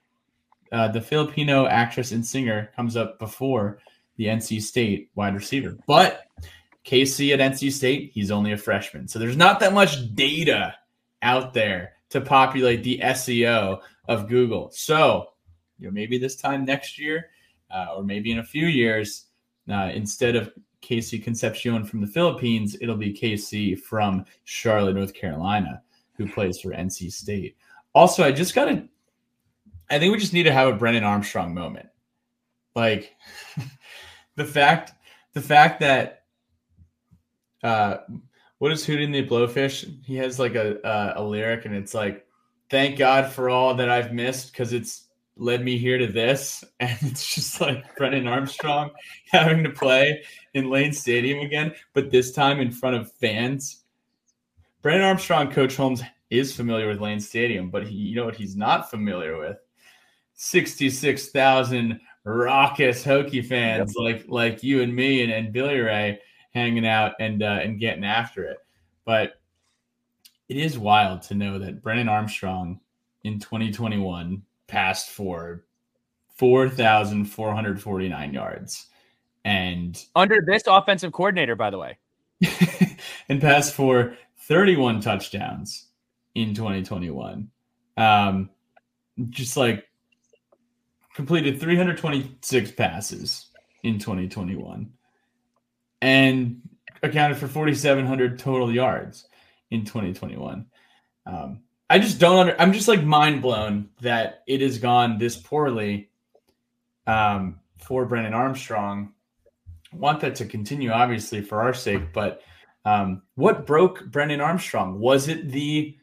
uh, 0.72 0.88
the 0.89 1.02
Filipino 1.02 1.65
actress 1.65 2.12
and 2.12 2.26
singer 2.26 2.72
comes 2.76 2.98
up 2.98 3.20
before 3.20 3.80
the 4.17 4.26
NC 4.26 4.62
State 4.62 5.10
wide 5.15 5.36
receiver. 5.36 5.78
But 5.88 6.26
KC 6.86 7.34
at 7.34 7.39
NC 7.39 7.72
State, 7.72 8.12
he's 8.13 8.32
only 8.32 8.54
a 8.54 8.58
freshman. 8.58 9.08
So 9.08 9.20
there's 9.20 9.38
not 9.38 9.60
that 9.60 9.74
much 9.74 10.13
data 10.15 10.76
out 11.22 11.54
there 11.54 11.93
to 12.10 12.22
populate 12.22 12.84
the 12.84 13.00
SEO 13.00 13.82
of 14.08 14.28
Google. 14.30 14.70
So, 14.72 15.28
you 15.80 15.88
know, 15.88 15.91
maybe 15.91 16.17
this 16.17 16.36
time 16.36 16.65
next 16.65 16.98
year, 16.98 17.30
uh, 17.70 17.96
or 17.98 18.04
maybe 18.04 18.32
in 18.32 18.39
a 18.39 18.43
few 18.43 18.67
years, 18.67 19.26
uh, 19.70 19.91
instead 19.93 20.36
of 20.36 20.52
KC 20.82 21.24
Concepcion 21.24 21.84
from 21.84 22.02
the 22.02 22.08
Philippines, 22.08 22.78
it'll 22.82 22.96
be 22.96 23.13
KC 23.13 23.80
from 23.80 24.26
Charlotte, 24.44 24.96
North 24.96 25.13
Carolina, 25.13 25.82
who 26.13 26.28
plays 26.28 26.60
for 26.60 26.70
NC 26.70 27.12
State. 27.12 27.56
Also, 27.94 28.24
I 28.24 28.32
just 28.32 28.56
got 28.56 28.66
to, 28.66 28.88
I 29.90 30.00
think 30.00 30.12
we 30.12 30.20
just 30.20 30.34
need 30.34 30.44
to 30.44 30.52
have 30.52 30.68
a 30.68 30.78
Brennan 30.78 31.04
Armstrong 31.04 31.54
moment. 31.54 31.90
Like, 32.76 33.16
the 34.36 34.46
fact 34.46 34.94
the 35.34 35.42
fact 35.42 35.80
that 35.82 36.24
uh 37.63 37.98
what 38.60 38.72
is 38.72 38.86
Hootie 38.86 39.04
and 39.04 39.13
the 39.13 39.28
Blowfish? 39.28 40.04
He 40.04 40.16
has 40.16 40.40
like 40.40 40.56
a, 40.56 40.80
a, 40.84 41.22
a 41.22 41.24
lyric 41.24 41.66
and 41.66 41.76
it's 41.76 41.94
like, 41.94 42.26
"Thank 42.70 42.98
God 42.98 43.32
for 43.32 43.50
all 43.50 43.76
that 43.76 43.90
I've 43.90 44.13
missed 44.13 44.52
because 44.52 44.74
it's 44.74 45.07
led 45.38 45.63
me 45.63 45.78
here 45.78 45.97
to 45.97 46.08
this." 46.08 46.63
And 46.80 46.97
it's 47.02 47.36
just 47.36 47.60
like 47.62 47.96
Brennan 47.96 48.27
Armstrong 48.27 48.92
having 49.31 49.63
to 49.63 49.69
play 49.69 50.23
in 50.54 50.69
Lane 50.69 50.94
Stadium 50.94 51.40
again, 51.40 51.73
but 51.94 52.12
this 52.12 52.31
time 52.31 52.60
in 52.60 52.71
front 52.71 52.96
of 52.96 53.12
fans. 53.13 53.83
Brennan 54.81 55.04
Armstrong, 55.04 55.52
Coach 55.52 55.75
Holmes 55.75 56.02
is 56.29 56.56
familiar 56.56 56.88
with 56.88 57.02
Lane 57.02 57.19
Stadium, 57.19 57.69
but 57.69 57.88
he, 57.88 57.96
you 57.96 58.15
know 58.15 58.25
what 58.25 58.35
he's 58.35 58.56
not 58.56 58.90
familiar 58.90 59.38
with? 59.38 59.58
Sixty-six 60.35 61.29
thousand 61.29 62.00
raucous 62.23 63.06
Hokie 63.06 63.46
fans 63.46 63.96
yep. 63.98 64.04
like 64.04 64.25
like 64.27 64.63
you 64.63 64.81
and 64.81 64.94
me 64.94 65.23
and, 65.23 65.31
and 65.31 65.54
Billy 65.54 65.79
Ray 65.79 66.19
hanging 66.54 66.85
out 66.85 67.13
and 67.19 67.42
uh, 67.42 67.60
and 67.62 67.79
getting 67.79 68.04
after 68.04 68.44
it. 68.44 68.58
But 69.06 69.40
it 70.50 70.58
is 70.58 70.77
wild 70.77 71.21
to 71.23 71.35
know 71.35 71.60
that 71.60 71.81
Brennan 71.81 72.10
Armstrong 72.10 72.79
in 73.23 73.40
2021 73.40 74.42
passed 74.68 75.10
for 75.10 75.63
4,449 76.36 78.34
yards. 78.34 78.88
And 79.44 80.04
under 80.15 80.42
this 80.46 80.63
offensive 80.68 81.12
coordinator, 81.13 81.56
by 81.56 81.70
the 81.70 81.78
way, 81.78 81.98
and 83.30 83.42
passed 83.42 83.74
for 83.74 84.15
31 84.48 85.02
touchdowns 85.02 85.88
in 86.36 86.54
2021. 86.54 87.50
Um, 87.96 88.50
just 89.30 89.58
like 89.58 89.86
completed 91.15 91.60
326 91.60 92.72
passes 92.74 93.48
in 93.84 93.98
2021 93.98 94.92
and 96.02 96.62
accounted 97.02 97.38
for 97.38 97.48
4,700 97.48 98.38
total 98.38 98.72
yards 98.72 99.28
in 99.72 99.84
2021. 99.84 100.65
Um, 101.26 101.62
I 101.90 102.00
just 102.00 102.19
don't 102.19 102.38
under, 102.38 102.62
I'm 102.62 102.73
just 102.73 102.88
like 102.88 103.04
mind 103.04 103.42
blown 103.42 103.90
that 104.02 104.44
it 104.48 104.62
has 104.62 104.77
gone 104.77 105.17
this 105.17 105.38
poorly 105.38 106.10
um, 107.06 107.60
for 107.77 108.06
Brennan 108.06 108.33
Armstrong. 108.33 109.13
Want 109.94 110.19
that 110.19 110.35
to 110.35 110.46
continue, 110.46 110.92
obviously, 110.92 111.42
for 111.42 111.62
our 111.62 111.73
sake. 111.73 112.12
But 112.13 112.42
um, 112.83 113.21
what 113.35 113.65
broke 113.65 114.06
Brennan 114.06 114.42
Armstrong? 114.42 115.00
Was 115.00 115.27
it 115.27 115.50
the 115.50 115.98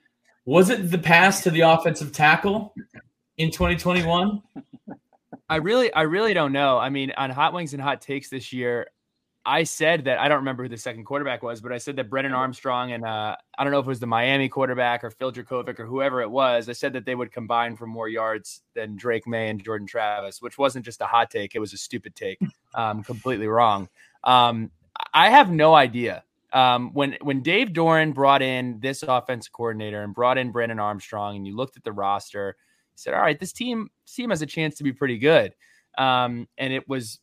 was 0.47 0.71
it 0.71 0.91
the 0.91 0.99
pass 0.99 1.43
to 1.43 1.51
the 1.51 1.63
offensive 1.63 2.13
tackle 2.13 2.75
in 3.39 3.51
2021? 3.51 4.43
I 5.49 5.57
really, 5.57 5.93
I 5.93 6.03
really 6.03 6.35
don't 6.35 6.53
know. 6.53 6.79
I 6.79 6.91
mean, 6.91 7.13
on 7.17 7.31
Hot 7.31 7.53
Wings 7.53 7.73
and 7.73 7.83
Hot 7.83 8.01
Takes 8.01 8.29
this 8.29 8.53
year, 8.53 8.89
I 9.47 9.65
said 9.65 10.05
that 10.05 10.19
I 10.19 10.29
don't 10.29 10.39
remember 10.39 10.63
who 10.63 10.71
the 10.71 10.79
second 10.79 11.05
quarterback 11.05 11.43
was, 11.43 11.61
but 11.61 11.71
I 11.71 11.79
said 11.79 11.97
that 11.97 12.09
Brennan 12.09 12.33
Armstrong 12.33 12.93
and 12.93 13.05
uh, 13.05 13.37
I 13.59 13.65
don't 13.65 13.73
know 13.73 13.79
if 13.79 13.85
it 13.85 13.89
was 13.89 14.01
the 14.01 14.07
Miami 14.07 14.49
quarterback 14.49 15.05
or 15.05 15.11
Phil 15.11 15.33
Jurkovec 15.33 15.79
or 15.79 15.85
whoever 15.85 16.23
it 16.23 16.31
was. 16.31 16.69
I 16.69 16.73
said 16.73 16.95
that 16.95 17.05
they 17.05 17.15
would 17.15 17.31
combine 17.31 17.77
for 17.77 17.87
more 17.87 18.09
yards 18.09 18.63
than 18.75 18.97
Drake 18.97 19.27
Maye 19.27 19.51
and 19.51 19.63
Jordan 19.63 19.87
Travis, 19.87 20.41
which 20.41 20.57
wasn't 20.57 20.87
just 20.87 21.03
a 21.03 21.07
hot 21.07 21.31
take; 21.31 21.55
it 21.55 21.59
was 21.59 21.75
a 21.75 21.77
stupid 21.77 22.15
take, 22.15 22.39
um, 22.75 23.03
completely 23.03 23.47
wrong. 23.47 23.89
Um, 24.23 24.71
I 25.13 25.29
have 25.29 25.51
no 25.51 25.75
idea. 25.75 26.25
Um, 26.55 26.93
when 26.95 27.19
when 27.21 27.43
Dave 27.43 27.69
Doeren 27.69 28.15
brought 28.15 28.41
in 28.41 28.79
this 28.81 29.03
offensive 29.03 29.53
coordinator 29.53 30.03
and 30.03 30.15
brought 30.15 30.39
in 30.39 30.53
Brennan 30.53 30.79
Armstrong, 30.79 31.37
and 31.37 31.47
you 31.47 31.55
looked 31.55 31.77
at 31.77 31.85
the 31.85 31.93
roster, 31.93 32.57
he 32.95 32.99
said, 32.99 33.13
"All 33.13 33.21
right, 33.21 33.39
this 33.39 33.53
team 33.53 33.91
team 34.07 34.31
has 34.31 34.41
a 34.41 34.47
chance 34.47 34.77
to 34.77 34.85
be 34.85 34.93
pretty 34.93 35.19
good." 35.19 35.55
Um, 35.99 36.49
and 36.57 36.73
it 36.73 36.89
was 36.89 37.21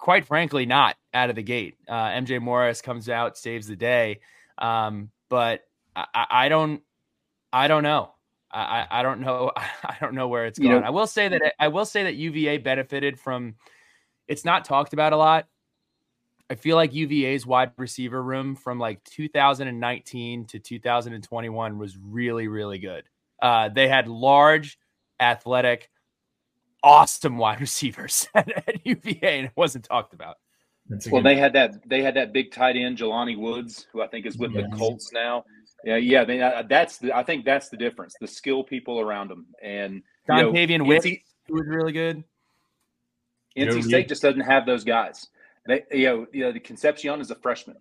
quite 0.00 0.24
frankly 0.24 0.66
not 0.66 0.96
out 1.14 1.30
of 1.30 1.36
the 1.36 1.42
gate. 1.42 1.76
Uh, 1.86 2.08
MJ 2.08 2.40
Morris 2.40 2.80
comes 2.80 3.08
out, 3.08 3.38
saves 3.38 3.66
the 3.66 3.76
day, 3.76 4.20
um, 4.58 5.10
but 5.28 5.60
I, 5.94 6.26
I, 6.30 6.48
don't, 6.48 6.82
I 7.52 7.68
don't 7.68 7.82
know. 7.82 8.14
I, 8.50 8.86
I 8.90 9.02
don't 9.02 9.20
know. 9.20 9.52
I 9.56 9.96
don't 10.00 10.14
know 10.14 10.26
where 10.26 10.46
it's 10.46 10.58
going. 10.58 10.72
You 10.72 10.80
know, 10.80 10.86
I 10.86 10.90
will 10.90 11.06
say 11.06 11.28
that 11.28 11.54
I 11.60 11.68
will 11.68 11.84
say 11.84 12.02
that 12.04 12.16
UVA 12.16 12.58
benefited 12.58 13.20
from. 13.20 13.54
It's 14.26 14.44
not 14.44 14.64
talked 14.64 14.92
about 14.92 15.12
a 15.12 15.16
lot. 15.16 15.46
I 16.48 16.56
feel 16.56 16.76
like 16.76 16.92
UVA's 16.92 17.46
wide 17.46 17.72
receiver 17.76 18.22
room 18.22 18.56
from 18.56 18.78
like 18.78 19.02
2019 19.04 20.46
to 20.46 20.58
2021 20.58 21.78
was 21.78 21.96
really, 21.96 22.48
really 22.48 22.78
good. 22.78 23.04
Uh, 23.40 23.68
they 23.68 23.86
had 23.86 24.08
large, 24.08 24.78
athletic, 25.20 25.90
awesome 26.82 27.38
wide 27.38 27.60
receivers 27.60 28.28
at, 28.34 28.50
at 28.68 28.86
UVA, 28.86 29.38
and 29.38 29.46
it 29.46 29.52
wasn't 29.56 29.84
talked 29.84 30.12
about. 30.12 30.36
Well, 31.10 31.22
they 31.22 31.36
had 31.36 31.52
that 31.52 31.88
they 31.88 32.02
had 32.02 32.14
that 32.14 32.32
big 32.32 32.50
tight 32.50 32.76
end 32.76 32.98
Jelani 32.98 33.38
Woods, 33.38 33.86
who 33.92 34.02
I 34.02 34.08
think 34.08 34.26
is 34.26 34.36
with 34.36 34.52
yes. 34.52 34.68
the 34.68 34.76
Colts 34.76 35.12
now. 35.12 35.44
Yeah, 35.84 35.96
yeah, 35.96 36.24
they, 36.24 36.42
uh, 36.42 36.64
that's 36.68 36.98
the 36.98 37.16
I 37.16 37.22
think 37.22 37.44
that's 37.44 37.68
the 37.68 37.76
difference. 37.76 38.14
The 38.20 38.26
skill 38.26 38.64
people 38.64 39.00
around 39.00 39.28
them, 39.28 39.46
and 39.62 40.02
Dontayvion 40.28 40.86
Wicks, 40.86 41.06
who 41.46 41.54
was 41.54 41.66
really 41.66 41.92
good. 41.92 42.24
NC 43.56 43.84
State 43.84 44.08
just 44.08 44.22
doesn't 44.22 44.40
have 44.40 44.66
those 44.66 44.84
guys. 44.84 45.28
They, 45.66 45.82
you 45.92 46.06
know, 46.06 46.26
you 46.32 46.44
know, 46.44 46.52
the 46.52 46.60
Concepcion 46.60 47.20
is 47.20 47.30
a 47.30 47.34
freshman, 47.36 47.76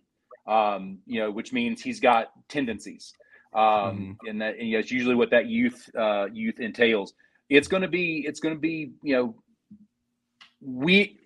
um, 0.48 1.00
you 1.06 1.20
know, 1.20 1.32
which 1.32 1.54
means 1.54 1.82
he's 1.82 2.00
got 2.00 2.32
tendencies, 2.48 3.14
um, 3.54 3.62
mm-hmm. 3.62 4.28
and 4.28 4.42
that 4.42 4.58
and, 4.60 4.68
you 4.68 4.74
know, 4.74 4.80
it's 4.80 4.92
usually 4.92 5.16
what 5.16 5.32
that 5.32 5.48
youth 5.48 5.90
uh, 5.98 6.28
youth 6.32 6.60
entails 6.60 7.14
it's 7.50 7.68
going 7.68 7.82
to 7.82 7.88
be 7.88 8.24
it's 8.28 8.40
going 8.40 8.56
to 8.56 8.60
be 8.60 8.92
you 9.04 9.16
know 9.16 9.36
we 10.62 11.18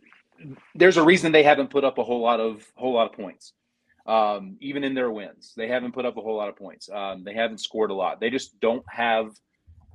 there's 0.76 0.98
a 0.98 1.04
reason 1.04 1.32
they 1.32 1.44
haven't 1.44 1.70
put 1.70 1.84
up 1.84 1.98
a 1.98 2.04
whole 2.04 2.22
lot 2.22 2.40
of 2.40 2.66
whole 2.76 2.94
lot 2.94 3.10
of 3.10 3.14
points. 3.16 3.54
Um, 4.06 4.58
even 4.60 4.84
in 4.84 4.94
their 4.94 5.12
wins 5.12 5.54
they 5.56 5.68
haven't 5.68 5.94
put 5.94 6.06
up 6.06 6.18
a 6.18 6.22
whole 6.22 6.36
lot 6.36 6.50
of 6.50 6.56
points. 6.56 6.90
Um, 6.90 7.24
they 7.24 7.34
haven't 7.34 7.60
scored 7.60 7.92
a 7.92 7.94
lot. 7.94 8.20
They 8.20 8.30
just 8.30 8.60
don't 8.60 8.84
have 8.90 9.32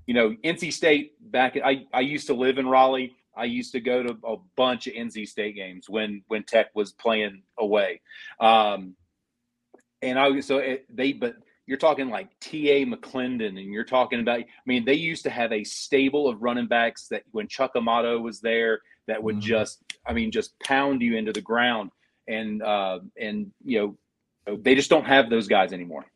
you 0.07 0.15
know 0.15 0.35
nc 0.43 0.73
state 0.73 1.13
back 1.31 1.59
I, 1.63 1.85
I 1.93 2.01
used 2.01 2.27
to 2.29 2.35
live 2.35 2.59
in 2.59 2.67
raleigh. 2.67 3.15
I 3.37 3.45
used 3.45 3.73
to 3.73 3.81
go 3.81 4.03
to 4.03 4.17
a 4.27 4.37
bunch 4.57 4.87
of 4.87 4.95
nc 4.95 5.29
state 5.29 5.55
games 5.55 5.89
when 5.89 6.23
when 6.29 6.45
tech 6.45 6.69
was 6.75 6.93
playing 6.93 7.43
away. 7.59 8.01
Um, 8.41 8.95
and 10.01 10.19
i 10.19 10.41
so 10.41 10.59
it, 10.59 10.87
they 10.95 11.13
but 11.13 11.37
you're 11.69 11.77
talking 11.77 12.09
like 12.09 12.31
T.A. 12.41 12.87
McClendon, 12.87 13.49
and 13.49 13.71
you're 13.71 13.85
talking 13.85 14.21
about, 14.21 14.41
I 14.41 14.47
mean, 14.65 14.87
they 14.87 14.95
used 14.95 15.25
to 15.25 15.31
have 15.31 15.53
a 15.53 15.63
stable 15.65 16.27
of 16.27 16.43
running 16.43 16.67
backs 16.67 17.09
that 17.09 17.25
when 17.33 17.47
Chuck 17.47 17.73
Amato 17.77 18.19
was 18.19 18.41
there, 18.41 18.81
that 19.07 19.23
would 19.23 19.37
mm-hmm. 19.37 19.49
just, 19.49 19.83
I 20.07 20.15
mean, 20.15 20.31
just 20.31 20.59
pound 20.61 21.03
you 21.03 21.19
into 21.19 21.31
the 21.31 21.43
ground. 21.43 21.91
And, 22.27 22.63
uh, 22.63 23.01
and, 23.21 23.53
you 23.63 23.97
know, 24.47 24.57
they 24.57 24.75
just 24.77 24.89
don't 24.89 25.05
have 25.05 25.29
those 25.29 25.47
guys 25.47 25.75
anymore. 25.75 26.07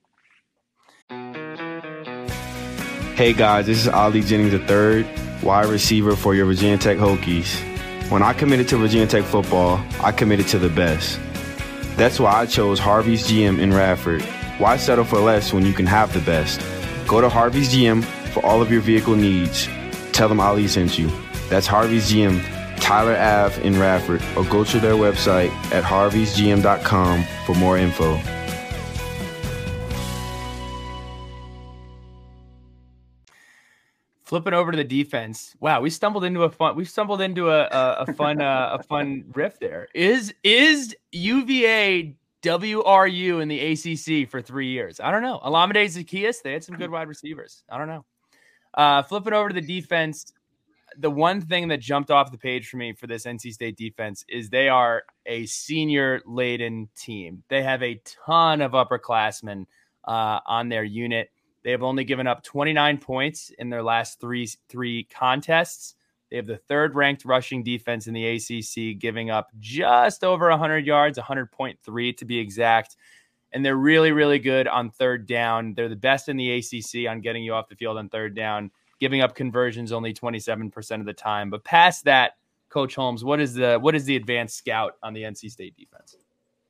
Hey 3.15 3.35
guys, 3.35 3.67
this 3.67 3.79
is 3.79 3.89
Ali 3.89 4.23
Jennings 4.23 4.55
III, 4.55 5.07
wide 5.43 5.67
receiver 5.67 6.17
for 6.17 6.35
your 6.35 6.47
Virginia 6.47 6.79
Tech 6.79 6.97
Hokies. 6.97 7.53
When 8.11 8.23
I 8.23 8.33
committed 8.33 8.69
to 8.69 8.79
Virginia 8.79 9.07
Tech 9.07 9.25
football, 9.25 9.85
I 10.01 10.13
committed 10.13 10.49
to 10.49 10.59
the 10.59 10.71
best. 10.71 11.21
That's 11.97 12.19
why 12.19 12.33
I 12.33 12.47
chose 12.47 12.79
Harvey's 12.79 13.31
GM 13.31 13.59
in 13.59 13.75
Radford 13.75 14.27
why 14.59 14.77
settle 14.77 15.05
for 15.05 15.19
less 15.19 15.53
when 15.53 15.65
you 15.65 15.73
can 15.73 15.87
have 15.87 16.13
the 16.13 16.21
best? 16.21 16.61
Go 17.07 17.21
to 17.21 17.29
Harvey's 17.29 17.75
GM 17.75 18.05
for 18.33 18.45
all 18.45 18.63
of 18.63 18.71
your 18.71 18.81
vehicle 18.81 19.17
needs. 19.17 19.69
Tell 20.13 20.29
them 20.29 20.41
Ali 20.41 20.69
sent 20.69 20.99
you. 20.99 21.11
That's 21.49 21.67
Harvey's 21.67 22.11
GM, 22.11 22.43
Tyler 22.79 23.17
Ave 23.17 23.63
in 23.63 23.79
Radford, 23.79 24.23
or 24.37 24.45
go 24.45 24.65
to 24.65 24.81
their 24.81 24.95
website 24.95 25.51
at 25.73 25.85
harveysgm.com 25.85 27.25
for 27.47 27.55
more 27.55 27.79
info. 27.79 28.21
Flipping 34.25 34.55
over 34.55 34.71
to 34.71 34.79
the 34.79 34.85
defense. 34.85 35.55
Wow, 35.61 35.83
we 35.83 35.91
stumbled 35.91 36.25
into 36.25 36.45
a 36.45 36.51
fun. 36.51 36.75
We 36.75 36.87
stumbled 36.87 37.21
into 37.21 37.51
a 37.51 37.65
a, 37.65 37.97
a 38.09 38.13
fun 38.15 38.41
uh, 38.41 38.79
a 38.81 38.83
fun 38.83 39.25
riff 39.35 39.59
there. 39.59 39.89
Is 39.95 40.33
is 40.43 40.97
UVA 41.11 42.15
WRU 42.43 43.41
in 43.41 43.49
the 43.49 43.61
ACC 43.61 44.29
for 44.29 44.43
three 44.43 44.69
years. 44.69 45.01
I 45.01 45.11
don't 45.11 45.23
know. 45.23 45.41
Olamide 45.45 45.85
Zaccheaus, 45.87 46.43
they 46.43 46.53
had 46.53 46.65
some 46.65 46.77
good 46.77 46.91
wide 46.91 47.09
receivers. 47.09 47.63
I 47.69 47.79
don't 47.79 47.89
know. 47.89 48.05
Uh, 48.75 49.03
flipping 49.03 49.33
over 49.33 49.49
to 49.49 49.55
the 49.55 49.61
defense, 49.61 50.33
the 50.99 51.11
one 51.11 51.41
thing 51.41 51.69
that 51.69 51.81
jumped 51.81 52.11
off 52.11 52.33
the 52.33 52.39
page 52.39 52.69
for 52.69 52.77
me 52.77 52.93
for 52.93 53.07
this 53.07 53.25
NC 53.25 53.53
State 53.53 53.77
defense 53.77 54.25
is 54.29 54.51
they 54.51 54.69
are 54.69 55.05
a 55.27 55.47
senior 55.47 56.21
laden 56.27 56.89
team. 56.97 57.45
They 57.49 57.63
have 57.63 57.83
a 57.83 58.01
ton 58.27 58.61
of 58.61 58.73
upperclassmen 58.73 59.67
uh, 60.05 60.41
on 60.47 60.69
their 60.69 60.85
unit. 60.85 61.31
They 61.65 61.71
have 61.71 61.83
only 61.83 62.05
given 62.05 62.27
up 62.27 62.43
29 62.43 62.99
points 62.99 63.53
in 63.59 63.71
their 63.71 63.83
last 63.83 64.21
three 64.21 64.49
three 64.69 65.05
contests. 65.05 65.95
They 66.33 66.37
have 66.37 66.47
the 66.47 66.57
third 66.57 66.95
ranked 66.95 67.27
rushing 67.27 67.63
defense 67.63 68.07
in 68.07 68.15
the 68.15 68.27
ACC, 68.27 68.99
giving 68.99 69.29
up 69.29 69.51
just 69.59 70.25
over 70.25 70.49
100 70.49 70.87
yards, 70.87 71.19
100.3 71.19 72.17
to 72.17 72.25
be 72.25 72.39
exact. 72.39 72.97
And 73.53 73.63
they're 73.63 73.77
really, 73.77 74.13
really 74.13 74.39
good 74.39 74.67
on 74.67 74.89
third 74.89 75.27
down. 75.27 75.75
They're 75.75 75.91
the 75.91 75.95
best 75.95 76.31
in 76.31 76.39
the 76.39 76.53
ACC 76.53 77.07
on 77.07 77.21
getting 77.21 77.45
you 77.45 77.53
off 77.53 77.69
the 77.69 77.77
field 77.77 77.99
on 77.99 78.09
third 78.09 78.35
down, 78.35 78.71
giving 78.99 79.21
up 79.21 79.35
conversions 79.35 79.93
only 79.93 80.15
27% 80.15 81.01
of 81.01 81.05
the 81.05 81.13
time. 81.13 81.51
But 81.51 81.65
past 81.65 82.07
that, 82.07 82.39
Coach 82.71 82.95
Holmes, 82.95 83.23
what 83.23 83.39
is 83.39 83.53
the 83.53 83.77
what 83.77 83.95
is 83.95 84.07
the 84.07 84.17
advanced 84.17 84.57
scout 84.57 84.95
on 85.03 85.13
the 85.13 85.25
NC 85.25 85.51
State 85.51 85.77
defense? 85.77 86.17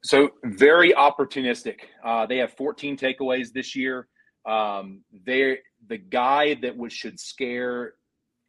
So 0.03 0.31
very 0.43 0.93
opportunistic. 0.93 1.83
Uh, 2.05 2.27
they 2.27 2.39
have 2.39 2.53
14 2.55 2.97
takeaways 2.97 3.53
this 3.53 3.77
year. 3.77 4.09
Um, 4.45 5.03
they're 5.25 5.59
the 5.87 5.99
guy 5.99 6.55
that 6.63 6.77
would 6.77 6.91
should 6.91 7.21
scare 7.21 7.95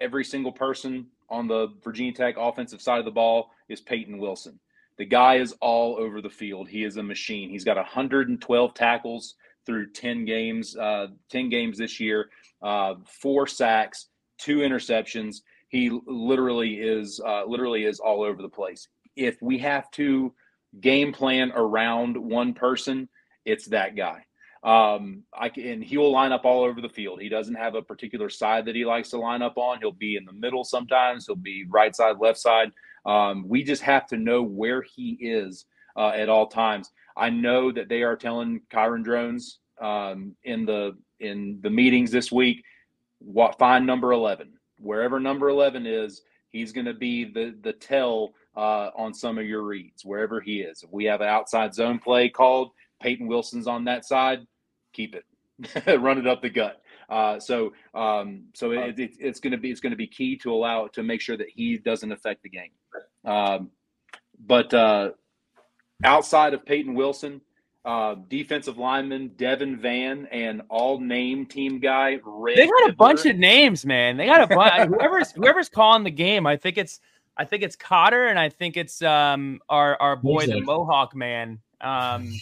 every 0.03 0.25
single 0.25 0.51
person 0.51 1.07
on 1.29 1.47
the 1.47 1.73
Virginia 1.83 2.13
Tech 2.13 2.35
offensive 2.37 2.81
side 2.81 2.99
of 2.99 3.05
the 3.05 3.11
ball 3.11 3.51
is 3.69 3.81
Peyton 3.81 4.17
Wilson. 4.17 4.59
The 4.97 5.05
guy 5.05 5.37
is 5.37 5.55
all 5.61 5.95
over 5.97 6.21
the 6.21 6.29
field. 6.29 6.67
He 6.67 6.83
is 6.83 6.97
a 6.97 7.03
machine. 7.03 7.49
He's 7.49 7.63
got 7.63 7.77
112 7.77 8.73
tackles 8.73 9.35
through 9.65 9.91
10 9.91 10.25
games, 10.25 10.75
uh, 10.75 11.07
10 11.29 11.49
games 11.49 11.77
this 11.77 11.99
year, 11.99 12.29
uh, 12.61 12.95
four 13.07 13.47
sacks, 13.47 14.07
two 14.37 14.57
interceptions. 14.57 15.37
He 15.69 15.89
literally 16.05 16.75
is 16.75 17.19
uh, 17.25 17.45
literally 17.45 17.85
is 17.85 17.99
all 17.99 18.21
over 18.21 18.41
the 18.41 18.49
place. 18.49 18.89
If 19.15 19.41
we 19.41 19.57
have 19.59 19.89
to 19.91 20.33
game 20.81 21.11
plan 21.13 21.51
around 21.55 22.17
one 22.17 22.53
person, 22.53 23.09
it's 23.45 23.65
that 23.67 23.95
guy. 23.95 24.25
Um, 24.63 25.23
I 25.37 25.49
can, 25.49 25.81
he 25.81 25.97
will 25.97 26.11
line 26.11 26.31
up 26.31 26.45
all 26.45 26.63
over 26.63 26.79
the 26.79 26.89
field. 26.89 27.21
He 27.21 27.29
doesn't 27.29 27.55
have 27.55 27.75
a 27.75 27.81
particular 27.81 28.29
side 28.29 28.65
that 28.65 28.75
he 28.75 28.85
likes 28.85 29.09
to 29.09 29.17
line 29.17 29.41
up 29.41 29.57
on. 29.57 29.79
He'll 29.79 29.91
be 29.91 30.15
in 30.15 30.25
the 30.25 30.31
middle 30.31 30.63
sometimes. 30.63 31.25
He'll 31.25 31.35
be 31.35 31.65
right 31.69 31.93
side, 31.95 32.15
left 32.19 32.39
side. 32.39 32.71
Um, 33.05 33.45
we 33.47 33.63
just 33.63 33.81
have 33.81 34.07
to 34.07 34.17
know 34.17 34.41
where 34.41 34.81
he 34.81 35.17
is 35.19 35.65
uh, 35.97 36.09
at 36.09 36.29
all 36.29 36.47
times. 36.47 36.91
I 37.17 37.29
know 37.29 37.71
that 37.73 37.89
they 37.89 38.03
are 38.03 38.15
telling 38.15 38.61
Kyron 38.71 39.03
Drones 39.03 39.59
um, 39.81 40.35
in 40.43 40.65
the 40.65 40.95
in 41.19 41.59
the 41.61 41.69
meetings 41.69 42.11
this 42.11 42.31
week, 42.31 42.63
what 43.19 43.57
find 43.59 43.85
number 43.85 44.11
eleven. 44.13 44.53
wherever 44.77 45.19
number 45.19 45.49
11 45.49 45.85
is, 45.85 46.21
he's 46.51 46.71
going 46.71 46.85
to 46.85 46.93
be 46.93 47.25
the 47.25 47.55
the 47.61 47.73
tell 47.73 48.33
uh, 48.55 48.89
on 48.95 49.13
some 49.13 49.37
of 49.37 49.45
your 49.45 49.63
reads 49.63 50.05
wherever 50.05 50.39
he 50.39 50.61
is. 50.61 50.83
If 50.83 50.91
we 50.91 51.05
have 51.05 51.21
an 51.21 51.27
outside 51.27 51.73
zone 51.73 51.99
play 51.99 52.29
called, 52.29 52.71
Peyton 53.01 53.27
Wilson's 53.27 53.67
on 53.67 53.83
that 53.85 54.05
side, 54.05 54.45
keep 54.93 55.15
it, 55.15 55.25
run 55.99 56.17
it 56.17 56.27
up 56.27 56.41
the 56.41 56.49
gut. 56.49 56.81
Uh, 57.09 57.39
so 57.39 57.73
um, 57.93 58.45
so 58.53 58.71
it, 58.71 58.97
it, 58.99 59.11
it's 59.19 59.39
going 59.39 59.51
to 59.51 59.57
be 59.57 59.69
it's 59.69 59.81
going 59.81 59.91
to 59.91 59.97
be 59.97 60.07
key 60.07 60.37
to 60.37 60.51
allow 60.51 60.87
to 60.87 61.03
make 61.03 61.21
sure 61.21 61.37
that 61.37 61.49
he 61.49 61.77
doesn't 61.77 62.11
affect 62.11 62.43
the 62.43 62.49
game. 62.49 62.71
Um, 63.25 63.71
but 64.45 64.73
uh, 64.73 65.11
outside 66.03 66.53
of 66.53 66.65
Peyton 66.65 66.93
Wilson, 66.93 67.41
uh, 67.85 68.15
defensive 68.29 68.77
lineman 68.77 69.31
Davin 69.31 69.77
Vann 69.77 70.27
and 70.31 70.61
all 70.69 70.99
name 70.99 71.45
team 71.45 71.79
guy 71.79 72.19
Red 72.23 72.57
They 72.57 72.67
got 72.67 72.89
a 72.89 72.93
bunch 72.93 73.25
of 73.25 73.37
names, 73.37 73.85
man. 73.85 74.17
They 74.17 74.25
got 74.25 74.49
a 74.49 74.55
bunch. 74.55 74.89
whoever's 74.89 75.31
whoever's 75.31 75.69
calling 75.69 76.03
the 76.03 76.11
game, 76.11 76.47
I 76.47 76.55
think 76.55 76.77
it's 76.77 76.99
I 77.35 77.45
think 77.45 77.63
it's 77.63 77.75
Cotter 77.75 78.27
and 78.27 78.39
I 78.39 78.49
think 78.49 78.77
it's 78.77 79.01
um 79.01 79.59
our 79.69 80.01
our 80.01 80.15
boy 80.15 80.45
the 80.45 80.53
Who's? 80.53 80.65
Mohawk 80.65 81.15
man. 81.15 81.59
Um 81.81 82.33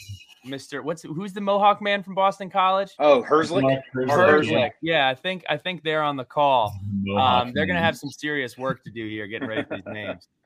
Mr. 0.45 0.83
What's 0.83 1.03
who's 1.03 1.33
the 1.33 1.41
Mohawk 1.41 1.81
man 1.81 2.03
from 2.03 2.15
Boston 2.15 2.49
College? 2.49 2.91
Oh, 2.99 3.21
Herzlich. 3.21 3.61
Mark 3.61 3.83
Herzlich, 3.93 4.49
Herzlich. 4.49 4.71
Yeah, 4.81 5.07
I 5.07 5.15
think 5.15 5.43
I 5.49 5.57
think 5.57 5.83
they're 5.83 6.03
on 6.03 6.17
the 6.17 6.25
call. 6.25 6.73
Mohawk 7.05 7.47
Um, 7.47 7.53
they're 7.53 7.65
gonna 7.65 7.79
have 7.79 7.97
some 7.97 8.09
serious 8.09 8.57
work 8.57 8.83
to 8.83 8.91
do 8.91 9.07
here, 9.07 9.27
getting 9.27 9.47
ready 9.47 9.63
for 9.63 9.75
these 9.77 9.85
names. 9.85 10.27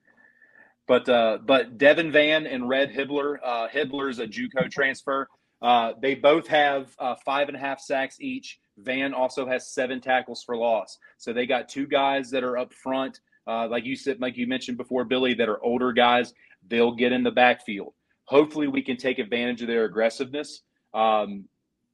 But 0.88 1.10
uh, 1.10 1.40
but 1.44 1.80
Davin 1.80 2.12
Vann 2.12 2.46
and 2.46 2.70
Red 2.70 2.92
Hibbler, 2.94 3.38
uh, 3.44 3.68
Hibbler's 3.68 4.20
a 4.20 4.28
JUCO 4.28 4.70
transfer. 4.70 5.28
Uh, 5.62 5.94
they 6.00 6.14
both 6.14 6.48
have 6.48 6.94
uh, 7.00 7.16
five 7.26 7.48
and 7.48 7.58
a 7.58 7.60
half 7.60 7.80
sacks 7.80 8.18
each. 8.22 8.60
Vann 8.78 9.14
also 9.14 9.48
has 9.48 9.74
seven 9.74 10.00
tackles 10.00 10.44
for 10.44 10.56
loss. 10.56 11.00
So 11.18 11.34
they 11.34 11.48
got 11.48 11.70
two 11.70 11.88
guys 11.88 12.30
that 12.30 12.44
are 12.44 12.58
up 12.58 12.72
front, 12.72 13.20
uh, 13.48 13.68
like 13.68 13.86
you 13.86 13.96
said, 13.96 14.20
like 14.20 14.38
you 14.38 14.48
mentioned 14.48 14.78
before, 14.78 15.06
Billy, 15.06 15.34
that 15.36 15.50
are 15.50 15.64
older 15.64 15.92
guys. 15.92 16.34
They'll 16.68 16.94
get 16.94 17.12
in 17.12 17.24
the 17.24 17.32
backfield. 17.32 17.94
Hopefully, 18.26 18.68
we 18.68 18.82
can 18.82 18.98
take 18.98 19.20
advantage 19.20 19.62
of 19.62 19.68
their 19.68 19.86
aggressiveness. 19.86 20.62
Um, 20.94 21.46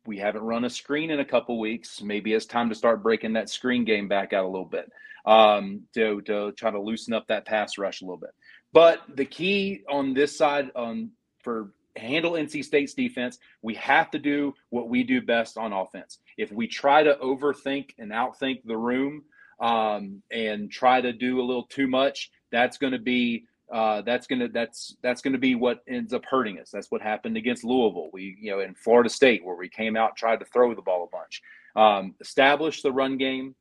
we 0.06 0.18
haven't 0.18 0.42
run 0.42 0.66
a 0.66 0.70
screen 0.70 1.12
in 1.12 1.20
a 1.20 1.26
couple 1.26 1.60
weeks. 1.60 2.02
Maybe 2.02 2.34
it's 2.34 2.46
time 2.46 2.70
to 2.70 2.76
start 2.76 3.04
breaking 3.04 3.34
that 3.34 3.50
screen 3.50 3.86
game 3.86 4.08
back 4.08 4.34
out 4.34 4.46
a 4.46 4.48
little 4.48 4.66
bit 4.66 4.92
um, 5.26 5.82
to 5.94 6.22
to 6.22 6.52
try 6.54 6.72
to 6.72 6.80
loosen 6.80 7.14
up 7.14 7.28
that 7.28 7.46
pass 7.46 7.78
rush 7.78 8.02
a 8.02 8.06
little 8.06 8.18
bit. 8.18 8.32
But 8.74 9.02
the 9.16 9.26
key 9.26 9.84
on 9.90 10.14
this 10.14 10.38
side, 10.38 10.72
um, 10.76 11.12
for 11.44 11.74
handle 11.98 12.34
NC 12.34 12.64
State's 12.64 12.94
defense, 12.94 13.38
we 13.62 13.76
have 13.76 14.10
to 14.12 14.20
do 14.20 14.54
what 14.70 14.90
we 14.90 15.04
do 15.04 15.22
best 15.22 15.58
on 15.58 15.74
offense. 15.74 16.20
If 16.38 16.52
we 16.52 16.68
try 16.68 17.04
to 17.04 17.16
overthink 17.16 17.92
and 18.00 18.12
outthink 18.12 18.62
the 18.64 18.78
room 18.78 19.24
um, 19.60 20.22
and 20.32 20.72
try 20.72 21.02
to 21.02 21.12
do 21.12 21.42
a 21.42 21.44
little 21.44 21.66
too 21.66 21.88
much, 21.88 22.32
that's 22.52 22.78
going 22.78 22.94
to 22.94 23.00
be 23.00 23.46
uh, 23.72 24.02
that's 24.02 24.28
gonna 24.28 24.50
that's 24.50 24.98
that's 25.02 25.22
gonna 25.22 25.38
be 25.38 25.56
what 25.56 25.84
ends 25.88 26.14
up 26.14 26.26
hurting 26.26 26.60
us. 26.60 26.70
That's 26.72 26.92
what 26.92 27.02
happened 27.02 27.38
against 27.38 27.64
Louisville. 27.64 28.10
We 28.12 28.38
you 28.40 28.52
know 28.52 28.60
in 28.60 28.76
Florida 28.76 29.10
State 29.10 29.44
where 29.44 29.56
we 29.56 29.70
came 29.70 29.96
out 29.96 30.10
and 30.10 30.18
tried 30.18 30.40
to 30.40 30.46
throw 30.46 30.74
the 30.76 30.82
ball 30.82 31.04
a 31.04 31.16
bunch. 31.16 31.42
Um, 31.76 32.16
establish 32.20 32.82
the 32.82 32.92
run 32.92 33.18
game. 33.18 33.56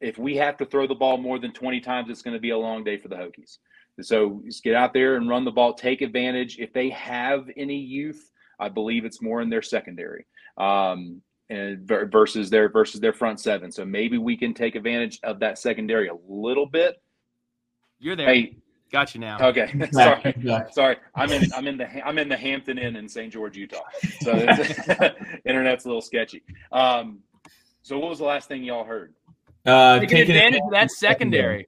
If 0.00 0.18
we 0.18 0.36
have 0.36 0.58
to 0.58 0.66
throw 0.66 0.86
the 0.86 0.94
ball 0.94 1.16
more 1.16 1.38
than 1.38 1.52
20 1.52 1.80
times, 1.80 2.10
it's 2.10 2.20
going 2.20 2.34
to 2.34 2.40
be 2.40 2.50
a 2.50 2.58
long 2.58 2.84
day 2.84 2.98
for 2.98 3.08
the 3.08 3.16
Hokies. 3.16 3.58
So 4.02 4.42
just 4.44 4.62
get 4.62 4.74
out 4.74 4.92
there 4.92 5.16
and 5.16 5.28
run 5.28 5.44
the 5.44 5.50
ball, 5.50 5.72
take 5.72 6.02
advantage. 6.02 6.58
If 6.58 6.72
they 6.72 6.90
have 6.90 7.48
any 7.56 7.78
youth, 7.78 8.30
I 8.58 8.68
believe 8.68 9.04
it's 9.04 9.22
more 9.22 9.40
in 9.40 9.48
their 9.48 9.62
secondary 9.62 10.26
um, 10.58 11.22
and 11.48 11.86
versus 11.86 12.50
their 12.50 12.68
versus 12.68 13.00
their 13.00 13.12
front 13.12 13.40
seven. 13.40 13.70
So 13.70 13.84
maybe 13.84 14.18
we 14.18 14.36
can 14.36 14.52
take 14.52 14.74
advantage 14.74 15.20
of 15.22 15.40
that 15.40 15.58
secondary 15.58 16.08
a 16.08 16.16
little 16.28 16.66
bit. 16.66 17.00
You're 17.98 18.16
there. 18.16 18.26
Hey, 18.26 18.56
Got 18.94 19.12
you 19.12 19.20
now. 19.20 19.48
okay, 19.48 19.74
sorry. 19.90 20.32
back. 20.36 20.72
Sorry, 20.72 20.96
I'm 21.16 21.28
in 21.32 21.52
I'm 21.52 21.66
in 21.66 21.78
the 21.78 22.06
I'm 22.06 22.16
in 22.16 22.28
the 22.28 22.36
Hampton 22.36 22.78
Inn 22.78 22.94
in 22.94 23.08
St. 23.08 23.32
George, 23.32 23.56
Utah. 23.56 23.82
So 24.20 24.30
internet's 25.44 25.84
a 25.84 25.88
little 25.88 26.00
sketchy. 26.00 26.44
Um, 26.70 27.18
so 27.82 27.98
what 27.98 28.08
was 28.08 28.20
the 28.20 28.24
last 28.24 28.46
thing 28.46 28.62
y'all 28.62 28.84
heard? 28.84 29.12
Uh, 29.66 29.98
Taking 29.98 30.08
taking 30.10 30.36
advantage 30.36 30.60
of 30.64 30.70
that 30.70 30.92
secondary. 30.92 31.66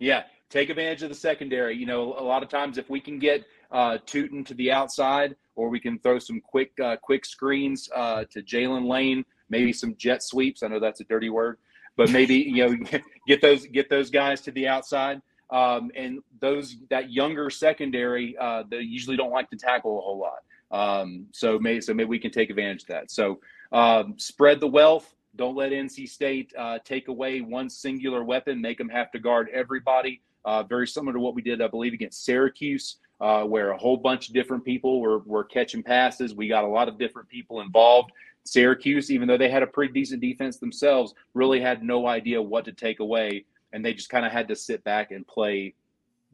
Yeah, 0.00 0.24
take 0.50 0.68
advantage 0.68 1.04
of 1.04 1.08
the 1.08 1.14
secondary. 1.14 1.76
You 1.76 1.86
know, 1.86 2.16
a 2.18 2.24
lot 2.24 2.42
of 2.42 2.48
times 2.48 2.78
if 2.78 2.90
we 2.90 2.98
can 2.98 3.20
get 3.20 3.44
uh, 3.70 3.98
Tuten 4.04 4.44
to 4.46 4.54
the 4.54 4.72
outside, 4.72 5.36
or 5.54 5.68
we 5.68 5.78
can 5.78 6.00
throw 6.00 6.18
some 6.18 6.40
quick 6.40 6.72
uh, 6.82 6.96
quick 6.96 7.24
screens 7.24 7.88
uh, 7.94 8.24
to 8.32 8.42
Jaylin 8.42 8.88
Lane, 8.88 9.24
maybe 9.48 9.72
some 9.72 9.94
jet 9.94 10.20
sweeps. 10.20 10.64
I 10.64 10.66
know 10.66 10.80
that's 10.80 11.00
a 11.00 11.04
dirty 11.04 11.30
word, 11.30 11.58
but 11.96 12.10
maybe 12.10 12.34
you 12.34 12.66
know 12.66 13.00
get 13.28 13.40
those 13.40 13.66
get 13.66 13.88
those 13.88 14.10
guys 14.10 14.40
to 14.40 14.50
the 14.50 14.66
outside. 14.66 15.22
Um, 15.50 15.90
and 15.94 16.20
those 16.40 16.76
that 16.90 17.12
younger 17.12 17.50
secondary, 17.50 18.36
uh, 18.38 18.64
they 18.68 18.80
usually 18.80 19.16
don't 19.16 19.30
like 19.30 19.48
to 19.50 19.56
tackle 19.56 19.98
a 19.98 20.00
whole 20.00 20.18
lot. 20.18 20.42
Um, 20.70 21.26
so 21.32 21.58
maybe 21.58 21.80
so 21.80 21.94
maybe 21.94 22.08
we 22.08 22.18
can 22.18 22.30
take 22.30 22.50
advantage 22.50 22.82
of 22.82 22.88
that. 22.88 23.10
So 23.10 23.40
um, 23.72 24.14
spread 24.18 24.60
the 24.60 24.66
wealth. 24.66 25.14
Don't 25.36 25.54
let 25.54 25.70
NC 25.70 26.08
State 26.08 26.52
uh, 26.58 26.78
take 26.84 27.08
away 27.08 27.40
one 27.42 27.68
singular 27.68 28.24
weapon, 28.24 28.60
make 28.60 28.78
them 28.78 28.88
have 28.88 29.10
to 29.12 29.18
guard 29.18 29.48
everybody. 29.52 30.22
Uh, 30.44 30.62
very 30.62 30.86
similar 30.86 31.12
to 31.12 31.20
what 31.20 31.34
we 31.34 31.42
did, 31.42 31.60
I 31.60 31.68
believe, 31.68 31.92
against 31.92 32.24
Syracuse, 32.24 32.96
uh, 33.20 33.42
where 33.42 33.72
a 33.72 33.76
whole 33.76 33.96
bunch 33.96 34.28
of 34.28 34.34
different 34.34 34.64
people 34.64 35.00
were, 35.00 35.18
were 35.20 35.44
catching 35.44 35.82
passes. 35.82 36.34
We 36.34 36.48
got 36.48 36.64
a 36.64 36.68
lot 36.68 36.88
of 36.88 36.98
different 36.98 37.28
people 37.28 37.60
involved. 37.60 38.12
Syracuse, 38.44 39.10
even 39.10 39.26
though 39.26 39.36
they 39.36 39.50
had 39.50 39.64
a 39.64 39.66
pretty 39.66 39.92
decent 39.92 40.20
defense 40.20 40.58
themselves, 40.58 41.14
really 41.34 41.60
had 41.60 41.82
no 41.82 42.06
idea 42.06 42.40
what 42.40 42.64
to 42.64 42.72
take 42.72 43.00
away, 43.00 43.44
and 43.76 43.84
they 43.84 43.92
just 43.92 44.08
kind 44.08 44.24
of 44.24 44.32
had 44.32 44.48
to 44.48 44.56
sit 44.56 44.82
back 44.84 45.10
and 45.10 45.26
play 45.26 45.74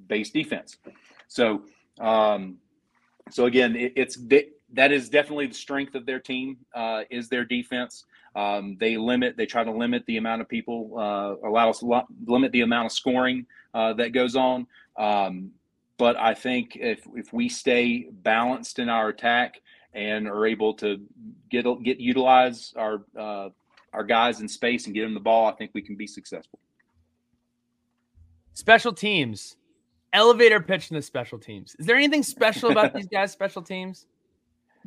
base 0.07 0.31
defense. 0.31 0.77
So, 1.27 1.65
um, 2.01 2.59
so 3.31 3.47
again, 3.47 3.75
it, 3.75 3.93
it's 3.97 4.17
that 4.75 4.93
is 4.93 5.09
definitely 5.09 5.49
the 5.49 5.55
strength 5.55 5.97
of 5.97 6.07
their 6.07 6.21
team 6.21 6.59
uh, 6.73 7.03
is 7.11 7.29
their 7.29 7.45
defense. 7.45 8.05
Um, 8.37 8.77
they 8.79 8.97
limit, 8.97 9.37
they 9.37 9.45
try 9.45 9.65
to 9.65 9.73
limit 9.73 10.05
the 10.07 10.19
amount 10.19 10.41
of 10.41 10.49
people, 10.49 10.93
uh, 10.97 11.47
allow 11.47 11.69
us 11.69 11.83
lo- 11.83 12.07
limit 12.27 12.53
the 12.53 12.63
amount 12.63 12.87
of 12.87 12.93
scoring 12.93 13.45
uh, 13.75 13.93
that 13.95 14.13
goes 14.13 14.37
on. 14.37 14.67
Um, 14.97 15.51
but 15.99 16.17
I 16.17 16.35
think 16.35 16.77
if 16.77 17.01
if 17.17 17.33
we 17.33 17.49
stay 17.49 18.09
balanced 18.11 18.79
in 18.79 18.89
our 18.89 19.09
attack 19.09 19.61
and 19.95 20.29
are 20.29 20.47
able 20.47 20.75
to 20.75 21.01
get 21.51 21.67
get 21.83 21.99
utilize 21.99 22.73
our 22.77 23.03
uh, 23.19 23.49
our 23.93 24.05
guys 24.05 24.41
in 24.41 24.49
space 24.49 24.87
and 24.87 24.95
get 24.95 25.03
them 25.03 25.15
the 25.15 25.21
ball, 25.21 25.47
I 25.47 25.53
think 25.53 25.73
we 25.75 25.83
can 25.83 25.97
be 25.97 26.07
successful. 26.07 26.61
Special 28.55 28.93
teams. 28.93 29.57
Elevator 30.13 30.61
pitch 30.61 30.91
in 30.91 30.97
the 30.97 31.03
special 31.03 31.39
teams. 31.39 31.75
Is 31.79 31.87
there 31.87 31.97
anything 31.97 32.23
special 32.23 32.71
about 32.71 32.93
these 32.95 33.07
guys' 33.07 33.33
special 33.33 33.63
teams? 33.63 34.07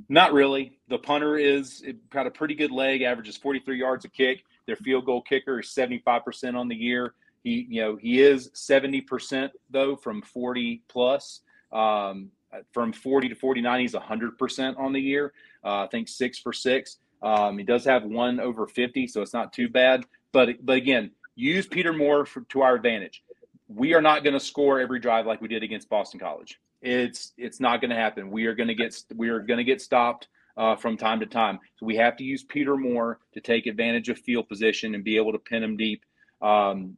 Not 0.10 0.34
really. 0.34 0.78
The 0.90 1.00
punter 1.00 1.38
is 1.38 1.84
got 2.10 2.28
a 2.28 2.32
pretty 2.32 2.54
good 2.54 2.72
leg, 2.72 3.02
averages 3.02 3.38
43 3.38 3.80
yards 3.80 4.06
a 4.06 4.10
kick. 4.10 4.44
Their 4.68 4.76
field 4.76 5.06
goal 5.06 5.22
kicker 5.22 5.60
is 5.60 5.68
75% 5.68 6.56
on 6.56 6.68
the 6.68 6.76
year. 6.76 7.14
He, 7.44 7.66
you 7.70 7.82
know, 7.82 7.96
he 7.96 8.22
is 8.22 8.50
70% 8.52 9.50
though 9.70 9.96
from 9.96 10.22
40 10.22 10.84
plus. 10.88 11.42
Um, 11.72 12.32
from 12.72 12.94
40 12.94 13.30
to 13.30 13.36
49, 13.36 13.80
he's 13.80 13.94
100% 13.94 14.80
on 14.80 14.94
the 14.94 15.00
year. 15.00 15.34
Uh, 15.64 15.84
I 15.84 15.88
think 15.88 16.08
six 16.08 16.40
for 16.40 16.54
six. 16.54 16.98
Um, 17.22 17.58
he 17.58 17.64
does 17.64 17.84
have 17.86 18.04
one 18.04 18.40
over 18.40 18.68
50, 18.68 19.08
so 19.08 19.22
it's 19.22 19.34
not 19.34 19.52
too 19.52 19.68
bad. 19.68 20.06
But 20.32 20.66
but 20.66 20.78
again, 20.78 21.12
use 21.36 21.66
Peter 21.66 21.94
Moore 21.94 22.26
for, 22.26 22.42
to 22.42 22.62
our 22.62 22.76
advantage. 22.76 23.24
We 23.68 23.94
are 23.94 24.02
not 24.02 24.24
going 24.24 24.34
to 24.34 24.40
score 24.40 24.80
every 24.80 25.00
drive 25.00 25.26
like 25.26 25.42
we 25.42 25.48
did 25.48 25.64
against 25.64 25.90
Boston 25.90 26.20
College. 26.20 26.60
It's 26.82 27.34
it's 27.38 27.60
not 27.60 27.82
going 27.82 27.90
to 27.90 27.96
happen. 27.96 28.30
We 28.30 28.46
are 28.46 28.54
going 28.54 28.68
to 28.68 28.76
get 28.76 28.96
we 29.16 29.30
are 29.30 29.40
going 29.40 29.58
to 29.58 29.64
get 29.64 29.82
stopped 29.82 30.28
uh, 30.58 30.76
from 30.76 30.98
time 30.98 31.20
to 31.20 31.26
time. 31.26 31.60
So 31.78 31.86
we 31.86 31.96
have 31.96 32.16
to 32.18 32.24
use 32.24 32.44
Peter 32.44 32.78
Moore 32.78 33.20
to 33.34 33.42
take 33.42 33.66
advantage 33.66 34.10
of 34.10 34.20
field 34.20 34.48
position 34.48 34.96
and 34.96 35.04
be 35.04 35.18
able 35.18 35.32
to 35.32 35.40
pin 35.40 35.64
him 35.64 35.78
deep. 35.78 36.04
Um, 36.42 36.98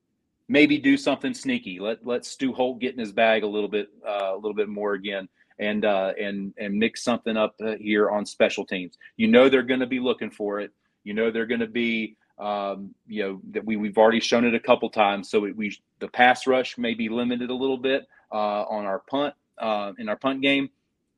maybe 0.49 0.78
do 0.78 0.97
something 0.97 1.34
sneaky. 1.34 1.80
Let 1.80 2.05
let 2.05 2.26
Stu 2.26 2.53
Holt 2.53 2.80
get 2.80 2.93
in 2.93 2.99
his 2.99 3.11
bag 3.11 3.43
a 3.43 3.47
little 3.47 3.70
bit 3.70 3.89
uh, 4.05 4.32
a 4.34 4.36
little 4.36 4.55
bit 4.55 4.70
more 4.70 4.93
again 4.93 5.30
and 5.59 5.86
uh, 5.86 6.13
and 6.20 6.53
and 6.57 6.78
mix 6.78 7.03
something 7.03 7.38
up 7.38 7.55
uh, 7.63 7.76
here 7.80 8.09
on 8.09 8.26
special 8.26 8.65
teams. 8.65 8.97
You 9.15 9.28
know 9.28 9.49
they're 9.49 9.63
going 9.63 9.80
to 9.80 9.88
be 9.88 9.99
looking 9.99 10.32
for 10.32 10.59
it. 10.59 10.72
You 11.03 11.13
know 11.13 11.32
they're 11.32 11.45
going 11.45 11.61
to 11.61 11.68
be 11.68 12.15
um, 12.40 12.94
you 13.08 13.24
know 13.24 13.42
that 13.52 13.66
we 13.66 13.78
we've 13.78 13.98
already 13.98 14.20
shown 14.20 14.46
it 14.46 14.54
a 14.54 14.60
couple 14.60 14.90
times. 14.90 15.30
So 15.30 15.40
we, 15.40 15.52
we 15.54 15.78
the 16.00 16.08
pass 16.08 16.46
rush 16.48 16.78
may 16.78 16.94
be 16.94 17.10
limited 17.10 17.50
a 17.50 17.54
little 17.54 17.78
bit 17.78 18.08
uh, 18.32 18.64
on 18.64 18.86
our 18.86 19.00
punt 19.00 19.34
uh, 19.58 19.94
in 19.98 20.10
our 20.10 20.16
punt 20.16 20.42
game, 20.42 20.70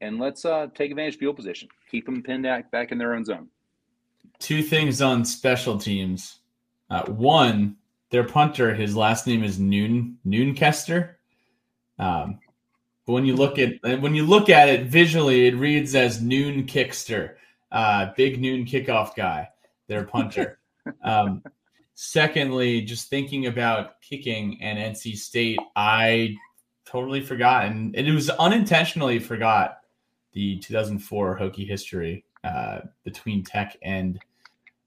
and 0.02 0.20
let's 0.20 0.46
uh, 0.46 0.68
take 0.76 0.92
advantage 0.92 1.16
of 1.16 1.20
field 1.20 1.36
position. 1.36 1.68
Keep 1.92 2.06
them 2.06 2.24
pinned 2.24 2.44
back 2.44 2.72
back 2.72 2.92
in 2.92 2.98
their 2.98 3.14
own 3.16 3.26
zone. 3.26 3.48
Two 4.40 4.64
things 4.64 5.02
on 5.02 5.26
special 5.26 5.78
teams. 5.78 6.40
Uh, 6.90 7.06
one, 7.06 7.76
their 8.10 8.24
punter, 8.24 8.74
his 8.74 8.96
last 8.96 9.28
name 9.28 9.44
is 9.44 9.60
Noon 9.60 10.18
Noonkester. 10.26 11.16
Um, 12.00 12.40
but 13.06 13.14
when 13.14 13.26
you 13.26 13.36
look 13.36 13.60
at 13.60 13.74
when 14.02 14.16
you 14.16 14.26
look 14.26 14.50
at 14.50 14.70
it 14.70 14.86
visually, 14.86 15.48
it 15.48 15.56
reads 15.56 15.96
as 15.96 16.22
Noon 16.22 16.66
Kickster, 16.66 17.36
uh, 17.72 18.12
big 18.16 18.40
noon 18.40 18.66
kickoff 18.66 19.16
guy. 19.16 19.50
Their 19.88 20.04
punter. 20.04 20.59
um, 21.04 21.44
secondly, 21.94 22.82
just 22.82 23.10
thinking 23.10 23.48
about 23.48 24.02
kicking 24.02 24.62
and 24.62 24.78
NC 24.78 25.18
State, 25.18 25.60
I 25.76 26.36
totally 26.86 27.22
forgot, 27.22 27.66
and 27.66 27.96
it 27.96 28.12
was 28.12 28.30
unintentionally 28.30 29.20
forgot 29.20 29.80
the 30.34 30.60
2004 30.60 31.38
Hokie 31.38 31.68
history 31.68 32.26
uh, 32.44 32.80
between 33.04 33.44
Tech 33.44 33.78
and 33.82 34.20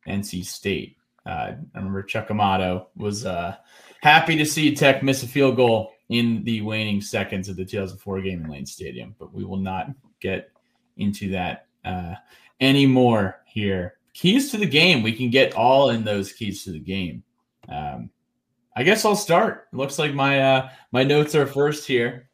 NC 0.07 0.45
State. 0.45 0.97
Uh, 1.25 1.53
I 1.75 1.79
remember 1.79 2.03
Chuck 2.03 2.31
Amato 2.31 2.89
was 2.97 3.25
uh, 3.25 3.57
happy 4.01 4.37
to 4.37 4.45
see 4.45 4.75
Tech 4.75 5.03
miss 5.03 5.23
a 5.23 5.29
field 5.29 5.57
goal 5.57 5.93
in 6.09 6.43
the 6.45 6.61
waning 6.63 7.01
seconds 7.01 7.49
of 7.49 7.57
the 7.57 7.65
2004 7.65 8.21
game 8.23 8.45
in 8.45 8.51
Lane 8.51 8.67
Stadium, 8.67 9.15
but 9.19 9.33
we 9.33 9.45
will 9.45 9.59
not 9.59 9.89
get 10.21 10.51
into 10.97 11.31
that 11.31 11.67
uh, 11.85 12.15
anymore 12.61 13.41
here. 13.47 13.95
Keys 14.15 14.51
to 14.51 14.59
the 14.59 14.67
game. 14.67 15.03
We 15.03 15.13
can 15.13 15.31
get 15.31 15.55
all 15.55 15.91
in 15.91 16.05
those 16.05 16.33
keys 16.33 16.65
to 16.65 16.73
the 16.73 16.81
game. 16.81 17.23
Um, 17.69 18.11
I 18.75 18.83
guess 18.83 19.05
I'll 19.05 19.17
start. 19.17 19.69
It 19.73 19.77
looks 19.77 19.99
like 19.99 20.15
my 20.15 20.41
uh, 20.41 20.71
my 20.93 21.03
notes 21.03 21.35
are 21.35 21.47
first 21.47 21.87
here. 21.87 22.29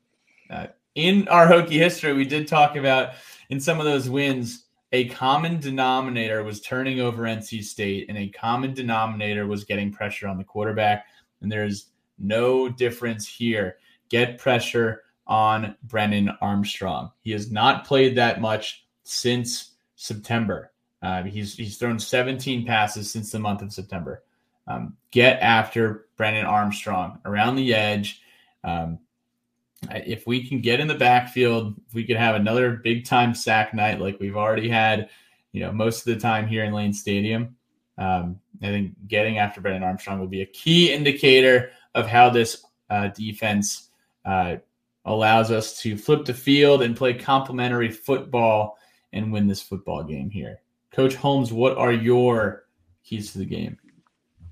Uh, 0.51 0.69
in 0.95 1.29
our 1.29 1.47
Hokie 1.47 1.71
history, 1.71 2.13
we 2.13 2.25
did 2.25 2.49
talk 2.49 2.77
about 2.77 3.15
in 3.51 3.61
some 3.61 3.79
of 3.79 3.85
those 3.85 4.11
wins, 4.11 4.67
a 4.93 5.09
common 5.09 5.61
denominator 5.61 6.43
was 6.43 6.61
turning 6.61 7.01
over 7.01 7.25
NC 7.25 7.63
State, 7.63 8.07
and 8.09 8.17
a 8.17 8.29
common 8.29 8.75
denominator 8.75 9.47
was 9.47 9.65
getting 9.65 9.93
pressure 9.93 10.27
on 10.27 10.39
the 10.39 10.45
quarterback. 10.45 11.07
And 11.41 11.51
there's 11.53 11.91
no 12.19 12.69
difference 12.69 13.27
here. 13.27 13.77
Get 14.09 14.39
pressure 14.39 15.03
on 15.27 15.77
Brennan 15.85 16.31
Armstrong. 16.41 17.13
He 17.21 17.33
has 17.33 17.51
not 17.51 17.87
played 17.87 18.17
that 18.17 18.41
much 18.41 18.87
since 19.05 19.75
September. 19.97 20.73
Uh, 21.03 21.23
he's 21.23 21.55
he's 21.55 21.77
thrown 21.77 21.99
17 21.99 22.67
passes 22.67 23.11
since 23.11 23.31
the 23.31 23.39
month 23.39 23.63
of 23.63 23.73
September. 23.73 24.23
Um, 24.67 24.97
get 25.11 25.41
after 25.41 26.07
Brennan 26.17 26.45
Armstrong 26.45 27.21
around 27.25 27.57
the 27.57 27.75
edge. 27.75 28.21
Um, 28.65 28.99
if 29.91 30.27
we 30.27 30.47
can 30.47 30.61
get 30.61 30.81
in 30.81 30.89
the 30.89 30.95
backfield, 30.95 31.75
if 31.87 31.95
we 31.95 32.05
could 32.05 32.17
have 32.17 32.35
another 32.35 32.73
big 32.73 33.05
time 33.05 33.35
sack 33.35 33.73
night 33.73 34.01
like 34.01 34.19
we've 34.19 34.37
already 34.37 34.69
had, 34.69 35.09
you 35.53 35.61
know, 35.61 35.73
most 35.73 36.07
of 36.07 36.13
the 36.13 36.21
time 36.21 36.49
here 36.49 36.65
in 36.65 36.73
Lane 36.73 36.93
Stadium, 36.93 37.57
um, 37.97 38.41
I 38.63 38.67
think 38.67 38.95
getting 39.07 39.39
after 39.39 39.61
Brennan 39.61 39.85
Armstrong 39.85 40.19
will 40.19 40.27
be 40.27 40.43
a 40.43 40.47
key 40.47 40.93
indicator 40.93 41.71
of 41.95 42.07
how 42.07 42.31
this 42.31 42.65
uh, 42.91 43.09
defense 43.09 43.91
uh, 44.25 44.57
allows 45.05 45.51
us 45.51 45.81
to 45.81 45.97
flip 45.97 46.25
the 46.25 46.35
field 46.35 46.83
and 46.83 46.97
play 46.97 47.15
complementary 47.15 47.91
football 47.91 48.79
and 49.13 49.33
win 49.33 49.47
this 49.47 49.63
football 49.63 50.03
game 50.03 50.31
here. 50.31 50.61
Coach 50.99 51.15
Holmes, 51.15 51.53
what 51.53 51.79
are 51.79 51.93
your 51.93 52.65
keys 53.05 53.31
to 53.31 53.39
the 53.39 53.45
game? 53.45 53.79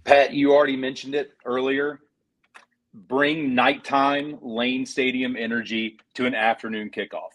Pat, 0.05 0.33
you 0.33 0.55
already 0.55 0.77
mentioned 0.77 1.17
it 1.17 1.33
earlier. 1.45 1.99
Bring 2.95 3.53
nighttime 3.53 4.39
Lane 4.41 4.87
Stadium 4.87 5.35
energy 5.37 5.99
to 6.15 6.25
an 6.25 6.37
afternoon 6.37 6.91
kickoff. 6.91 7.33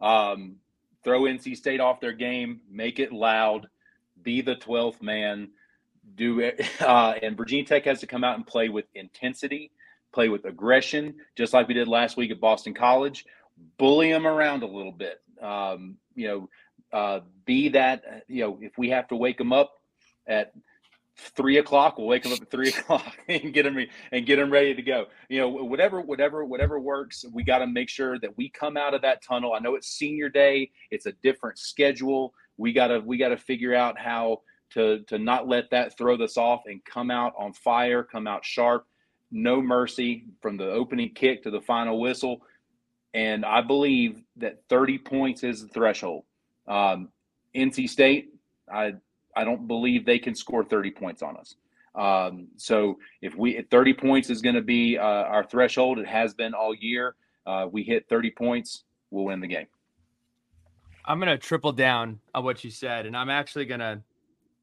Um, 0.00 0.58
throw 1.02 1.22
NC 1.22 1.56
State 1.56 1.80
off 1.80 1.98
their 1.98 2.12
game, 2.12 2.60
make 2.70 3.00
it 3.00 3.10
loud, 3.10 3.66
be 4.22 4.42
the 4.42 4.54
12th 4.54 5.02
man. 5.02 5.48
Do 6.14 6.38
it, 6.38 6.64
uh, 6.80 7.14
and 7.20 7.36
Virginia 7.36 7.64
Tech 7.64 7.84
has 7.86 7.98
to 7.98 8.06
come 8.06 8.22
out 8.22 8.36
and 8.36 8.46
play 8.46 8.68
with 8.68 8.84
intensity, 8.94 9.72
play 10.12 10.28
with 10.28 10.44
aggression, 10.44 11.16
just 11.34 11.52
like 11.52 11.66
we 11.66 11.74
did 11.74 11.88
last 11.88 12.16
week 12.16 12.30
at 12.30 12.38
Boston 12.38 12.74
College. 12.74 13.26
Bully 13.76 14.12
them 14.12 14.24
around 14.24 14.62
a 14.62 14.68
little 14.68 14.92
bit. 14.92 15.20
Um, 15.42 15.96
you 16.14 16.28
know, 16.28 16.48
uh, 16.92 17.20
be 17.44 17.68
that 17.70 18.24
you 18.28 18.42
know 18.42 18.58
if 18.60 18.76
we 18.78 18.90
have 18.90 19.08
to 19.08 19.16
wake 19.16 19.38
them 19.38 19.52
up 19.52 19.72
at 20.26 20.52
three 21.16 21.58
o'clock, 21.58 21.98
we'll 21.98 22.06
wake 22.06 22.22
them 22.22 22.32
up 22.32 22.40
at 22.40 22.50
three 22.50 22.68
o'clock 22.76 23.16
and 23.28 23.52
get 23.52 23.64
them 23.64 23.78
and 24.10 24.26
get 24.26 24.36
them 24.36 24.50
ready 24.50 24.74
to 24.74 24.82
go. 24.82 25.06
You 25.28 25.40
know, 25.40 25.48
whatever, 25.48 26.00
whatever, 26.00 26.44
whatever 26.44 26.80
works. 26.80 27.24
We 27.32 27.44
got 27.44 27.58
to 27.58 27.66
make 27.66 27.88
sure 27.88 28.18
that 28.18 28.36
we 28.36 28.48
come 28.50 28.76
out 28.76 28.94
of 28.94 29.02
that 29.02 29.22
tunnel. 29.22 29.54
I 29.54 29.58
know 29.58 29.74
it's 29.74 29.88
senior 29.88 30.28
day; 30.28 30.70
it's 30.90 31.06
a 31.06 31.12
different 31.22 31.58
schedule. 31.58 32.34
We 32.56 32.72
gotta 32.72 33.00
we 33.00 33.16
gotta 33.16 33.36
figure 33.36 33.74
out 33.74 33.98
how 33.98 34.42
to 34.74 35.00
to 35.08 35.18
not 35.18 35.48
let 35.48 35.70
that 35.70 35.96
throw 35.96 36.16
us 36.16 36.36
off 36.36 36.62
and 36.66 36.84
come 36.84 37.10
out 37.10 37.32
on 37.38 37.52
fire, 37.52 38.02
come 38.02 38.26
out 38.26 38.44
sharp, 38.44 38.86
no 39.30 39.60
mercy 39.60 40.26
from 40.40 40.56
the 40.56 40.70
opening 40.70 41.10
kick 41.14 41.42
to 41.42 41.50
the 41.50 41.60
final 41.60 42.00
whistle. 42.00 42.42
And 43.14 43.44
I 43.44 43.60
believe 43.60 44.22
that 44.36 44.62
30 44.70 44.98
points 44.98 45.44
is 45.44 45.62
the 45.62 45.68
threshold. 45.68 46.24
Um, 46.68 47.08
NC 47.54 47.88
State, 47.88 48.30
I 48.72 48.94
I 49.36 49.44
don't 49.44 49.66
believe 49.66 50.04
they 50.04 50.18
can 50.18 50.34
score 50.34 50.64
30 50.64 50.90
points 50.90 51.22
on 51.22 51.36
us. 51.36 51.56
Um, 51.94 52.48
so 52.56 52.98
if 53.20 53.36
we 53.36 53.62
30 53.70 53.94
points 53.94 54.30
is 54.30 54.40
going 54.40 54.54
to 54.54 54.62
be 54.62 54.98
uh, 54.98 55.02
our 55.02 55.44
threshold, 55.44 55.98
it 55.98 56.06
has 56.06 56.34
been 56.34 56.54
all 56.54 56.74
year. 56.74 57.16
Uh, 57.46 57.66
we 57.70 57.82
hit 57.82 58.08
30 58.08 58.30
points, 58.30 58.84
we'll 59.10 59.24
win 59.24 59.40
the 59.40 59.46
game. 59.46 59.66
I'm 61.04 61.18
going 61.18 61.30
to 61.30 61.38
triple 61.38 61.72
down 61.72 62.20
on 62.34 62.44
what 62.44 62.62
you 62.62 62.70
said, 62.70 63.06
and 63.06 63.16
I'm 63.16 63.28
actually 63.28 63.64
going 63.64 63.80
to 63.80 64.00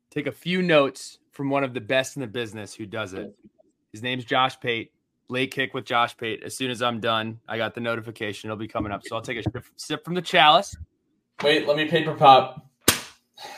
take 0.10 0.28
a 0.28 0.32
few 0.32 0.62
notes 0.62 1.20
from 1.32 1.50
one 1.50 1.64
of 1.64 1.74
the 1.74 1.82
best 1.82 2.16
in 2.16 2.22
the 2.22 2.28
business 2.28 2.74
who 2.74 2.86
does 2.86 3.14
it. 3.14 3.36
His 3.92 4.02
name's 4.02 4.26
Josh 4.26 4.60
Pate. 4.60 4.92
Late 5.28 5.52
kick 5.52 5.74
with 5.74 5.86
Josh 5.86 6.18
Pate. 6.18 6.42
As 6.44 6.56
soon 6.56 6.72
as 6.72 6.82
I'm 6.82 7.00
done, 7.00 7.40
I 7.48 7.58
got 7.58 7.76
the 7.76 7.82
notification. 7.82 8.50
It'll 8.50 8.58
be 8.58 8.68
coming 8.68 8.92
up. 8.92 9.04
So 9.06 9.16
I'll 9.16 9.22
take 9.22 9.46
a 9.46 9.62
sip 9.76 10.04
from 10.04 10.16
the 10.16 10.22
chalice. 10.22 10.76
Wait, 11.44 11.68
let 11.68 11.78
me 11.78 11.86
paper 11.86 12.14
pop. 12.14 12.66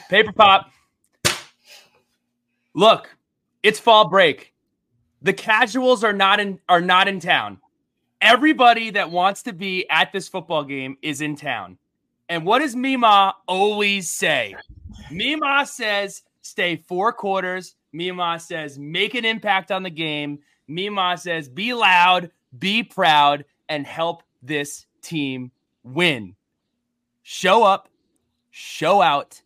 Paper 0.09 0.31
pop. 0.31 0.71
Look, 2.75 3.09
it's 3.63 3.79
fall 3.79 4.07
break. 4.07 4.53
The 5.23 5.33
casuals 5.33 6.03
are 6.03 6.13
not 6.13 6.39
in 6.39 6.59
are 6.69 6.81
not 6.81 7.07
in 7.07 7.19
town. 7.19 7.59
Everybody 8.21 8.91
that 8.91 9.09
wants 9.09 9.41
to 9.43 9.53
be 9.53 9.89
at 9.89 10.11
this 10.11 10.27
football 10.27 10.63
game 10.63 10.97
is 11.01 11.21
in 11.21 11.35
town. 11.35 11.77
And 12.29 12.45
what 12.45 12.59
does 12.59 12.75
Mima 12.75 13.35
always 13.47 14.09
say? 14.09 14.55
Mima 15.09 15.65
says 15.65 16.21
stay 16.41 16.75
four 16.75 17.11
quarters. 17.11 17.75
Mima 17.93 18.39
says 18.39 18.77
make 18.77 19.15
an 19.15 19.25
impact 19.25 19.71
on 19.71 19.81
the 19.81 19.89
game. 19.89 20.39
Mima 20.67 21.17
says 21.17 21.49
be 21.49 21.73
loud, 21.73 22.29
be 22.57 22.83
proud, 22.83 23.43
and 23.69 23.87
help 23.87 24.23
this 24.43 24.85
team 25.01 25.51
win. 25.83 26.35
Show 27.33 27.63
up, 27.63 27.87
show 28.49 29.01
out. 29.01 29.41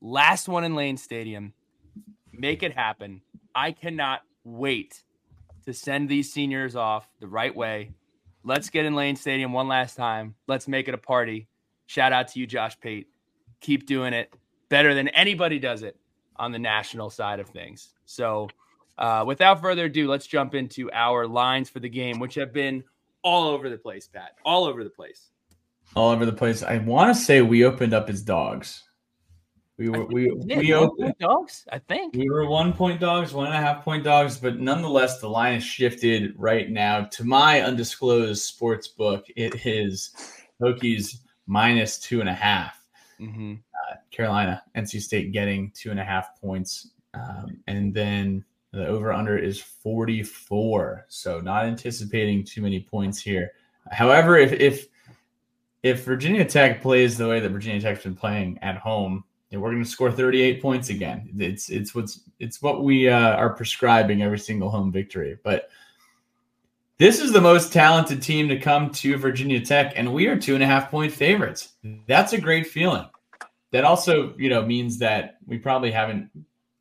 Last 0.00 0.48
one 0.48 0.64
in 0.64 0.74
Lane 0.74 0.96
Stadium. 0.96 1.52
Make 2.32 2.64
it 2.64 2.72
happen. 2.72 3.22
I 3.54 3.70
cannot 3.70 4.22
wait 4.42 5.04
to 5.64 5.72
send 5.72 6.08
these 6.08 6.32
seniors 6.32 6.74
off 6.74 7.08
the 7.20 7.28
right 7.28 7.54
way. 7.54 7.92
Let's 8.42 8.70
get 8.70 8.86
in 8.86 8.96
Lane 8.96 9.14
Stadium 9.14 9.52
one 9.52 9.68
last 9.68 9.94
time. 9.94 10.34
Let's 10.48 10.66
make 10.66 10.88
it 10.88 10.94
a 10.94 10.98
party. 10.98 11.46
Shout 11.86 12.12
out 12.12 12.26
to 12.26 12.40
you, 12.40 12.46
Josh 12.48 12.78
Pate. 12.80 13.06
Keep 13.60 13.86
doing 13.86 14.14
it 14.14 14.34
better 14.68 14.92
than 14.92 15.06
anybody 15.06 15.60
does 15.60 15.84
it 15.84 15.96
on 16.34 16.50
the 16.50 16.58
national 16.58 17.08
side 17.08 17.38
of 17.38 17.48
things. 17.48 17.94
So, 18.04 18.48
uh, 18.98 19.22
without 19.24 19.60
further 19.60 19.84
ado, 19.84 20.08
let's 20.08 20.26
jump 20.26 20.56
into 20.56 20.90
our 20.90 21.24
lines 21.24 21.70
for 21.70 21.78
the 21.78 21.88
game, 21.88 22.18
which 22.18 22.34
have 22.34 22.52
been 22.52 22.82
all 23.22 23.46
over 23.46 23.70
the 23.70 23.78
place, 23.78 24.08
Pat. 24.08 24.32
All 24.44 24.64
over 24.64 24.82
the 24.82 24.90
place. 24.90 25.30
All 25.94 26.10
over 26.10 26.26
the 26.26 26.32
place. 26.32 26.62
I 26.62 26.78
want 26.78 27.14
to 27.14 27.20
say 27.20 27.42
we 27.42 27.64
opened 27.64 27.94
up 27.94 28.08
as 28.08 28.22
dogs. 28.22 28.84
We 29.78 29.88
were 29.88 30.06
we 30.06 30.30
we, 30.32 30.56
we 30.56 30.72
opened 30.74 31.14
dogs. 31.20 31.64
I 31.70 31.78
think 31.78 32.14
we 32.14 32.28
were 32.28 32.48
one 32.48 32.72
point 32.72 33.00
dogs, 33.00 33.32
one 33.32 33.46
and 33.46 33.54
a 33.54 33.58
half 33.58 33.84
point 33.84 34.02
dogs, 34.02 34.36
but 34.36 34.58
nonetheless, 34.58 35.20
the 35.20 35.28
line 35.28 35.54
is 35.54 35.64
shifted 35.64 36.34
right 36.36 36.68
now 36.68 37.04
to 37.04 37.24
my 37.24 37.62
undisclosed 37.62 38.42
sports 38.42 38.88
book. 38.88 39.24
It 39.36 39.64
is 39.64 40.10
Hokies 40.60 41.18
minus 41.46 41.98
two 41.98 42.20
and 42.20 42.28
a 42.28 42.34
half. 42.34 42.76
Mm-hmm. 43.20 43.54
Uh, 43.54 43.96
Carolina, 44.10 44.62
NC 44.76 45.00
State 45.00 45.32
getting 45.32 45.70
two 45.76 45.92
and 45.92 46.00
a 46.00 46.04
half 46.04 46.40
points, 46.40 46.90
um, 47.14 47.58
and 47.68 47.94
then 47.94 48.44
the 48.72 48.84
over 48.86 49.12
under 49.12 49.38
is 49.38 49.60
44. 49.60 51.06
So 51.08 51.40
not 51.40 51.64
anticipating 51.64 52.44
too 52.44 52.62
many 52.62 52.80
points 52.80 53.20
here. 53.20 53.52
However, 53.90 54.36
if 54.36 54.52
if 54.52 54.88
if 55.88 56.04
Virginia 56.04 56.44
Tech 56.44 56.82
plays 56.82 57.16
the 57.16 57.28
way 57.28 57.40
that 57.40 57.50
Virginia 57.50 57.80
Tech's 57.80 58.04
been 58.04 58.14
playing 58.14 58.58
at 58.62 58.76
home, 58.76 59.24
we're 59.50 59.70
going 59.70 59.82
to 59.82 59.88
score 59.88 60.12
38 60.12 60.60
points 60.60 60.90
again. 60.90 61.30
It's 61.38 61.70
it's 61.70 61.94
what's 61.94 62.20
it's 62.38 62.60
what 62.60 62.84
we 62.84 63.08
uh, 63.08 63.34
are 63.36 63.50
prescribing 63.50 64.22
every 64.22 64.38
single 64.38 64.70
home 64.70 64.92
victory. 64.92 65.38
But 65.42 65.70
this 66.98 67.20
is 67.20 67.32
the 67.32 67.40
most 67.40 67.72
talented 67.72 68.20
team 68.20 68.48
to 68.48 68.58
come 68.58 68.90
to 68.90 69.16
Virginia 69.16 69.64
Tech, 69.64 69.94
and 69.96 70.12
we 70.12 70.26
are 70.26 70.38
two 70.38 70.54
and 70.54 70.62
a 70.62 70.66
half 70.66 70.90
point 70.90 71.12
favorites. 71.12 71.74
That's 72.06 72.34
a 72.34 72.40
great 72.40 72.66
feeling. 72.66 73.08
That 73.70 73.84
also, 73.84 74.34
you 74.36 74.48
know, 74.48 74.64
means 74.64 74.98
that 74.98 75.38
we 75.46 75.58
probably 75.58 75.90
haven't 75.90 76.30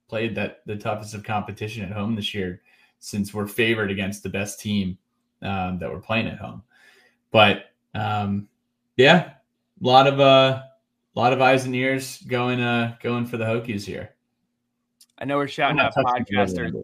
played 0.10 0.36
that 0.36 0.62
the 0.66 0.76
toughest 0.76 1.14
of 1.14 1.24
competition 1.24 1.84
at 1.84 1.92
home 1.92 2.16
this 2.16 2.34
year, 2.34 2.62
since 3.00 3.34
we're 3.34 3.48
favored 3.48 3.92
against 3.92 4.24
the 4.24 4.30
best 4.30 4.60
team 4.60 4.98
um, 5.42 5.80
that 5.80 5.92
we're 5.92 6.00
playing 6.00 6.28
at 6.28 6.40
home. 6.40 6.64
But 7.32 7.72
um, 7.94 8.48
yeah, 8.98 9.34
a 9.82 9.88
lot 9.88 10.08
of 10.08 10.20
uh, 10.20 10.64
a 11.16 11.20
lot 11.20 11.32
of 11.32 11.42
eyes 11.42 11.66
and 11.66 11.76
ears 11.76 12.22
going 12.24 12.60
uh 12.60 12.96
going 13.02 13.26
for 13.26 13.38
the 13.38 13.46
Hokies 13.46 13.86
here. 13.86 14.10
I 15.20 15.26
know 15.26 15.38
we're 15.38 15.48
shouting 15.48 15.80
out 15.80 15.96
podcasters. 15.96 16.84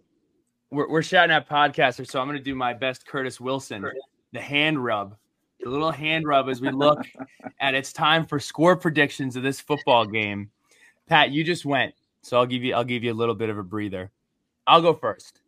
we're, 0.70 0.88
we're 0.88 1.02
shouting 1.02 1.34
at 1.34 1.48
podcasters, 1.48 2.08
so 2.08 2.20
I'm 2.20 2.26
going 2.26 2.38
to 2.38 2.42
do 2.42 2.54
my 2.54 2.72
best 2.72 3.06
Curtis 3.06 3.40
Wilson, 3.40 3.86
the 4.32 4.40
hand 4.40 4.82
rub, 4.82 5.16
the 5.60 5.70
little 5.70 5.92
hand 5.92 6.26
rub 6.26 6.48
as 6.48 6.60
we 6.60 6.70
look 6.70 7.04
at 7.60 7.74
it's 7.74 7.92
time 7.92 8.26
for 8.26 8.40
score 8.40 8.76
predictions 8.76 9.36
of 9.36 9.42
this 9.42 9.60
football 9.60 10.06
game. 10.06 10.50
Pat, 11.06 11.30
you 11.30 11.44
just 11.44 11.64
went, 11.64 11.94
so 12.22 12.38
I'll 12.38 12.46
give 12.46 12.64
you 12.64 12.74
I'll 12.74 12.84
give 12.84 13.04
you 13.04 13.12
a 13.12 13.14
little 13.14 13.34
bit 13.34 13.50
of 13.50 13.58
a 13.58 13.62
breather. 13.62 14.10
I'll 14.66 14.82
go 14.82 14.94
first. 14.94 15.40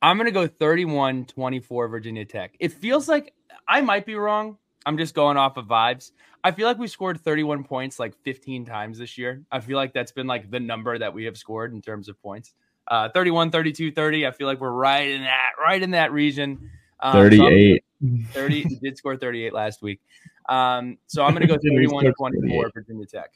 I'm 0.00 0.16
going 0.16 0.26
to 0.26 0.32
go 0.32 0.48
31 0.48 1.26
24 1.26 1.88
Virginia 1.88 2.24
Tech. 2.24 2.56
It 2.58 2.72
feels 2.72 3.08
like 3.08 3.34
I 3.68 3.80
might 3.80 4.06
be 4.06 4.16
wrong. 4.16 4.58
I'm 4.84 4.98
just 4.98 5.14
going 5.14 5.36
off 5.36 5.56
of 5.56 5.66
vibes. 5.66 6.12
I 6.44 6.50
feel 6.50 6.66
like 6.66 6.78
we 6.78 6.88
scored 6.88 7.20
31 7.20 7.64
points 7.64 7.98
like 7.98 8.14
15 8.22 8.64
times 8.64 8.98
this 8.98 9.16
year. 9.16 9.42
I 9.50 9.60
feel 9.60 9.76
like 9.76 9.92
that's 9.92 10.12
been 10.12 10.26
like 10.26 10.50
the 10.50 10.60
number 10.60 10.98
that 10.98 11.14
we 11.14 11.24
have 11.24 11.36
scored 11.36 11.72
in 11.72 11.80
terms 11.80 12.08
of 12.08 12.20
points. 12.20 12.52
Uh, 12.88 13.08
31, 13.10 13.50
32, 13.50 13.92
30. 13.92 14.26
I 14.26 14.30
feel 14.32 14.48
like 14.48 14.60
we're 14.60 14.70
right 14.70 15.08
in 15.08 15.22
that, 15.22 15.50
right 15.60 15.80
in 15.80 15.92
that 15.92 16.12
region. 16.12 16.70
Um, 16.98 17.12
so 17.12 17.18
38. 17.18 17.84
30. 18.32 18.62
He 18.62 18.74
did 18.76 18.98
score 18.98 19.16
38 19.16 19.52
last 19.52 19.82
week. 19.82 20.00
Um, 20.48 20.98
so 21.06 21.24
I'm 21.24 21.30
going 21.30 21.42
to 21.46 21.46
go 21.46 21.56
Did 21.56 21.72
31 21.74 22.12
score 22.12 22.30
24 22.30 22.70
Virginia 22.74 23.06
Tech. 23.06 23.30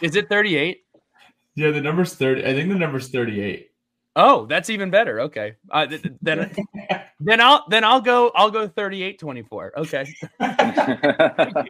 Is 0.00 0.16
it 0.16 0.28
38? 0.28 0.84
Yeah, 1.54 1.70
the 1.70 1.80
number's 1.80 2.14
30. 2.14 2.44
I 2.44 2.52
think 2.52 2.68
the 2.68 2.74
number's 2.74 3.08
38. 3.08 3.70
Oh, 4.16 4.46
that's 4.46 4.70
even 4.70 4.90
better. 4.90 5.20
Okay. 5.22 5.56
Uh, 5.70 5.86
th- 5.86 6.02
th- 6.02 6.14
then 6.22 6.50
then 7.20 7.40
I'll 7.40 7.64
then 7.68 7.82
I'll 7.84 8.00
go 8.00 8.30
I'll 8.34 8.50
go 8.50 8.68
38 8.68 9.18
24. 9.18 9.78
Okay. 9.78 10.06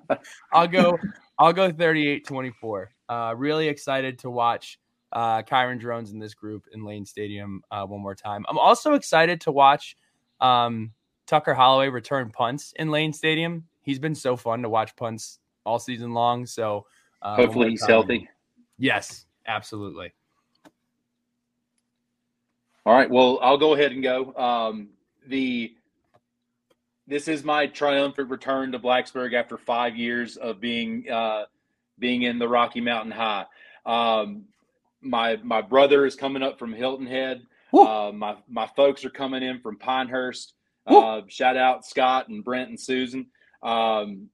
I'll 0.52 0.68
go 0.68 0.98
I'll 1.38 1.52
go 1.52 1.70
38 1.70 2.26
24. 2.26 2.90
Uh 3.08 3.34
really 3.36 3.68
excited 3.68 4.18
to 4.20 4.30
watch 4.30 4.78
uh 5.12 5.42
Kyron 5.42 5.78
Drones 5.78 6.12
in 6.12 6.18
this 6.18 6.34
group 6.34 6.64
in 6.72 6.84
Lane 6.84 7.06
Stadium 7.06 7.62
uh 7.70 7.86
one 7.86 8.00
more 8.00 8.14
time. 8.14 8.44
I'm 8.48 8.58
also 8.58 8.94
excited 8.94 9.40
to 9.42 9.52
watch 9.52 9.96
um 10.40 10.92
Tucker 11.26 11.54
Holloway 11.54 11.88
return 11.88 12.30
punts 12.30 12.74
in 12.76 12.90
Lane 12.90 13.12
Stadium. 13.14 13.64
He's 13.82 13.98
been 13.98 14.14
so 14.14 14.36
fun 14.36 14.62
to 14.62 14.68
watch 14.68 14.94
punts 14.96 15.38
all 15.64 15.78
season 15.78 16.12
long. 16.12 16.44
So 16.44 16.86
uh, 17.22 17.36
Hopefully 17.36 17.70
he's 17.70 17.80
time. 17.80 17.90
healthy. 17.90 18.28
Yes, 18.78 19.24
absolutely. 19.46 20.12
All 22.86 22.94
right. 22.94 23.10
Well, 23.10 23.38
I'll 23.42 23.56
go 23.56 23.74
ahead 23.74 23.92
and 23.92 24.02
go. 24.02 24.34
Um, 24.34 24.88
the 25.26 25.74
this 27.06 27.28
is 27.28 27.44
my 27.44 27.66
triumphant 27.66 28.30
return 28.30 28.72
to 28.72 28.78
Blacksburg 28.78 29.34
after 29.34 29.58
five 29.58 29.96
years 29.96 30.36
of 30.36 30.60
being 30.60 31.08
uh, 31.10 31.44
being 31.98 32.22
in 32.22 32.38
the 32.38 32.48
Rocky 32.48 32.80
Mountain 32.80 33.12
High. 33.12 33.46
Um, 33.86 34.44
my 35.00 35.36
my 35.42 35.62
brother 35.62 36.06
is 36.06 36.14
coming 36.14 36.42
up 36.42 36.58
from 36.58 36.72
Hilton 36.72 37.06
Head. 37.06 37.42
Uh, 37.72 38.12
my 38.12 38.36
my 38.48 38.66
folks 38.76 39.04
are 39.04 39.10
coming 39.10 39.42
in 39.42 39.60
from 39.60 39.78
Pinehurst. 39.78 40.54
Uh, 40.86 41.22
shout 41.28 41.56
out 41.56 41.84
Scott 41.84 42.28
and 42.28 42.44
Brent 42.44 42.68
and 42.68 42.78
Susan. 42.78 43.26
Um, 43.62 44.28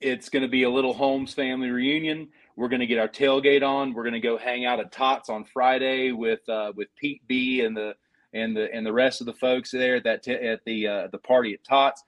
it's 0.00 0.28
going 0.28 0.42
to 0.42 0.48
be 0.48 0.62
a 0.62 0.70
little 0.70 0.94
Holmes 0.94 1.34
family 1.34 1.68
reunion. 1.70 2.28
We're 2.60 2.68
going 2.68 2.80
to 2.80 2.86
get 2.86 2.98
our 2.98 3.08
tailgate 3.08 3.62
on. 3.62 3.94
We're 3.94 4.02
going 4.02 4.12
to 4.12 4.20
go 4.20 4.36
hang 4.36 4.66
out 4.66 4.80
at 4.80 4.92
Tots 4.92 5.30
on 5.30 5.44
Friday 5.44 6.12
with 6.12 6.46
uh, 6.46 6.74
with 6.76 6.94
Pete 6.94 7.22
B 7.26 7.62
and 7.62 7.74
the 7.74 7.94
and 8.34 8.54
the 8.54 8.70
and 8.74 8.84
the 8.84 8.92
rest 8.92 9.22
of 9.22 9.26
the 9.26 9.32
folks 9.32 9.70
there 9.70 9.96
at 9.96 10.04
that 10.04 10.22
t- 10.22 10.32
at 10.32 10.62
the 10.66 10.86
uh, 10.86 11.08
the 11.10 11.16
party 11.16 11.54
at 11.54 11.64
Tots. 11.64 12.04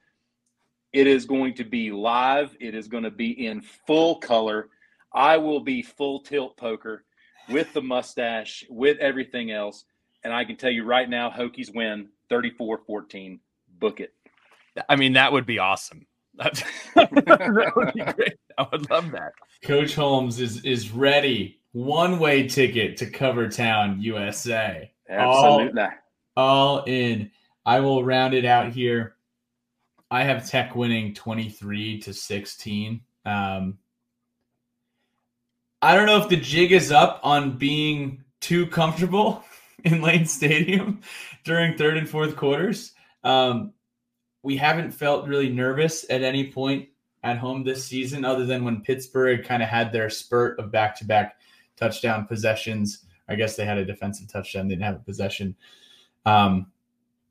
It 0.93 1.07
is 1.07 1.25
going 1.25 1.55
to 1.55 1.65
be 1.65 1.91
live. 1.91 2.55
It 2.61 2.75
is 2.75 2.87
going 2.87 3.05
to 3.05 3.11
be 3.11 3.47
in 3.47 3.63
full 3.63 4.17
color. 4.17 4.69
I 5.15 5.39
will 5.39 5.61
be 5.61 5.81
full 5.81 6.21
tilt 6.21 6.59
poker 6.59 7.07
with 7.49 7.73
the 7.73 7.81
mustache, 7.81 8.63
with 8.69 8.99
everything 8.99 9.53
else. 9.53 9.87
And 10.23 10.35
I 10.35 10.45
can 10.45 10.57
tell 10.57 10.71
you 10.71 10.85
right 10.85 11.09
now, 11.09 11.31
Hokies 11.31 11.75
win 11.75 12.11
34-14. 12.31 13.39
Book 13.79 14.01
it. 14.01 14.13
I 14.87 14.97
mean, 14.97 15.15
that 15.15 15.33
would 15.33 15.47
be 15.47 15.59
awesome. 15.59 16.07
That, 16.35 16.63
would 17.77 17.95
be 17.95 18.01
great. 18.01 18.35
I 18.59 18.67
would 18.73 18.91
love 18.91 19.11
that. 19.13 19.33
Coach 19.63 19.95
Holmes 19.95 20.41
is 20.41 20.65
is 20.65 20.91
ready. 20.91 21.61
One 21.73 22.19
way 22.19 22.49
ticket 22.49 22.97
to 22.99 23.07
Cover 23.07 23.49
Town, 23.49 24.01
USA. 24.01 24.91
Absolutely. 25.09 25.85
All 26.37 26.85
in. 26.85 27.31
I 27.65 27.81
will 27.81 28.05
round 28.05 28.35
it 28.35 28.45
out 28.45 28.73
here. 28.73 29.17
I 30.11 30.25
have 30.25 30.49
Tech 30.49 30.75
winning 30.75 31.15
23 31.15 32.01
to 32.01 32.13
16. 32.13 33.01
Um, 33.25 33.79
I 35.81 35.97
don't 35.97 36.07
know 36.07 36.19
if 36.19 36.29
the 36.29 36.37
jig 36.37 36.73
is 36.73 36.93
up 36.93 37.21
on 37.23 37.57
being 37.57 38.23
too 38.41 38.67
comfortable 38.67 39.43
in 39.85 40.03
Lane 40.03 40.27
Stadium 40.27 41.01
during 41.45 41.77
third 41.77 41.97
and 41.97 42.09
fourth 42.09 42.37
quarters. 42.37 42.93
Um, 43.25 43.73
we 44.43 44.57
haven't 44.57 44.91
felt 44.91 45.27
really 45.27 45.49
nervous 45.49 46.05
at 46.11 46.23
any 46.23 46.51
point 46.51 46.89
at 47.23 47.39
home 47.39 47.63
this 47.63 47.85
season, 47.85 48.25
other 48.25 48.45
than 48.45 48.65
when 48.65 48.81
Pittsburgh 48.81 49.45
kind 49.45 49.63
of 49.63 49.69
had 49.69 49.93
their 49.93 50.11
spurt 50.11 50.59
of 50.59 50.73
back 50.73 50.97
to 50.99 51.05
back 51.05 51.37
touchdown 51.77 52.27
possessions. 52.27 53.05
I 53.29 53.37
guess 53.37 53.57
they 53.57 53.65
had 53.65 53.79
a 53.79 53.85
defensive 53.85 54.29
touchdown, 54.29 54.69
they 54.69 54.75
didn't 54.75 54.87
have 54.87 54.97
a 54.97 55.05
possession. 55.05 55.55
Um, 56.27 56.67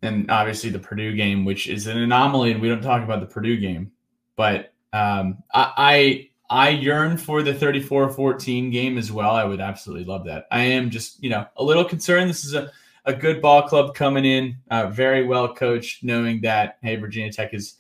and 0.02 0.32
obviously 0.32 0.70
the 0.70 0.80
Purdue 0.80 1.16
game, 1.16 1.46
which 1.46 1.68
is 1.68 1.88
an 1.88 1.98
anomaly, 1.98 2.52
and 2.52 2.62
we 2.62 2.70
don't 2.70 2.82
talk 2.82 3.04
about 3.04 3.20
the 3.20 3.28
Purdue 3.28 3.58
game. 3.58 3.92
But 4.36 4.74
um, 4.94 5.44
I, 5.54 5.74
I 5.78 6.30
I 6.52 6.70
yearn 6.70 7.16
for 7.16 7.42
the 7.42 7.54
34-14 7.54 8.74
game 8.74 8.98
as 8.98 9.10
well. 9.10 9.32
I 9.32 9.46
would 9.46 9.62
absolutely 9.62 10.04
love 10.04 10.26
that. 10.26 10.48
I 10.52 10.64
am 10.64 10.90
just, 10.90 11.24
you 11.24 11.30
know, 11.30 11.46
a 11.56 11.64
little 11.64 11.86
concerned. 11.86 12.30
This 12.30 12.44
is 12.44 12.54
a, 12.56 12.70
a 13.06 13.14
good 13.14 13.42
ball 13.42 13.64
club 13.64 13.96
coming 13.96 14.26
in, 14.26 14.58
uh, 14.70 14.88
very 14.88 15.26
well 15.26 15.54
coached, 15.54 16.04
knowing 16.04 16.42
that 16.42 16.78
hey, 16.82 16.96
Virginia 16.96 17.32
Tech 17.32 17.54
is 17.54 17.76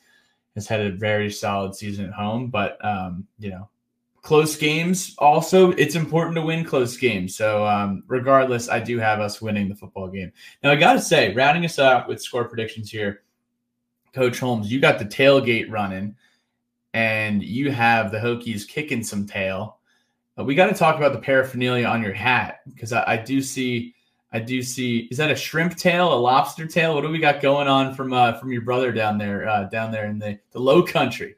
has 0.55 0.67
had 0.67 0.81
a 0.81 0.91
very 0.91 1.31
solid 1.31 1.75
season 1.75 2.05
at 2.05 2.13
home, 2.13 2.49
but 2.49 2.83
um, 2.83 3.25
you 3.39 3.49
know, 3.49 3.69
close 4.21 4.55
games 4.55 5.15
also 5.17 5.71
it's 5.71 5.95
important 5.95 6.35
to 6.35 6.41
win 6.41 6.63
close 6.65 6.97
games. 6.97 7.35
So 7.35 7.65
um, 7.65 8.03
regardless, 8.07 8.69
I 8.69 8.79
do 8.79 8.97
have 8.99 9.19
us 9.19 9.41
winning 9.41 9.69
the 9.69 9.75
football 9.75 10.07
game. 10.07 10.31
Now 10.63 10.71
I 10.71 10.75
got 10.75 10.93
to 10.93 11.01
say, 11.01 11.33
rounding 11.33 11.65
us 11.65 11.79
out 11.79 12.07
with 12.07 12.21
score 12.21 12.45
predictions 12.45 12.89
here, 12.89 13.23
Coach 14.13 14.39
Holmes, 14.39 14.71
you 14.71 14.79
got 14.79 14.99
the 14.99 15.05
tailgate 15.05 15.69
running, 15.69 16.15
and 16.93 17.41
you 17.41 17.71
have 17.71 18.11
the 18.11 18.19
Hokies 18.19 18.67
kicking 18.67 19.03
some 19.03 19.25
tail. 19.25 19.77
But 20.35 20.45
we 20.45 20.55
got 20.55 20.67
to 20.67 20.75
talk 20.75 20.97
about 20.97 21.13
the 21.13 21.19
paraphernalia 21.19 21.85
on 21.85 22.01
your 22.01 22.13
hat 22.13 22.61
because 22.67 22.91
I, 22.93 23.03
I 23.13 23.17
do 23.17 23.41
see. 23.41 23.95
I 24.33 24.39
do 24.39 24.61
see. 24.61 25.07
Is 25.11 25.17
that 25.17 25.29
a 25.29 25.35
shrimp 25.35 25.75
tail, 25.75 26.13
a 26.13 26.15
lobster 26.15 26.65
tail? 26.65 26.95
What 26.95 27.01
do 27.01 27.09
we 27.09 27.19
got 27.19 27.41
going 27.41 27.67
on 27.67 27.93
from 27.95 28.13
uh, 28.13 28.33
from 28.33 28.51
your 28.51 28.61
brother 28.61 28.91
down 28.91 29.17
there, 29.17 29.47
uh, 29.47 29.65
down 29.65 29.91
there 29.91 30.05
in 30.05 30.19
the, 30.19 30.39
the 30.51 30.59
Low 30.59 30.83
Country? 30.83 31.35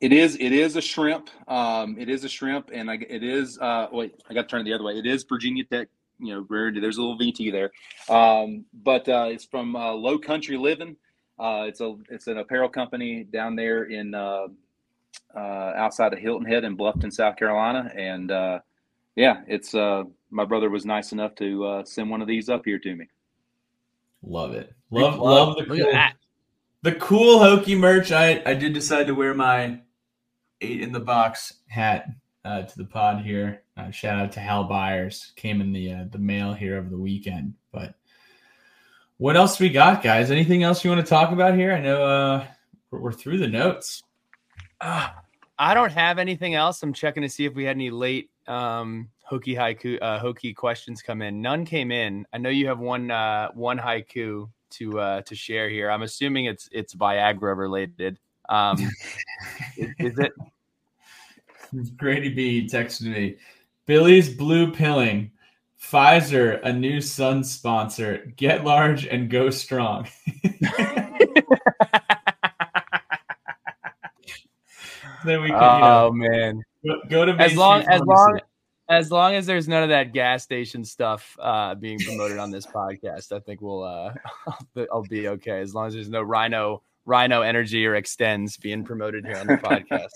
It 0.00 0.12
is. 0.12 0.36
It 0.36 0.52
is 0.52 0.76
a 0.76 0.80
shrimp. 0.80 1.28
Um, 1.46 1.96
it 1.98 2.08
is 2.08 2.24
a 2.24 2.28
shrimp, 2.28 2.70
and 2.72 2.90
I, 2.90 2.94
it 2.94 3.22
is. 3.22 3.58
Uh, 3.58 3.88
wait, 3.92 4.14
I 4.28 4.34
got 4.34 4.42
to 4.42 4.48
turn 4.48 4.62
it 4.62 4.64
the 4.64 4.72
other 4.72 4.84
way. 4.84 4.98
It 4.98 5.04
is 5.04 5.24
Virginia 5.24 5.64
Tech. 5.64 5.88
You 6.18 6.34
know. 6.34 6.70
There's 6.80 6.96
a 6.96 7.02
little 7.02 7.18
VT 7.18 7.52
there, 7.52 7.70
um, 8.14 8.64
but 8.72 9.06
uh, 9.08 9.26
it's 9.28 9.44
from 9.44 9.76
uh, 9.76 9.92
Low 9.92 10.18
Country 10.18 10.56
Living. 10.56 10.96
Uh, 11.38 11.64
it's 11.68 11.82
a. 11.82 11.94
It's 12.08 12.26
an 12.26 12.38
apparel 12.38 12.70
company 12.70 13.24
down 13.24 13.54
there 13.56 13.84
in 13.84 14.14
uh, 14.14 14.46
uh, 15.36 15.72
outside 15.76 16.14
of 16.14 16.18
Hilton 16.18 16.46
Head 16.46 16.64
in 16.64 16.78
Bluffton, 16.78 17.12
South 17.12 17.36
Carolina, 17.36 17.92
and 17.94 18.30
uh, 18.30 18.60
yeah, 19.16 19.42
it's. 19.46 19.74
Uh, 19.74 20.04
my 20.30 20.44
brother 20.44 20.70
was 20.70 20.84
nice 20.84 21.12
enough 21.12 21.34
to 21.36 21.64
uh, 21.64 21.84
send 21.84 22.10
one 22.10 22.22
of 22.22 22.28
these 22.28 22.48
up 22.48 22.64
here 22.64 22.78
to 22.78 22.94
me. 22.94 23.06
Love 24.22 24.54
it. 24.54 24.72
Love 24.90 25.14
Big 25.14 25.20
love 25.20 25.56
the 25.56 25.64
cool, 25.64 25.92
the 26.82 26.92
cool 26.96 27.38
Hokie 27.38 27.78
merch. 27.78 28.12
I 28.12 28.42
I 28.44 28.54
did 28.54 28.72
decide 28.72 29.06
to 29.06 29.14
wear 29.14 29.34
my 29.34 29.80
eight 30.60 30.82
in 30.82 30.92
the 30.92 31.00
box 31.00 31.54
hat 31.68 32.06
uh, 32.44 32.62
to 32.62 32.78
the 32.78 32.84
pod 32.84 33.22
here. 33.24 33.62
Uh, 33.76 33.90
shout 33.90 34.18
out 34.18 34.32
to 34.32 34.40
Hal 34.40 34.64
Byers. 34.64 35.32
Came 35.36 35.60
in 35.60 35.72
the 35.72 35.92
uh, 35.92 36.04
the 36.10 36.18
mail 36.18 36.52
here 36.52 36.76
over 36.76 36.88
the 36.88 36.98
weekend. 36.98 37.54
But 37.72 37.94
what 39.16 39.36
else 39.36 39.58
we 39.58 39.68
got, 39.68 40.02
guys? 40.02 40.30
Anything 40.30 40.62
else 40.62 40.84
you 40.84 40.90
want 40.90 41.04
to 41.04 41.08
talk 41.08 41.32
about 41.32 41.54
here? 41.54 41.72
I 41.72 41.80
know 41.80 42.02
uh, 42.02 42.46
we're, 42.90 43.00
we're 43.00 43.12
through 43.12 43.38
the 43.38 43.48
notes. 43.48 44.02
Ah, 44.80 45.22
I 45.58 45.74
don't 45.74 45.92
have 45.92 46.18
anything 46.18 46.54
else. 46.54 46.82
I'm 46.82 46.92
checking 46.92 47.22
to 47.22 47.28
see 47.28 47.44
if 47.44 47.54
we 47.54 47.64
had 47.64 47.76
any 47.76 47.90
late 47.90 48.30
um 48.46 49.08
Hokie 49.30 49.56
haiku 49.56 49.98
uh 50.02 50.20
Hokie 50.20 50.54
questions 50.54 51.02
come 51.02 51.22
in. 51.22 51.40
None 51.40 51.64
came 51.64 51.92
in. 51.92 52.26
I 52.32 52.38
know 52.38 52.50
you 52.50 52.66
have 52.66 52.80
one 52.80 53.10
uh 53.10 53.48
one 53.52 53.78
haiku 53.78 54.50
to 54.70 55.00
uh 55.00 55.22
to 55.22 55.34
share 55.34 55.68
here. 55.68 55.90
I'm 55.90 56.02
assuming 56.02 56.46
it's 56.46 56.68
it's 56.72 56.94
Viagra 56.94 57.56
related. 57.56 58.18
Um 58.48 58.78
is, 59.76 59.90
is 59.98 60.18
it 60.18 60.32
Grady 61.96 62.30
B 62.30 62.66
texted 62.66 63.02
me. 63.14 63.36
Billy's 63.86 64.28
blue 64.28 64.72
pilling. 64.72 65.30
Pfizer, 65.80 66.60
a 66.62 66.72
new 66.72 67.00
sun 67.00 67.42
sponsor. 67.42 68.32
Get 68.36 68.64
large 68.64 69.06
and 69.06 69.30
go 69.30 69.48
strong. 69.48 70.08
then 75.24 75.40
we 75.42 75.48
can, 75.48 75.76
you 75.76 75.82
know, 75.82 76.06
Oh 76.06 76.12
man. 76.12 76.60
Go, 76.84 77.00
go 77.08 77.24
to 77.24 77.32
As 77.38 77.56
long 77.56 77.82
as 77.82 78.00
long. 78.02 78.40
As 78.90 79.12
long 79.12 79.34
as 79.34 79.46
there's 79.46 79.68
none 79.68 79.84
of 79.84 79.88
that 79.90 80.12
gas 80.12 80.42
station 80.42 80.84
stuff 80.84 81.36
uh, 81.40 81.76
being 81.76 82.00
promoted 82.00 82.38
on 82.38 82.50
this 82.50 82.66
podcast, 82.66 83.30
I 83.30 83.38
think 83.38 83.60
we'll 83.60 83.84
uh, 83.84 84.12
I'll 84.92 85.04
be 85.04 85.28
okay. 85.28 85.60
As 85.60 85.74
long 85.74 85.86
as 85.86 85.94
there's 85.94 86.08
no 86.08 86.22
Rhino 86.22 86.82
Rhino 87.06 87.42
Energy 87.42 87.86
or 87.86 87.94
Extenze 87.94 88.60
being 88.60 88.84
promoted 88.84 89.24
here 89.24 89.36
on 89.36 89.46
the 89.46 89.56
podcast. 89.56 90.08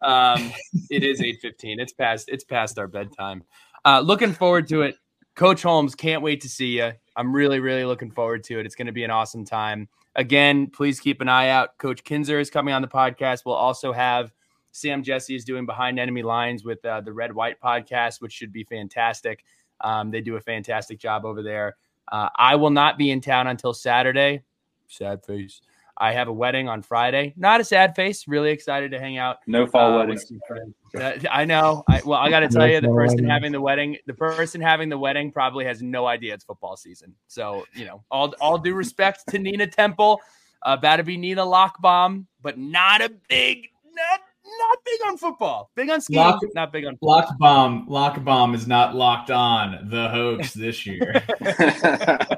Um, 0.00 0.52
it 0.90 1.02
is 1.02 1.20
eight 1.20 1.40
fifteen. 1.40 1.80
It's 1.80 1.92
past 1.92 2.28
it's 2.28 2.44
past 2.44 2.78
our 2.78 2.86
bedtime. 2.86 3.42
Uh, 3.84 4.00
looking 4.00 4.32
forward 4.32 4.68
to 4.68 4.82
it, 4.82 4.96
Coach 5.34 5.62
Holmes. 5.62 5.94
Can't 5.94 6.22
wait 6.22 6.40
to 6.42 6.48
see 6.48 6.78
you. 6.78 6.92
I'm 7.16 7.34
really 7.34 7.60
really 7.60 7.84
looking 7.84 8.10
forward 8.10 8.44
to 8.44 8.60
it. 8.60 8.66
It's 8.66 8.74
going 8.74 8.86
to 8.86 8.92
be 8.92 9.04
an 9.04 9.10
awesome 9.10 9.44
time. 9.44 9.88
Again, 10.14 10.68
please 10.68 11.00
keep 11.00 11.20
an 11.20 11.28
eye 11.28 11.48
out. 11.48 11.78
Coach 11.78 12.02
Kinzer 12.04 12.40
is 12.40 12.50
coming 12.50 12.74
on 12.74 12.82
the 12.82 12.88
podcast. 12.88 13.42
We'll 13.44 13.54
also 13.54 13.92
have 13.92 14.32
Sam 14.78 15.02
Jesse 15.02 15.34
is 15.34 15.44
doing 15.44 15.66
Behind 15.66 15.98
Enemy 15.98 16.22
Lines 16.22 16.64
with 16.64 16.84
uh, 16.84 17.00
the 17.00 17.12
Red 17.12 17.34
White 17.34 17.60
podcast, 17.60 18.20
which 18.20 18.32
should 18.32 18.52
be 18.52 18.64
fantastic. 18.64 19.44
Um, 19.80 20.10
they 20.10 20.20
do 20.20 20.36
a 20.36 20.40
fantastic 20.40 20.98
job 20.98 21.24
over 21.24 21.42
there. 21.42 21.76
Uh, 22.10 22.28
I 22.36 22.56
will 22.56 22.70
not 22.70 22.98
be 22.98 23.10
in 23.10 23.20
town 23.20 23.46
until 23.46 23.74
Saturday. 23.74 24.42
Sad 24.86 25.24
face. 25.24 25.60
I 26.00 26.12
have 26.12 26.28
a 26.28 26.32
wedding 26.32 26.68
on 26.68 26.82
Friday. 26.82 27.34
Not 27.36 27.60
a 27.60 27.64
sad 27.64 27.96
face. 27.96 28.28
Really 28.28 28.50
excited 28.50 28.92
to 28.92 29.00
hang 29.00 29.18
out. 29.18 29.38
No 29.48 29.66
fall 29.66 29.94
uh, 29.94 29.98
weddings. 29.98 30.20
with 30.20 30.28
some 30.28 30.40
friends. 30.46 30.74
Uh, 30.94 31.28
I 31.30 31.44
know. 31.44 31.82
I, 31.88 32.00
well, 32.04 32.20
I 32.20 32.30
got 32.30 32.40
to 32.40 32.48
tell 32.48 32.68
you, 32.68 32.80
the 32.80 32.88
person 32.88 33.24
having 33.24 33.50
the 33.50 33.60
wedding, 33.60 33.96
the 34.06 34.14
person 34.14 34.60
having 34.60 34.88
the 34.88 34.98
wedding 34.98 35.32
probably 35.32 35.64
has 35.64 35.82
no 35.82 36.06
idea 36.06 36.34
it's 36.34 36.44
football 36.44 36.76
season. 36.76 37.14
So 37.26 37.66
you 37.74 37.84
know, 37.84 38.04
all 38.10 38.32
all 38.40 38.58
due 38.58 38.74
respect 38.74 39.24
to 39.30 39.38
Nina 39.38 39.66
Temple, 39.66 40.20
uh, 40.62 40.76
about 40.78 40.96
to 40.96 41.02
be 41.02 41.16
Nina 41.16 41.42
Lockbaum, 41.42 42.26
but 42.42 42.58
not 42.58 43.00
a 43.00 43.10
big, 43.28 43.68
not 43.92 44.20
not 44.58 44.78
big 44.84 45.00
on 45.06 45.16
football. 45.18 45.70
Big 45.74 45.90
on 45.90 46.00
skiing, 46.00 46.18
Lock- 46.18 46.42
not 46.54 46.72
big 46.72 46.84
on 46.86 46.94
football. 46.94 47.16
Lock 47.16 47.38
bomb, 47.38 47.86
lock 47.88 48.24
bomb 48.24 48.54
is 48.54 48.66
not 48.66 48.94
locked 48.94 49.30
on 49.30 49.88
the 49.90 50.08
hoax 50.08 50.52
this 50.52 50.86
year. 50.86 51.22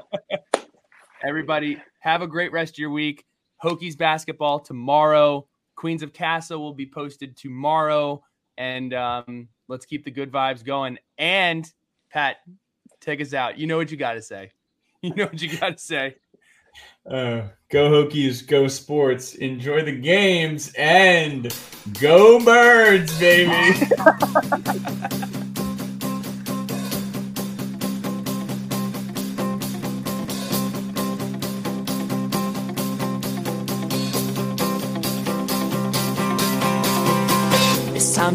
Everybody, 1.23 1.81
have 1.99 2.21
a 2.21 2.27
great 2.27 2.51
rest 2.51 2.73
of 2.75 2.77
your 2.79 2.89
week. 2.89 3.25
Hokies 3.63 3.97
basketball 3.97 4.59
tomorrow. 4.59 5.47
Queens 5.75 6.03
of 6.03 6.13
Casa 6.13 6.57
will 6.57 6.73
be 6.73 6.85
posted 6.85 7.37
tomorrow. 7.37 8.23
And 8.57 8.93
um, 8.93 9.47
let's 9.67 9.85
keep 9.85 10.03
the 10.03 10.11
good 10.11 10.31
vibes 10.31 10.63
going. 10.63 10.97
And 11.17 11.71
Pat, 12.11 12.37
take 12.99 13.21
us 13.21 13.33
out. 13.33 13.57
You 13.57 13.67
know 13.67 13.77
what 13.77 13.91
you 13.91 13.97
got 13.97 14.13
to 14.13 14.21
say. 14.21 14.51
You 15.03 15.15
know 15.15 15.25
what 15.25 15.41
you 15.41 15.57
got 15.57 15.79
to 15.79 15.83
say. 15.83 16.15
Uh, 17.09 17.47
go 17.69 17.89
Hokies, 17.89 18.45
go 18.47 18.67
sports, 18.67 19.35
enjoy 19.35 19.83
the 19.83 19.97
games, 19.97 20.71
and 20.77 21.53
go 21.99 22.43
birds, 22.43 23.17
baby. 23.19 23.87